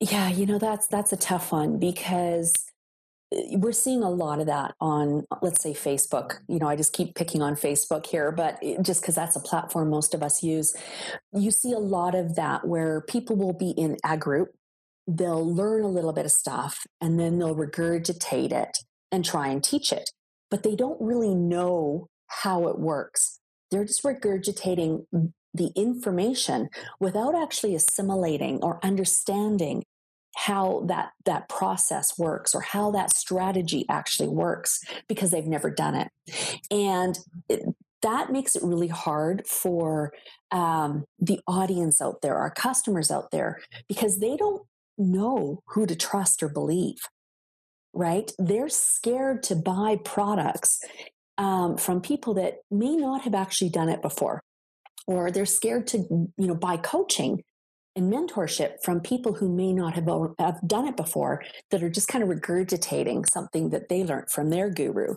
yeah 0.00 0.28
you 0.28 0.46
know 0.46 0.58
that's 0.58 0.86
that's 0.86 1.12
a 1.12 1.16
tough 1.16 1.50
one 1.52 1.78
because 1.78 2.52
Eh, 3.36 3.56
we're 3.56 3.72
seeing 3.72 4.02
a 4.02 4.10
lot 4.10 4.40
of 4.40 4.46
that 4.46 4.74
on 4.80 5.24
let's 5.42 5.62
say 5.62 5.72
facebook. 5.72 6.38
You 6.48 6.58
know 6.58 6.68
i 6.68 6.76
just 6.76 6.92
keep 6.92 7.14
picking 7.14 7.42
on 7.42 7.54
facebook 7.54 8.06
here 8.06 8.32
but 8.32 8.60
just 8.82 9.02
because 9.02 9.14
that's 9.14 9.36
a 9.36 9.40
platform 9.40 9.90
most 9.90 10.14
of 10.14 10.22
us 10.22 10.42
use 10.42 10.74
you 11.32 11.50
see 11.50 11.72
a 11.72 11.78
lot 11.78 12.14
of 12.14 12.36
that 12.36 12.66
where 12.66 13.02
people 13.02 13.36
will 13.36 13.52
be 13.52 13.70
in 13.70 13.96
a 14.04 14.16
group 14.16 14.54
they'll 15.06 15.54
learn 15.54 15.82
a 15.84 15.88
little 15.88 16.12
bit 16.12 16.24
of 16.24 16.32
stuff 16.32 16.86
and 17.00 17.18
then 17.20 17.38
they'll 17.38 17.54
regurgitate 17.54 18.52
it 18.52 18.78
and 19.12 19.24
try 19.24 19.48
and 19.48 19.62
teach 19.62 19.92
it 19.92 20.10
but 20.50 20.62
they 20.62 20.76
don't 20.76 21.00
really 21.00 21.34
know 21.34 22.08
how 22.28 22.68
it 22.68 22.78
works. 22.78 23.40
They're 23.70 23.84
just 23.84 24.02
regurgitating 24.02 25.06
mm, 25.14 25.32
the 25.54 25.72
information 25.74 26.68
without 27.00 27.34
actually 27.34 27.74
assimilating 27.74 28.58
or 28.62 28.84
understanding 28.84 29.84
how 30.36 30.84
that 30.86 31.12
that 31.24 31.48
process 31.48 32.18
works 32.18 32.54
or 32.54 32.60
how 32.60 32.90
that 32.90 33.10
strategy 33.12 33.84
actually 33.88 34.28
works 34.28 34.84
because 35.08 35.30
they've 35.30 35.46
never 35.46 35.70
done 35.70 35.94
it. 35.94 36.08
And 36.70 37.18
it, 37.48 37.62
that 38.02 38.30
makes 38.30 38.54
it 38.54 38.62
really 38.62 38.88
hard 38.88 39.46
for 39.46 40.12
um, 40.52 41.04
the 41.18 41.40
audience 41.46 42.00
out 42.00 42.22
there 42.22 42.36
our 42.36 42.50
customers 42.50 43.10
out 43.10 43.30
there 43.30 43.60
because 43.88 44.20
they 44.20 44.36
don't 44.36 44.62
know 44.98 45.62
who 45.68 45.86
to 45.86 45.96
trust 45.96 46.42
or 46.42 46.48
believe 46.48 46.98
right? 47.98 48.30
They're 48.38 48.68
scared 48.68 49.42
to 49.44 49.56
buy 49.56 49.98
products 50.04 50.84
um, 51.38 51.78
from 51.78 52.02
people 52.02 52.34
that 52.34 52.58
may 52.70 52.94
not 52.94 53.22
have 53.22 53.34
actually 53.34 53.70
done 53.70 53.88
it 53.88 54.02
before 54.02 54.42
or 55.06 55.30
they're 55.30 55.46
scared 55.46 55.86
to 55.88 55.98
you 55.98 56.46
know 56.46 56.54
buy 56.54 56.76
coaching 56.76 57.42
and 57.96 58.12
mentorship 58.12 58.82
from 58.82 59.00
people 59.00 59.32
who 59.32 59.48
may 59.48 59.72
not 59.72 59.94
have, 59.94 60.06
have 60.38 60.60
done 60.66 60.86
it 60.86 60.96
before 60.96 61.42
that 61.70 61.82
are 61.82 61.90
just 61.90 62.08
kind 62.08 62.22
of 62.22 62.30
regurgitating 62.30 63.24
something 63.32 63.70
that 63.70 63.88
they 63.88 64.04
learned 64.04 64.30
from 64.30 64.50
their 64.50 64.70
guru. 64.70 65.14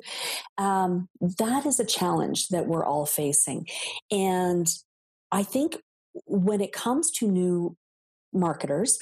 Um, 0.58 1.10
that 1.38 1.66
is 1.66 1.80
a 1.80 1.86
challenge 1.86 2.48
that 2.48 2.68
we're 2.68 2.86
all 2.86 3.06
facing. 3.06 3.68
And 4.10 4.68
I 5.32 5.44
think 5.44 5.78
when 6.26 6.62
it 6.62 6.72
comes 6.72 7.12
to 7.12 7.28
new 7.28 7.76
marketers, 8.34 8.98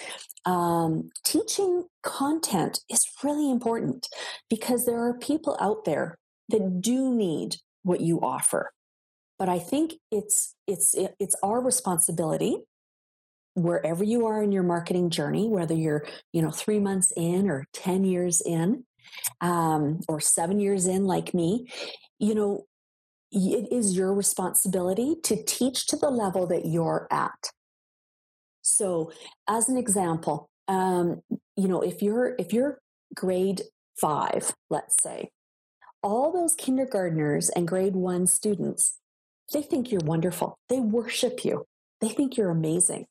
um, 0.46 1.10
teaching 1.24 1.86
content 2.02 2.80
is 2.90 3.06
really 3.24 3.52
important 3.52 4.08
because 4.50 4.86
there 4.86 5.00
are 5.00 5.18
people 5.18 5.58
out 5.60 5.86
there 5.86 6.18
that 6.50 6.82
do 6.82 7.14
need 7.14 7.58
what 7.84 8.02
you 8.02 8.20
offer. 8.22 8.72
But 9.38 9.50
I 9.50 9.60
think 9.60 9.96
it's 10.12 10.56
it's 10.66 10.96
it's 10.98 11.36
our 11.44 11.62
responsibility 11.62 12.64
wherever 13.58 14.04
you 14.04 14.28
are 14.28 14.44
in 14.44 14.52
your 14.52 14.64
marketing 14.64 15.10
journey, 15.10 15.48
whether 15.48 15.74
you're, 15.74 16.06
you 16.32 16.42
know, 16.42 16.52
three 16.52 16.80
months 16.80 17.12
in 17.18 17.50
or 17.50 17.66
10 17.74 18.04
years 18.04 18.40
in, 18.40 18.84
um, 19.42 20.00
or 20.08 20.20
seven 20.20 20.60
years 20.60 20.86
in, 20.86 21.06
like 21.06 21.34
me, 21.34 21.68
you 22.20 22.36
know, 22.36 22.66
it 23.32 23.68
is 23.72 23.98
your 23.98 24.14
responsibility 24.14 25.16
to 25.24 25.44
teach 25.44 25.88
to 25.88 25.98
the 25.98 26.10
level 26.10 26.46
that 26.48 26.68
you're 26.68 27.08
at. 27.12 27.52
So, 28.62 29.12
as 29.48 29.70
an 29.70 29.78
example, 29.78 30.50
um, 30.68 31.22
you 31.56 31.68
know, 31.68 31.82
if 31.82 32.02
you're 32.02 32.36
if 32.38 32.54
you're 32.54 32.80
grade 33.16 33.64
five, 34.00 34.54
let's 34.70 35.02
say, 35.02 35.30
all 36.04 36.32
those 36.32 36.54
kindergartners 36.56 37.50
and 37.50 37.68
grade 37.68 37.96
one 37.96 38.28
students, 38.28 39.00
they 39.52 39.62
think 39.62 39.92
you're 39.92 40.02
wonderful. 40.04 40.58
They 40.70 40.80
worship 40.80 41.44
you. 41.44 41.66
They 42.02 42.10
think 42.10 42.38
you're 42.38 42.50
amazing. 42.50 43.08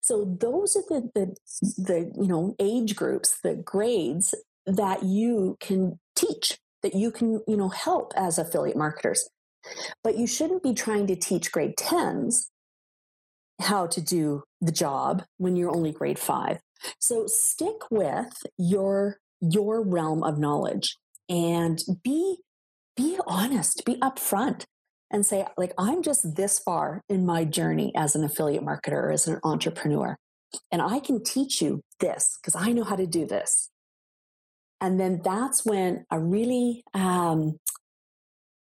So 0.00 0.36
those 0.40 0.76
are 0.76 0.82
the 0.88 1.10
the 1.14 1.36
the 1.76 2.12
you 2.20 2.28
know 2.28 2.54
age 2.58 2.96
groups, 2.96 3.38
the 3.42 3.54
grades 3.54 4.34
that 4.66 5.02
you 5.02 5.56
can 5.60 5.98
teach, 6.16 6.58
that 6.82 6.94
you 6.94 7.10
can 7.10 7.42
you 7.46 7.56
know 7.56 7.68
help 7.68 8.12
as 8.16 8.38
affiliate 8.38 8.76
marketers. 8.76 9.28
But 10.02 10.16
you 10.16 10.26
shouldn't 10.26 10.62
be 10.62 10.72
trying 10.72 11.06
to 11.08 11.16
teach 11.16 11.52
grade 11.52 11.76
10s 11.76 12.46
how 13.60 13.86
to 13.86 14.00
do 14.00 14.42
the 14.60 14.72
job 14.72 15.22
when 15.36 15.54
you're 15.54 15.74
only 15.74 15.92
grade 15.92 16.18
5. 16.18 16.58
So 16.98 17.26
stick 17.26 17.90
with 17.90 18.32
your 18.56 19.18
your 19.40 19.82
realm 19.82 20.22
of 20.22 20.38
knowledge 20.38 20.96
and 21.28 21.82
be 22.02 22.38
be 22.96 23.18
honest, 23.26 23.84
be 23.84 23.96
upfront 23.96 24.64
and 25.10 25.26
say 25.26 25.46
like 25.56 25.72
I'm 25.78 26.02
just 26.02 26.36
this 26.36 26.58
far 26.58 27.02
in 27.08 27.26
my 27.26 27.44
journey 27.44 27.92
as 27.96 28.14
an 28.14 28.24
affiliate 28.24 28.64
marketer 28.64 28.92
or 28.92 29.12
as 29.12 29.26
an 29.26 29.40
entrepreneur 29.44 30.16
and 30.70 30.82
I 30.82 31.00
can 31.00 31.22
teach 31.22 31.60
you 31.62 31.82
this 32.00 32.38
because 32.40 32.60
I 32.60 32.72
know 32.72 32.84
how 32.84 32.96
to 32.96 33.06
do 33.06 33.26
this. 33.26 33.70
And 34.80 34.98
then 34.98 35.20
that's 35.22 35.64
when 35.64 36.04
I 36.10 36.16
really 36.16 36.82
um, 36.94 37.58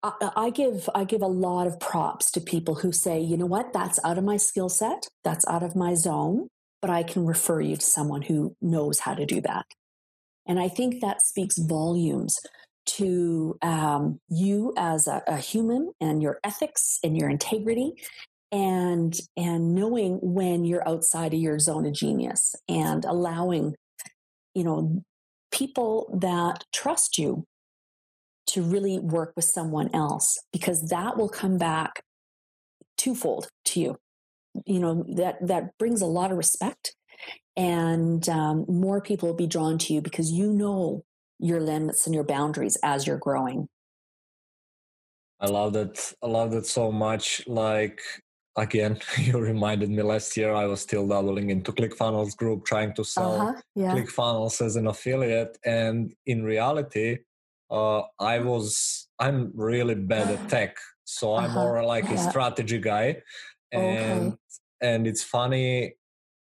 I, 0.04 0.32
I 0.36 0.50
give 0.50 0.90
I 0.94 1.06
give 1.06 1.22
a 1.22 1.28
lot 1.28 1.66
of 1.66 1.80
props 1.80 2.30
to 2.32 2.42
people 2.42 2.76
who 2.76 2.92
say, 2.92 3.20
you 3.20 3.38
know 3.38 3.46
what, 3.46 3.74
that's 3.74 4.00
out 4.04 4.18
of 4.18 4.24
my 4.24 4.38
skill 4.38 4.70
set, 4.70 5.08
that's 5.24 5.48
out 5.48 5.64
of 5.64 5.76
my 5.76 5.94
zone, 5.94 6.50
but 6.82 6.90
I 6.90 7.04
can 7.04 7.26
refer 7.26 7.62
you 7.62 7.78
to 7.78 7.86
someone 7.86 8.24
who 8.24 8.56
knows 8.62 9.00
how 9.00 9.14
to 9.14 9.26
do 9.26 9.40
that. 9.42 9.66
And 10.46 10.60
I 10.60 10.68
think 10.68 11.00
that 11.00 11.22
speaks 11.22 11.58
volumes 11.58 12.38
to 12.86 13.58
um, 13.62 14.20
you 14.30 14.74
as 14.78 15.08
a, 15.08 15.22
a 15.28 15.38
human 15.38 15.92
and 16.02 16.22
your 16.22 16.40
ethics 16.44 17.00
and 17.04 17.18
your 17.18 17.30
integrity 17.30 17.94
and 18.52 19.16
and 19.36 19.74
knowing 19.74 20.20
when 20.22 20.64
you're 20.64 20.88
outside 20.88 21.34
of 21.34 21.40
your 21.40 21.58
zone 21.60 21.86
of 21.86 21.94
genius 21.94 22.56
and 22.70 23.04
allowing 23.06 23.76
you 24.54 24.64
know 24.64 25.02
people 25.52 26.18
that 26.22 26.64
trust 26.72 27.18
you 27.18 27.46
to 28.46 28.62
really 28.62 29.00
work 29.00 29.34
with 29.36 29.46
someone 29.46 29.90
else 29.94 30.38
because 30.52 30.90
that 30.90 31.18
will 31.18 31.30
come 31.30 31.58
back 31.58 32.04
twofold 32.98 33.48
to 33.66 33.80
you. 33.80 33.98
You 34.66 34.80
know 34.80 35.06
that 35.16 35.48
that 35.48 35.78
brings 35.80 36.02
a 36.02 36.06
lot 36.06 36.32
of 36.32 36.38
respect 36.38 36.96
and 37.56 38.28
um, 38.30 38.66
more 38.68 39.02
people 39.02 39.30
will 39.30 39.36
be 39.36 39.48
drawn 39.48 39.78
to 39.80 39.94
you 39.94 40.02
because 40.02 40.32
you 40.32 40.52
know 40.52 41.04
your 41.44 41.60
limits 41.60 42.06
and 42.06 42.16
your 42.16 42.24
boundaries 42.24 42.78
as 42.84 43.06
you're 43.06 43.18
growing 43.18 43.68
i 45.39 45.48
love 45.48 45.74
that 45.74 46.14
i 46.24 46.28
love 46.28 46.52
that 46.52 46.66
so 46.66 46.91
much 46.91 47.41
like 47.48 48.00
again 48.58 48.98
you 49.18 49.38
reminded 49.38 49.89
me 49.89 50.02
last 50.02 50.38
year 50.38 50.54
i 50.54 50.66
was 50.66 50.82
still 50.82 51.06
dabbling 51.08 51.50
into 51.50 51.72
clickfunnels 51.72 52.36
group 52.38 52.66
trying 52.66 52.94
to 52.94 53.04
sell 53.04 53.41
uh-huh, 53.41 53.62
yeah. 53.76 53.94
clickfunnels 53.94 54.62
as 54.66 54.78
an 54.78 54.88
affiliate 54.88 55.58
and 55.66 56.14
in 56.26 56.44
reality 56.44 57.18
uh, 57.72 58.02
i 58.20 58.39
was 58.39 59.08
i'm 59.20 59.52
really 59.54 59.96
bad 59.96 60.30
at 60.32 60.50
tech 60.54 60.78
so 61.04 61.36
i'm 61.36 61.46
uh-huh, 61.46 61.60
more 61.60 61.86
like 61.86 62.06
yeah. 62.06 62.14
a 62.14 62.30
strategy 62.30 62.80
guy 62.80 63.22
and 63.74 64.28
okay. 64.28 64.38
and 64.82 65.08
it's 65.08 65.24
funny 65.24 65.94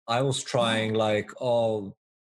I 0.08 0.22
was 0.22 0.44
trying 0.44 0.94
like 0.94 1.30
oh 1.40 1.96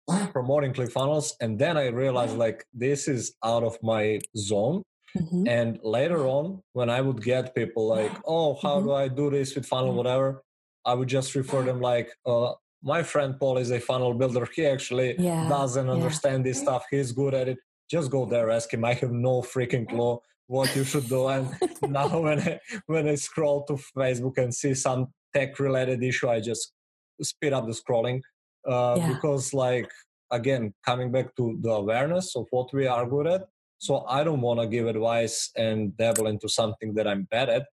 promoting 0.07 0.73
ClickFunnels, 0.73 1.33
and 1.41 1.57
then 1.57 1.77
I 1.77 1.87
realized 1.87 2.37
like 2.37 2.65
this 2.73 3.07
is 3.07 3.33
out 3.43 3.63
of 3.63 3.77
my 3.81 4.19
zone. 4.37 4.83
Mm-hmm. 5.17 5.47
And 5.47 5.79
later 5.81 6.27
on, 6.27 6.61
when 6.73 6.89
I 6.89 7.01
would 7.01 7.23
get 7.23 7.55
people 7.55 7.87
like, 7.87 8.11
"Oh, 8.25 8.55
how 8.61 8.77
mm-hmm. 8.77 8.87
do 8.87 8.93
I 8.93 9.07
do 9.07 9.29
this 9.29 9.55
with 9.55 9.65
funnel, 9.65 9.93
whatever," 9.93 10.43
I 10.85 10.93
would 10.93 11.07
just 11.07 11.33
refer 11.35 11.63
them 11.63 11.79
like, 11.79 12.09
uh, 12.25 12.53
"My 12.83 13.01
friend 13.01 13.39
Paul 13.39 13.57
is 13.57 13.71
a 13.71 13.79
funnel 13.79 14.13
builder. 14.13 14.47
He 14.55 14.65
actually 14.65 15.15
yeah. 15.17 15.47
doesn't 15.49 15.89
understand 15.89 16.45
yeah. 16.45 16.51
this 16.51 16.61
stuff. 16.61 16.83
He's 16.91 17.11
good 17.11 17.33
at 17.33 17.47
it. 17.47 17.57
Just 17.89 18.11
go 18.11 18.25
there, 18.25 18.49
ask 18.51 18.73
him. 18.73 18.83
I 18.83 18.93
have 18.93 19.11
no 19.11 19.41
freaking 19.41 19.87
clue 19.87 20.19
what 20.47 20.75
you 20.75 20.83
should 20.83 21.07
do." 21.07 21.27
And 21.27 21.49
now 21.87 22.19
when 22.19 22.39
I, 22.39 22.59
when 22.87 23.07
I 23.07 23.15
scroll 23.15 23.63
to 23.65 23.73
Facebook 23.97 24.37
and 24.37 24.53
see 24.53 24.73
some 24.73 25.07
tech 25.33 25.59
related 25.59 26.03
issue, 26.03 26.29
I 26.29 26.41
just 26.41 26.73
speed 27.21 27.53
up 27.53 27.65
the 27.65 27.73
scrolling 27.73 28.21
uh, 28.67 28.95
yeah. 28.97 29.13
because 29.13 29.53
like 29.53 29.91
again 30.31 30.73
coming 30.85 31.11
back 31.11 31.35
to 31.35 31.57
the 31.61 31.69
awareness 31.69 32.35
of 32.35 32.45
what 32.51 32.73
we 32.73 32.87
are 32.87 33.05
good 33.05 33.27
at 33.27 33.47
so 33.77 34.05
i 34.07 34.23
don't 34.23 34.41
want 34.41 34.59
to 34.59 34.67
give 34.67 34.87
advice 34.87 35.51
and 35.55 35.95
dabble 35.97 36.27
into 36.27 36.49
something 36.49 36.93
that 36.93 37.07
i'm 37.07 37.23
bad 37.31 37.49
at 37.49 37.65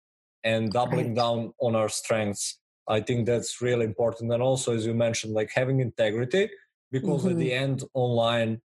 and 0.43 0.71
doubling 0.71 1.07
right. 1.07 1.15
down 1.15 1.53
on 1.59 1.75
our 1.75 1.89
strengths 1.89 2.59
i 2.87 2.99
think 2.99 3.25
that's 3.25 3.61
really 3.61 3.85
important 3.85 4.31
and 4.33 4.43
also 4.43 4.75
as 4.75 4.85
you 4.85 4.93
mentioned 4.93 5.33
like 5.33 5.49
having 5.53 5.79
integrity 5.79 6.49
because 6.91 7.21
mm-hmm. 7.21 7.31
at 7.31 7.37
the 7.37 7.53
end 7.53 7.83
online 7.93 8.59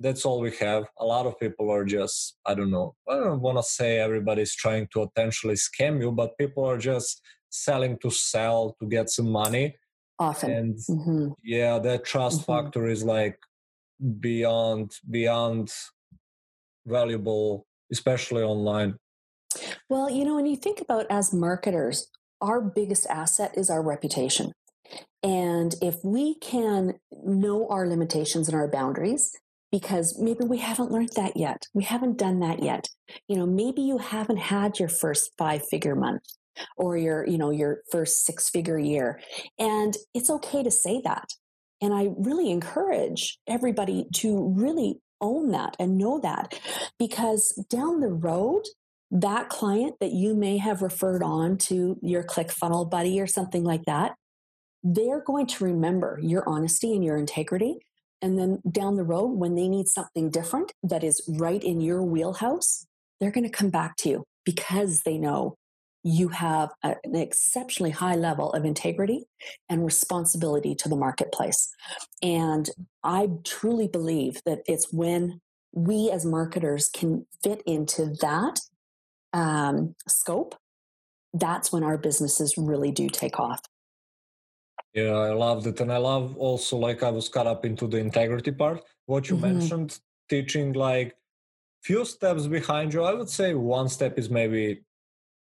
that's 0.00 0.24
all 0.24 0.40
we 0.40 0.50
have 0.56 0.84
a 0.98 1.04
lot 1.04 1.26
of 1.26 1.38
people 1.38 1.70
are 1.70 1.84
just 1.84 2.36
i 2.46 2.54
don't 2.54 2.70
know 2.70 2.94
i 3.08 3.14
don't 3.14 3.40
want 3.40 3.56
to 3.56 3.62
say 3.62 3.98
everybody's 3.98 4.54
trying 4.54 4.86
to 4.92 5.06
potentially 5.06 5.54
scam 5.54 6.00
you 6.00 6.10
but 6.10 6.36
people 6.36 6.64
are 6.64 6.78
just 6.78 7.22
selling 7.50 7.98
to 7.98 8.10
sell 8.10 8.76
to 8.80 8.86
get 8.86 9.08
some 9.10 9.30
money 9.30 9.74
often 10.20 10.50
and 10.50 10.74
mm-hmm. 10.88 11.28
yeah 11.42 11.78
that 11.78 12.04
trust 12.04 12.42
mm-hmm. 12.42 12.52
factor 12.52 12.86
is 12.86 13.02
like 13.02 13.38
beyond 14.20 14.92
beyond 15.10 15.72
valuable 16.86 17.66
especially 17.90 18.42
online 18.42 18.94
well 19.88 20.10
you 20.10 20.24
know 20.24 20.36
when 20.36 20.46
you 20.46 20.56
think 20.56 20.80
about 20.80 21.06
as 21.10 21.32
marketers 21.32 22.08
our 22.40 22.60
biggest 22.60 23.06
asset 23.08 23.52
is 23.56 23.70
our 23.70 23.82
reputation 23.82 24.52
and 25.22 25.74
if 25.82 25.96
we 26.04 26.34
can 26.36 26.94
know 27.10 27.66
our 27.68 27.86
limitations 27.86 28.48
and 28.48 28.56
our 28.56 28.68
boundaries 28.68 29.32
because 29.72 30.18
maybe 30.18 30.44
we 30.44 30.58
haven't 30.58 30.90
learned 30.90 31.10
that 31.16 31.36
yet 31.36 31.66
we 31.74 31.84
haven't 31.84 32.18
done 32.18 32.40
that 32.40 32.62
yet 32.62 32.88
you 33.26 33.36
know 33.36 33.46
maybe 33.46 33.80
you 33.80 33.98
haven't 33.98 34.38
had 34.38 34.78
your 34.78 34.88
first 34.88 35.30
five 35.38 35.66
figure 35.68 35.96
month 35.96 36.22
or 36.76 36.96
your 36.96 37.26
you 37.26 37.38
know 37.38 37.50
your 37.50 37.82
first 37.90 38.24
six 38.24 38.48
figure 38.48 38.78
year 38.78 39.20
and 39.58 39.96
it's 40.14 40.30
okay 40.30 40.62
to 40.62 40.70
say 40.70 41.00
that 41.04 41.30
and 41.80 41.94
i 41.94 42.08
really 42.18 42.50
encourage 42.50 43.38
everybody 43.46 44.06
to 44.14 44.52
really 44.56 45.00
own 45.20 45.50
that 45.50 45.76
and 45.78 45.98
know 45.98 46.18
that 46.20 46.58
because 46.98 47.52
down 47.68 48.00
the 48.00 48.08
road 48.08 48.62
that 49.10 49.48
client 49.48 49.96
that 50.00 50.12
you 50.12 50.34
may 50.34 50.56
have 50.56 50.82
referred 50.82 51.22
on 51.22 51.58
to 51.58 51.98
your 52.00 52.22
clickfunnel 52.22 52.88
buddy 52.88 53.20
or 53.20 53.26
something 53.26 53.64
like 53.64 53.84
that 53.84 54.14
they're 54.82 55.22
going 55.22 55.46
to 55.46 55.64
remember 55.64 56.18
your 56.22 56.48
honesty 56.48 56.94
and 56.94 57.04
your 57.04 57.16
integrity 57.16 57.78
and 58.22 58.38
then 58.38 58.60
down 58.70 58.96
the 58.96 59.04
road 59.04 59.28
when 59.28 59.54
they 59.54 59.68
need 59.68 59.88
something 59.88 60.30
different 60.30 60.72
that 60.82 61.04
is 61.04 61.22
right 61.28 61.62
in 61.64 61.80
your 61.80 62.02
wheelhouse 62.02 62.86
they're 63.20 63.30
going 63.30 63.44
to 63.44 63.50
come 63.50 63.70
back 63.70 63.96
to 63.96 64.08
you 64.08 64.24
because 64.44 65.02
they 65.02 65.18
know 65.18 65.56
you 66.02 66.28
have 66.28 66.70
a, 66.82 66.96
an 67.04 67.14
exceptionally 67.14 67.90
high 67.90 68.16
level 68.16 68.52
of 68.52 68.64
integrity 68.64 69.24
and 69.68 69.84
responsibility 69.84 70.74
to 70.74 70.88
the 70.88 70.96
marketplace. 70.96 71.68
And 72.22 72.68
I 73.04 73.28
truly 73.44 73.88
believe 73.88 74.40
that 74.46 74.60
it's 74.66 74.92
when 74.92 75.40
we 75.72 76.10
as 76.10 76.24
marketers 76.24 76.88
can 76.88 77.26
fit 77.42 77.62
into 77.66 78.14
that 78.20 78.60
um, 79.32 79.94
scope, 80.08 80.56
that's 81.32 81.72
when 81.72 81.84
our 81.84 81.98
businesses 81.98 82.56
really 82.56 82.90
do 82.90 83.08
take 83.08 83.38
off. 83.38 83.60
Yeah, 84.92 85.12
I 85.12 85.32
loved 85.32 85.66
it. 85.66 85.80
And 85.80 85.92
I 85.92 85.98
love 85.98 86.36
also, 86.36 86.76
like, 86.76 87.04
I 87.04 87.10
was 87.10 87.28
caught 87.28 87.46
up 87.46 87.64
into 87.64 87.86
the 87.86 87.98
integrity 87.98 88.50
part. 88.50 88.82
What 89.06 89.28
you 89.28 89.36
mm-hmm. 89.36 89.58
mentioned, 89.58 90.00
teaching 90.28 90.72
like 90.72 91.16
few 91.82 92.04
steps 92.04 92.46
behind 92.46 92.92
you. 92.92 93.04
I 93.04 93.14
would 93.14 93.28
say 93.28 93.54
one 93.54 93.88
step 93.88 94.18
is 94.18 94.30
maybe 94.30 94.82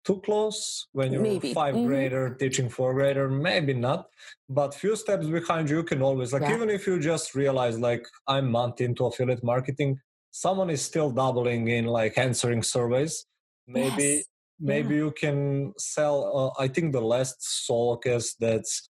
too 0.07 0.21
close 0.21 0.87
when 0.93 1.11
you're 1.11 1.21
maybe. 1.21 1.53
5 1.53 1.75
mm-hmm. 1.75 1.87
grader 1.87 2.35
teaching 2.39 2.69
four 2.69 2.93
grader 2.93 3.27
maybe 3.29 3.73
not 3.73 4.07
but 4.47 4.73
few 4.73 4.95
steps 4.95 5.27
behind 5.27 5.69
you 5.69 5.83
can 5.83 6.01
always 6.01 6.31
like 6.31 6.43
yeah. 6.43 6.55
even 6.55 6.69
if 6.69 6.87
you 6.87 6.97
just 6.97 7.35
realize 7.35 7.77
like 7.77 8.05
i'm 8.25 8.49
month 8.49 8.79
into 8.79 9.05
affiliate 9.05 9.43
marketing 9.43 9.99
someone 10.31 10.69
is 10.69 10.81
still 10.81 11.11
doubling 11.11 11.67
in 11.67 11.85
like 11.99 12.17
answering 12.17 12.63
surveys 12.63 13.25
maybe 13.67 14.09
yes. 14.09 14.23
maybe 14.71 14.93
yeah. 14.95 15.03
you 15.03 15.11
can 15.23 15.37
sell 15.77 16.17
uh, 16.39 16.63
i 16.63 16.67
think 16.73 16.93
the 16.93 17.07
last 17.13 17.35
solo 17.67 17.97
case 17.97 18.29
that's 18.39 18.89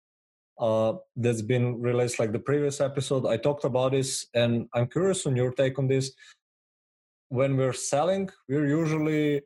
uh, 0.60 0.94
that's 1.16 1.42
been 1.42 1.82
released 1.82 2.20
like 2.20 2.32
the 2.32 2.46
previous 2.50 2.82
episode 2.90 3.24
i 3.28 3.38
talked 3.38 3.66
about 3.66 3.92
this 3.92 4.28
and 4.34 4.68
i'm 4.74 4.88
curious 4.88 5.28
on 5.28 5.36
your 5.36 5.52
take 5.52 5.78
on 5.78 5.88
this 5.88 6.12
when 7.30 7.56
we're 7.58 7.80
selling 7.92 8.30
we're 8.50 8.70
usually 8.82 9.42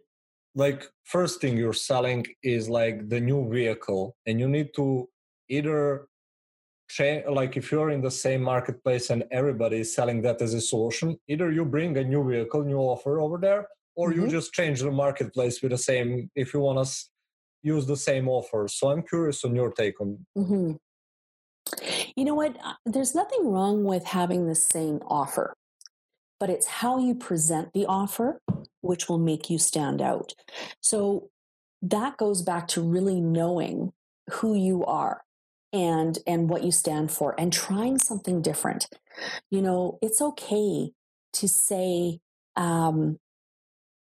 like 0.55 0.83
first 1.03 1.39
thing 1.41 1.57
you're 1.57 1.73
selling 1.73 2.25
is 2.43 2.69
like 2.69 3.09
the 3.09 3.19
new 3.19 3.49
vehicle 3.49 4.15
and 4.25 4.39
you 4.39 4.47
need 4.47 4.69
to 4.75 5.07
either 5.49 6.07
change 6.89 7.25
like 7.29 7.57
if 7.57 7.71
you're 7.71 7.91
in 7.91 8.01
the 8.01 8.11
same 8.11 8.41
marketplace 8.41 9.09
and 9.09 9.23
everybody 9.31 9.79
is 9.79 9.93
selling 9.93 10.21
that 10.21 10.41
as 10.41 10.53
a 10.53 10.61
solution, 10.61 11.17
either 11.27 11.51
you 11.51 11.65
bring 11.65 11.97
a 11.97 12.03
new 12.03 12.27
vehicle, 12.27 12.63
new 12.63 12.77
offer 12.77 13.19
over 13.19 13.37
there, 13.37 13.67
or 13.95 14.09
mm-hmm. 14.09 14.21
you 14.21 14.27
just 14.27 14.53
change 14.53 14.81
the 14.81 14.91
marketplace 14.91 15.61
with 15.61 15.71
the 15.71 15.77
same 15.77 16.29
if 16.35 16.53
you 16.53 16.59
want 16.59 16.85
to 16.85 16.93
use 17.63 17.85
the 17.85 17.97
same 17.97 18.27
offer. 18.27 18.67
So 18.69 18.89
I'm 18.89 19.03
curious 19.03 19.43
on 19.43 19.55
your 19.55 19.71
take 19.71 19.99
on. 19.99 20.25
Mm-hmm. 20.37 20.71
You 22.15 22.25
know 22.25 22.35
what? 22.35 22.55
Uh, 22.63 22.73
there's 22.85 23.13
nothing 23.13 23.51
wrong 23.51 23.83
with 23.83 24.05
having 24.05 24.47
the 24.47 24.55
same 24.55 25.01
offer, 25.07 25.53
but 26.39 26.49
it's 26.49 26.67
how 26.67 26.97
you 26.99 27.15
present 27.15 27.73
the 27.73 27.85
offer 27.85 28.41
which 28.81 29.09
will 29.09 29.17
make 29.17 29.49
you 29.49 29.57
stand 29.57 30.01
out. 30.01 30.33
So 30.81 31.29
that 31.81 32.17
goes 32.17 32.41
back 32.41 32.67
to 32.69 32.81
really 32.81 33.19
knowing 33.19 33.91
who 34.31 34.55
you 34.55 34.83
are 34.85 35.23
and 35.73 36.19
and 36.25 36.49
what 36.49 36.63
you 36.63 36.71
stand 36.71 37.11
for 37.11 37.35
and 37.39 37.51
trying 37.51 37.99
something 37.99 38.41
different 38.41 38.87
you 39.51 39.61
know 39.61 39.99
it's 40.01 40.21
okay 40.21 40.91
to 41.33 41.47
say 41.47 42.19
um 42.55 43.19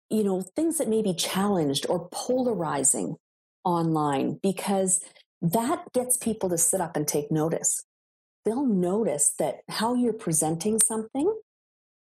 you 0.09 0.25
know 0.25 0.41
things 0.41 0.79
that 0.79 0.89
may 0.89 1.03
be 1.03 1.15
challenged 1.15 1.87
or 1.89 2.09
polarizing 2.11 3.17
online 3.63 4.39
because 4.43 5.01
that 5.43 5.85
gets 5.93 6.17
people 6.17 6.49
to 6.49 6.57
sit 6.57 6.81
up 6.81 6.97
and 6.97 7.07
take 7.07 7.31
notice 7.31 7.85
they'll 8.47 8.67
notice 8.67 9.35
that 9.39 9.59
how 9.69 9.95
you're 9.95 10.15
presenting 10.15 10.81
something 10.81 11.31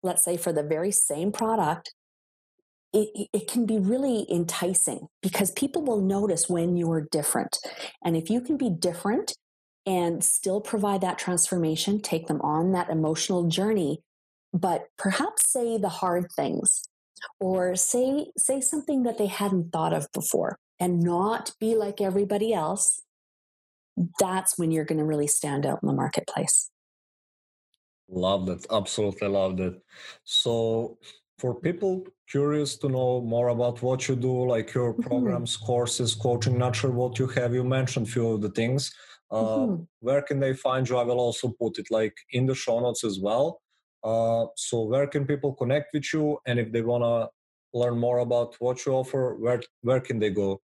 let's 0.05 0.23
say 0.23 0.37
for 0.37 0.53
the 0.53 0.63
very 0.63 0.91
same 0.91 1.31
product 1.31 1.93
it, 2.93 3.27
it 3.33 3.47
can 3.49 3.65
be 3.65 3.77
really 3.77 4.25
enticing 4.31 5.07
because 5.21 5.51
people 5.51 5.83
will 5.83 5.99
notice 5.99 6.47
when 6.47 6.77
you're 6.77 7.07
different. 7.11 7.57
And 8.05 8.15
if 8.15 8.29
you 8.29 8.39
can 8.39 8.55
be 8.55 8.69
different 8.69 9.35
and 9.85 10.23
still 10.23 10.61
provide 10.61 11.01
that 11.01 11.17
transformation, 11.17 12.01
take 12.01 12.27
them 12.27 12.39
on 12.41 12.71
that 12.71 12.89
emotional 12.89 13.49
journey, 13.49 13.99
but 14.53 14.85
perhaps 14.97 15.51
say 15.51 15.77
the 15.77 15.89
hard 15.89 16.27
things 16.37 16.83
or 17.41 17.75
say 17.75 18.27
say 18.37 18.61
something 18.61 19.03
that 19.03 19.17
they 19.17 19.27
hadn't 19.27 19.73
thought 19.73 19.93
of 19.93 20.07
before 20.13 20.57
and 20.79 21.01
not 21.01 21.51
be 21.59 21.75
like 21.75 21.99
everybody 21.99 22.53
else 22.53 23.01
that's 24.19 24.57
when 24.57 24.71
you're 24.71 24.85
going 24.85 24.99
to 24.99 25.05
really 25.05 25.27
stand 25.27 25.65
out 25.65 25.79
in 25.81 25.87
the 25.87 25.93
marketplace 25.93 26.69
love 28.09 28.45
that 28.45 28.65
absolutely 28.71 29.27
love 29.27 29.57
that 29.57 29.81
so 30.23 30.97
for 31.37 31.53
people 31.53 32.05
curious 32.29 32.77
to 32.77 32.89
know 32.89 33.21
more 33.21 33.49
about 33.49 33.81
what 33.81 34.07
you 34.07 34.15
do, 34.15 34.47
like 34.47 34.73
your 34.73 34.93
mm-hmm. 34.93 35.03
programs, 35.03 35.57
mm-hmm. 35.57 35.65
courses, 35.65 36.15
coaching, 36.15 36.57
not 36.57 36.75
sure 36.75 36.91
what 36.91 37.19
you 37.19 37.27
have, 37.27 37.53
you 37.53 37.63
mentioned 37.63 38.07
a 38.07 38.09
few 38.09 38.29
of 38.29 38.41
the 38.41 38.49
things. 38.49 38.93
Uh, 39.31 39.35
mm-hmm. 39.35 39.83
Where 39.99 40.21
can 40.21 40.39
they 40.39 40.53
find 40.53 40.87
you? 40.87 40.97
I 40.97 41.03
will 41.03 41.19
also 41.19 41.49
put 41.49 41.77
it 41.79 41.87
like 41.91 42.15
in 42.31 42.45
the 42.45 42.55
show 42.55 42.79
notes 42.79 43.03
as 43.03 43.19
well. 43.19 43.61
Uh, 44.03 44.45
so 44.55 44.83
where 44.83 45.07
can 45.07 45.25
people 45.25 45.53
connect 45.53 45.93
with 45.93 46.13
you? 46.13 46.37
And 46.45 46.59
if 46.59 46.71
they 46.71 46.81
want 46.81 47.03
to 47.03 47.29
learn 47.77 47.97
more 47.97 48.19
about 48.19 48.55
what 48.59 48.85
you 48.85 48.93
offer, 48.93 49.35
where 49.35 49.61
where 49.81 49.99
can 49.99 50.19
they 50.19 50.29
go? 50.29 50.61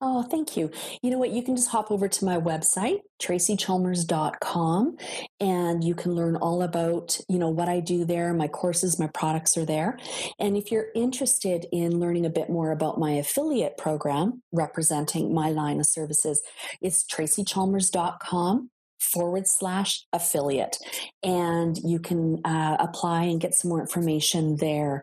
Oh, 0.00 0.22
thank 0.22 0.56
you. 0.56 0.70
You 1.00 1.10
know 1.10 1.18
what? 1.18 1.30
You 1.30 1.42
can 1.42 1.56
just 1.56 1.70
hop 1.70 1.90
over 1.90 2.06
to 2.06 2.24
my 2.24 2.36
website, 2.36 3.00
tracychalmers.com, 3.22 4.96
and 5.40 5.82
you 5.82 5.94
can 5.94 6.14
learn 6.14 6.36
all 6.36 6.62
about, 6.62 7.18
you 7.28 7.38
know, 7.38 7.48
what 7.48 7.68
I 7.68 7.80
do 7.80 8.04
there. 8.04 8.34
My 8.34 8.48
courses, 8.48 8.98
my 8.98 9.06
products 9.06 9.56
are 9.56 9.64
there. 9.64 9.98
And 10.38 10.56
if 10.56 10.70
you're 10.70 10.88
interested 10.94 11.66
in 11.72 11.98
learning 11.98 12.26
a 12.26 12.30
bit 12.30 12.50
more 12.50 12.72
about 12.72 12.98
my 12.98 13.12
affiliate 13.12 13.78
program 13.78 14.42
representing 14.52 15.32
my 15.32 15.50
line 15.50 15.80
of 15.80 15.86
services, 15.86 16.42
it's 16.82 17.02
tracychalmers.com 17.04 18.70
forward 19.00 19.46
slash 19.46 20.04
affiliate. 20.12 20.76
And 21.22 21.78
you 21.78 22.00
can 22.00 22.40
uh, 22.44 22.76
apply 22.78 23.24
and 23.24 23.40
get 23.40 23.54
some 23.54 23.70
more 23.70 23.80
information 23.80 24.56
there. 24.56 25.02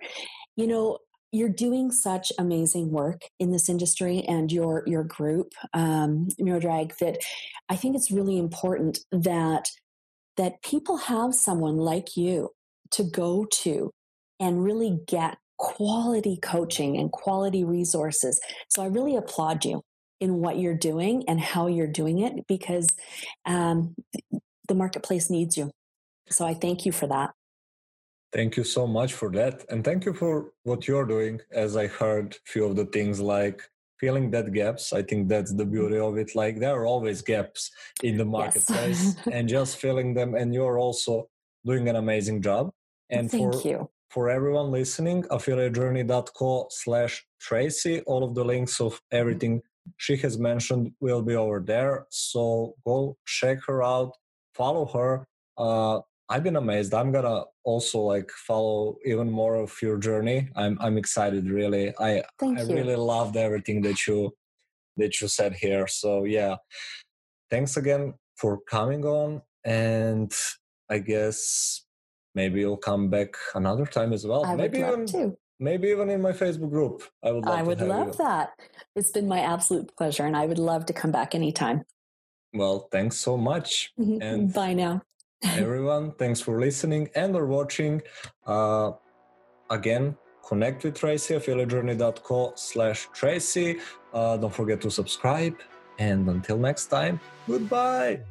You 0.55 0.67
know, 0.67 0.99
you're 1.34 1.49
doing 1.49 1.91
such 1.91 2.31
amazing 2.38 2.91
work 2.91 3.23
in 3.39 3.51
this 3.51 3.67
industry 3.67 4.21
and 4.21 4.51
your 4.51 4.84
your 4.86 5.03
group 5.03 5.51
um, 5.73 6.27
that 6.38 7.17
I 7.67 7.75
think 7.75 7.95
it's 7.95 8.11
really 8.11 8.38
important 8.38 8.99
that 9.11 9.67
that 10.38 10.61
people 10.61 10.97
have 10.97 11.34
someone 11.34 11.77
like 11.77 12.15
you 12.15 12.51
to 12.91 13.03
go 13.03 13.45
to 13.45 13.91
and 14.39 14.63
really 14.63 14.99
get 15.07 15.38
quality 15.57 16.38
coaching 16.41 16.97
and 16.97 17.11
quality 17.11 17.63
resources. 17.63 18.39
So 18.69 18.84
I 18.84 18.88
really 18.88 19.15
applaud 19.15 19.65
you 19.65 19.81
in 20.19 20.36
what 20.36 20.57
you're 20.59 20.77
doing 20.77 21.23
and 21.27 21.39
how 21.39 21.67
you're 21.67 21.88
doing 21.88 22.19
it 22.19 22.45
because 22.47 22.88
um, 23.45 23.95
the 24.67 24.75
marketplace 24.75 25.29
needs 25.29 25.57
you. 25.57 25.71
So 26.29 26.45
I 26.45 26.53
thank 26.53 26.86
you 26.86 26.91
for 26.91 27.07
that. 27.07 27.31
Thank 28.34 28.57
you 28.57 28.63
so 28.63 28.88
much 28.88 29.13
for 29.13 29.29
that. 29.31 29.63
And 29.69 29.84
thank 29.84 30.05
you 30.05 30.13
for 30.13 30.51
what 30.63 30.88
you're 30.88 31.05
doing. 31.05 31.39
As 31.51 31.77
I 31.77 31.88
heard 31.88 32.34
a 32.34 32.51
few 32.51 32.65
of 32.65 32.75
the 32.75 32.86
things 32.86 33.19
like 33.19 33.61
filling 34.03 34.31
that 34.31 34.51
gaps. 34.51 34.91
I 34.91 35.01
think 35.01 35.29
that's 35.29 35.53
the 35.53 35.65
beauty 35.65 35.97
of 35.97 36.17
it. 36.17 36.36
Like 36.36 36.59
there 36.59 36.75
are 36.77 36.86
always 36.86 37.21
gaps 37.21 37.71
in 38.01 38.17
the 38.17 38.25
marketplace 38.25 39.15
yes. 39.15 39.27
and 39.31 39.47
just 39.47 39.77
filling 39.77 40.13
them. 40.13 40.36
And 40.36 40.53
you're 40.53 40.77
also 40.77 41.29
doing 41.65 41.88
an 41.88 41.95
amazing 41.95 42.41
job. 42.41 42.71
And 43.09 43.31
thank 43.31 43.53
for, 43.53 43.67
you. 43.67 43.89
For 44.09 44.29
everyone 44.29 44.71
listening, 44.71 45.23
affiliatejourney.co 45.23 46.67
slash 46.69 47.25
Tracy, 47.39 48.01
all 48.01 48.23
of 48.25 48.36
the 48.36 48.43
links 48.43 48.81
of 48.81 49.01
everything 49.11 49.61
she 49.97 50.17
has 50.17 50.38
mentioned 50.38 50.91
will 50.99 51.21
be 51.21 51.36
over 51.36 51.59
there. 51.65 52.05
So 52.09 52.75
go 52.86 53.17
check 53.25 53.59
her 53.67 53.84
out, 53.84 54.11
follow 54.53 54.86
her. 54.97 55.27
Uh, 55.57 56.01
I've 56.30 56.43
been 56.43 56.55
amazed. 56.55 56.93
I'm 56.93 57.11
gonna 57.11 57.43
also 57.63 57.99
like 57.99 58.32
follow 58.32 58.97
even 59.05 59.30
more 59.30 59.55
of 59.55 59.74
your 59.82 59.97
journey. 59.97 60.49
I'm 60.55 60.78
I'm 60.80 60.97
excited. 60.97 61.49
Really, 61.49 61.93
I 61.99 62.24
Thank 62.39 62.59
I 62.59 62.63
you. 62.63 62.76
really 62.76 62.95
loved 62.95 63.36
everything 63.36 63.82
that 63.82 64.07
you 64.07 64.34
that 64.97 65.19
you 65.19 65.28
said 65.28 65.53
here. 65.53 65.88
So 65.88 66.24
yeah, 66.24 66.55
thanks 67.49 67.78
again 67.78 68.13
for 68.38 68.61
coming 68.69 69.05
on, 69.05 69.41
and 69.65 70.34
I 70.89 70.99
guess 70.99 71.86
maybe 72.36 72.61
you'll 72.61 72.78
come 72.78 73.09
back 73.09 73.36
another 73.53 73.86
time 73.86 74.13
as 74.13 74.26
well. 74.26 74.45
I 74.45 74.55
maybe 74.55 74.80
would 74.80 74.86
love 74.86 74.93
even, 74.93 75.05
to. 75.07 75.38
Maybe 75.59 75.89
even 75.89 76.09
in 76.09 76.21
my 76.21 76.32
Facebook 76.32 76.69
group. 76.69 77.03
I 77.21 77.32
would. 77.32 77.45
Love 77.45 77.59
I 77.59 77.63
would 77.63 77.82
love 77.82 78.07
you. 78.07 78.13
that. 78.19 78.53
It's 78.95 79.11
been 79.11 79.28
my 79.28 79.39
absolute 79.39 79.95
pleasure, 79.97 80.26
and 80.26 80.38
I 80.38 80.45
would 80.45 80.59
love 80.59 80.86
to 80.86 80.93
come 80.93 81.11
back 81.11 81.36
anytime. 81.36 81.84
Well, 82.53 82.88
thanks 82.91 83.17
so 83.17 83.36
much. 83.36 83.91
And 83.97 84.53
bye 84.53 84.74
now 84.74 85.01
everyone. 85.43 86.11
Thanks 86.13 86.41
for 86.41 86.59
listening 86.59 87.09
and 87.15 87.35
or 87.35 87.45
watching. 87.45 88.01
Uh, 88.45 88.91
again, 89.69 90.15
connect 90.47 90.83
with 90.83 90.95
Tracy, 90.95 91.35
affiliatejourney.co 91.35 92.53
slash 92.55 93.07
Tracy. 93.13 93.79
Uh, 94.13 94.37
don't 94.37 94.53
forget 94.53 94.81
to 94.81 94.91
subscribe. 94.91 95.55
And 95.99 96.27
until 96.29 96.57
next 96.57 96.87
time, 96.87 97.19
goodbye. 97.47 98.21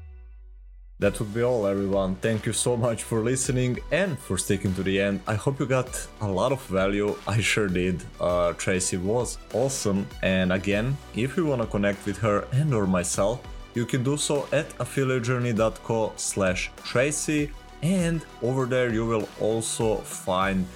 That 0.98 1.18
would 1.18 1.34
be 1.34 1.42
all, 1.42 1.66
everyone. 1.66 2.14
Thank 2.16 2.46
you 2.46 2.52
so 2.52 2.76
much 2.76 3.02
for 3.02 3.24
listening 3.24 3.78
and 3.90 4.16
for 4.16 4.38
sticking 4.38 4.72
to 4.74 4.84
the 4.84 5.00
end. 5.00 5.20
I 5.26 5.34
hope 5.34 5.58
you 5.58 5.66
got 5.66 5.90
a 6.20 6.28
lot 6.28 6.52
of 6.52 6.62
value. 6.66 7.16
I 7.26 7.40
sure 7.40 7.66
did. 7.66 8.04
Uh, 8.20 8.52
Tracy 8.52 8.98
was 8.98 9.38
awesome. 9.52 10.06
And 10.22 10.52
again, 10.52 10.96
if 11.16 11.36
you 11.36 11.46
want 11.46 11.60
to 11.60 11.66
connect 11.66 12.06
with 12.06 12.18
her 12.18 12.46
and 12.52 12.72
or 12.72 12.86
myself, 12.86 13.40
you 13.74 13.86
can 13.86 14.02
do 14.02 14.16
so 14.16 14.46
at 14.52 14.68
affiliatejourney.co 14.78 16.12
slash 16.16 16.70
Tracy 16.84 17.50
and 17.82 18.24
over 18.42 18.66
there 18.66 18.92
you 18.92 19.04
will 19.06 19.28
also 19.40 19.96
find 19.96 20.66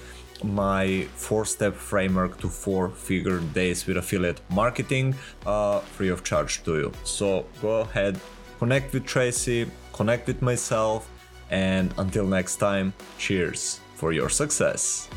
my 0.43 1.07
four 1.15 1.45
step 1.45 1.73
framework 1.75 2.39
to 2.39 2.47
four 2.47 2.89
figure 2.89 3.39
days 3.39 3.85
with 3.87 3.97
affiliate 3.97 4.41
marketing 4.49 5.15
uh, 5.45 5.79
free 5.79 6.09
of 6.09 6.23
charge 6.23 6.63
to 6.63 6.75
you. 6.75 6.91
So 7.03 7.45
go 7.61 7.81
ahead, 7.81 8.19
connect 8.59 8.93
with 8.93 9.05
Tracy, 9.05 9.69
connect 9.93 10.27
with 10.27 10.41
myself, 10.41 11.09
and 11.49 11.93
until 11.97 12.25
next 12.25 12.57
time, 12.57 12.93
cheers 13.17 13.79
for 13.95 14.13
your 14.13 14.29
success. 14.29 15.09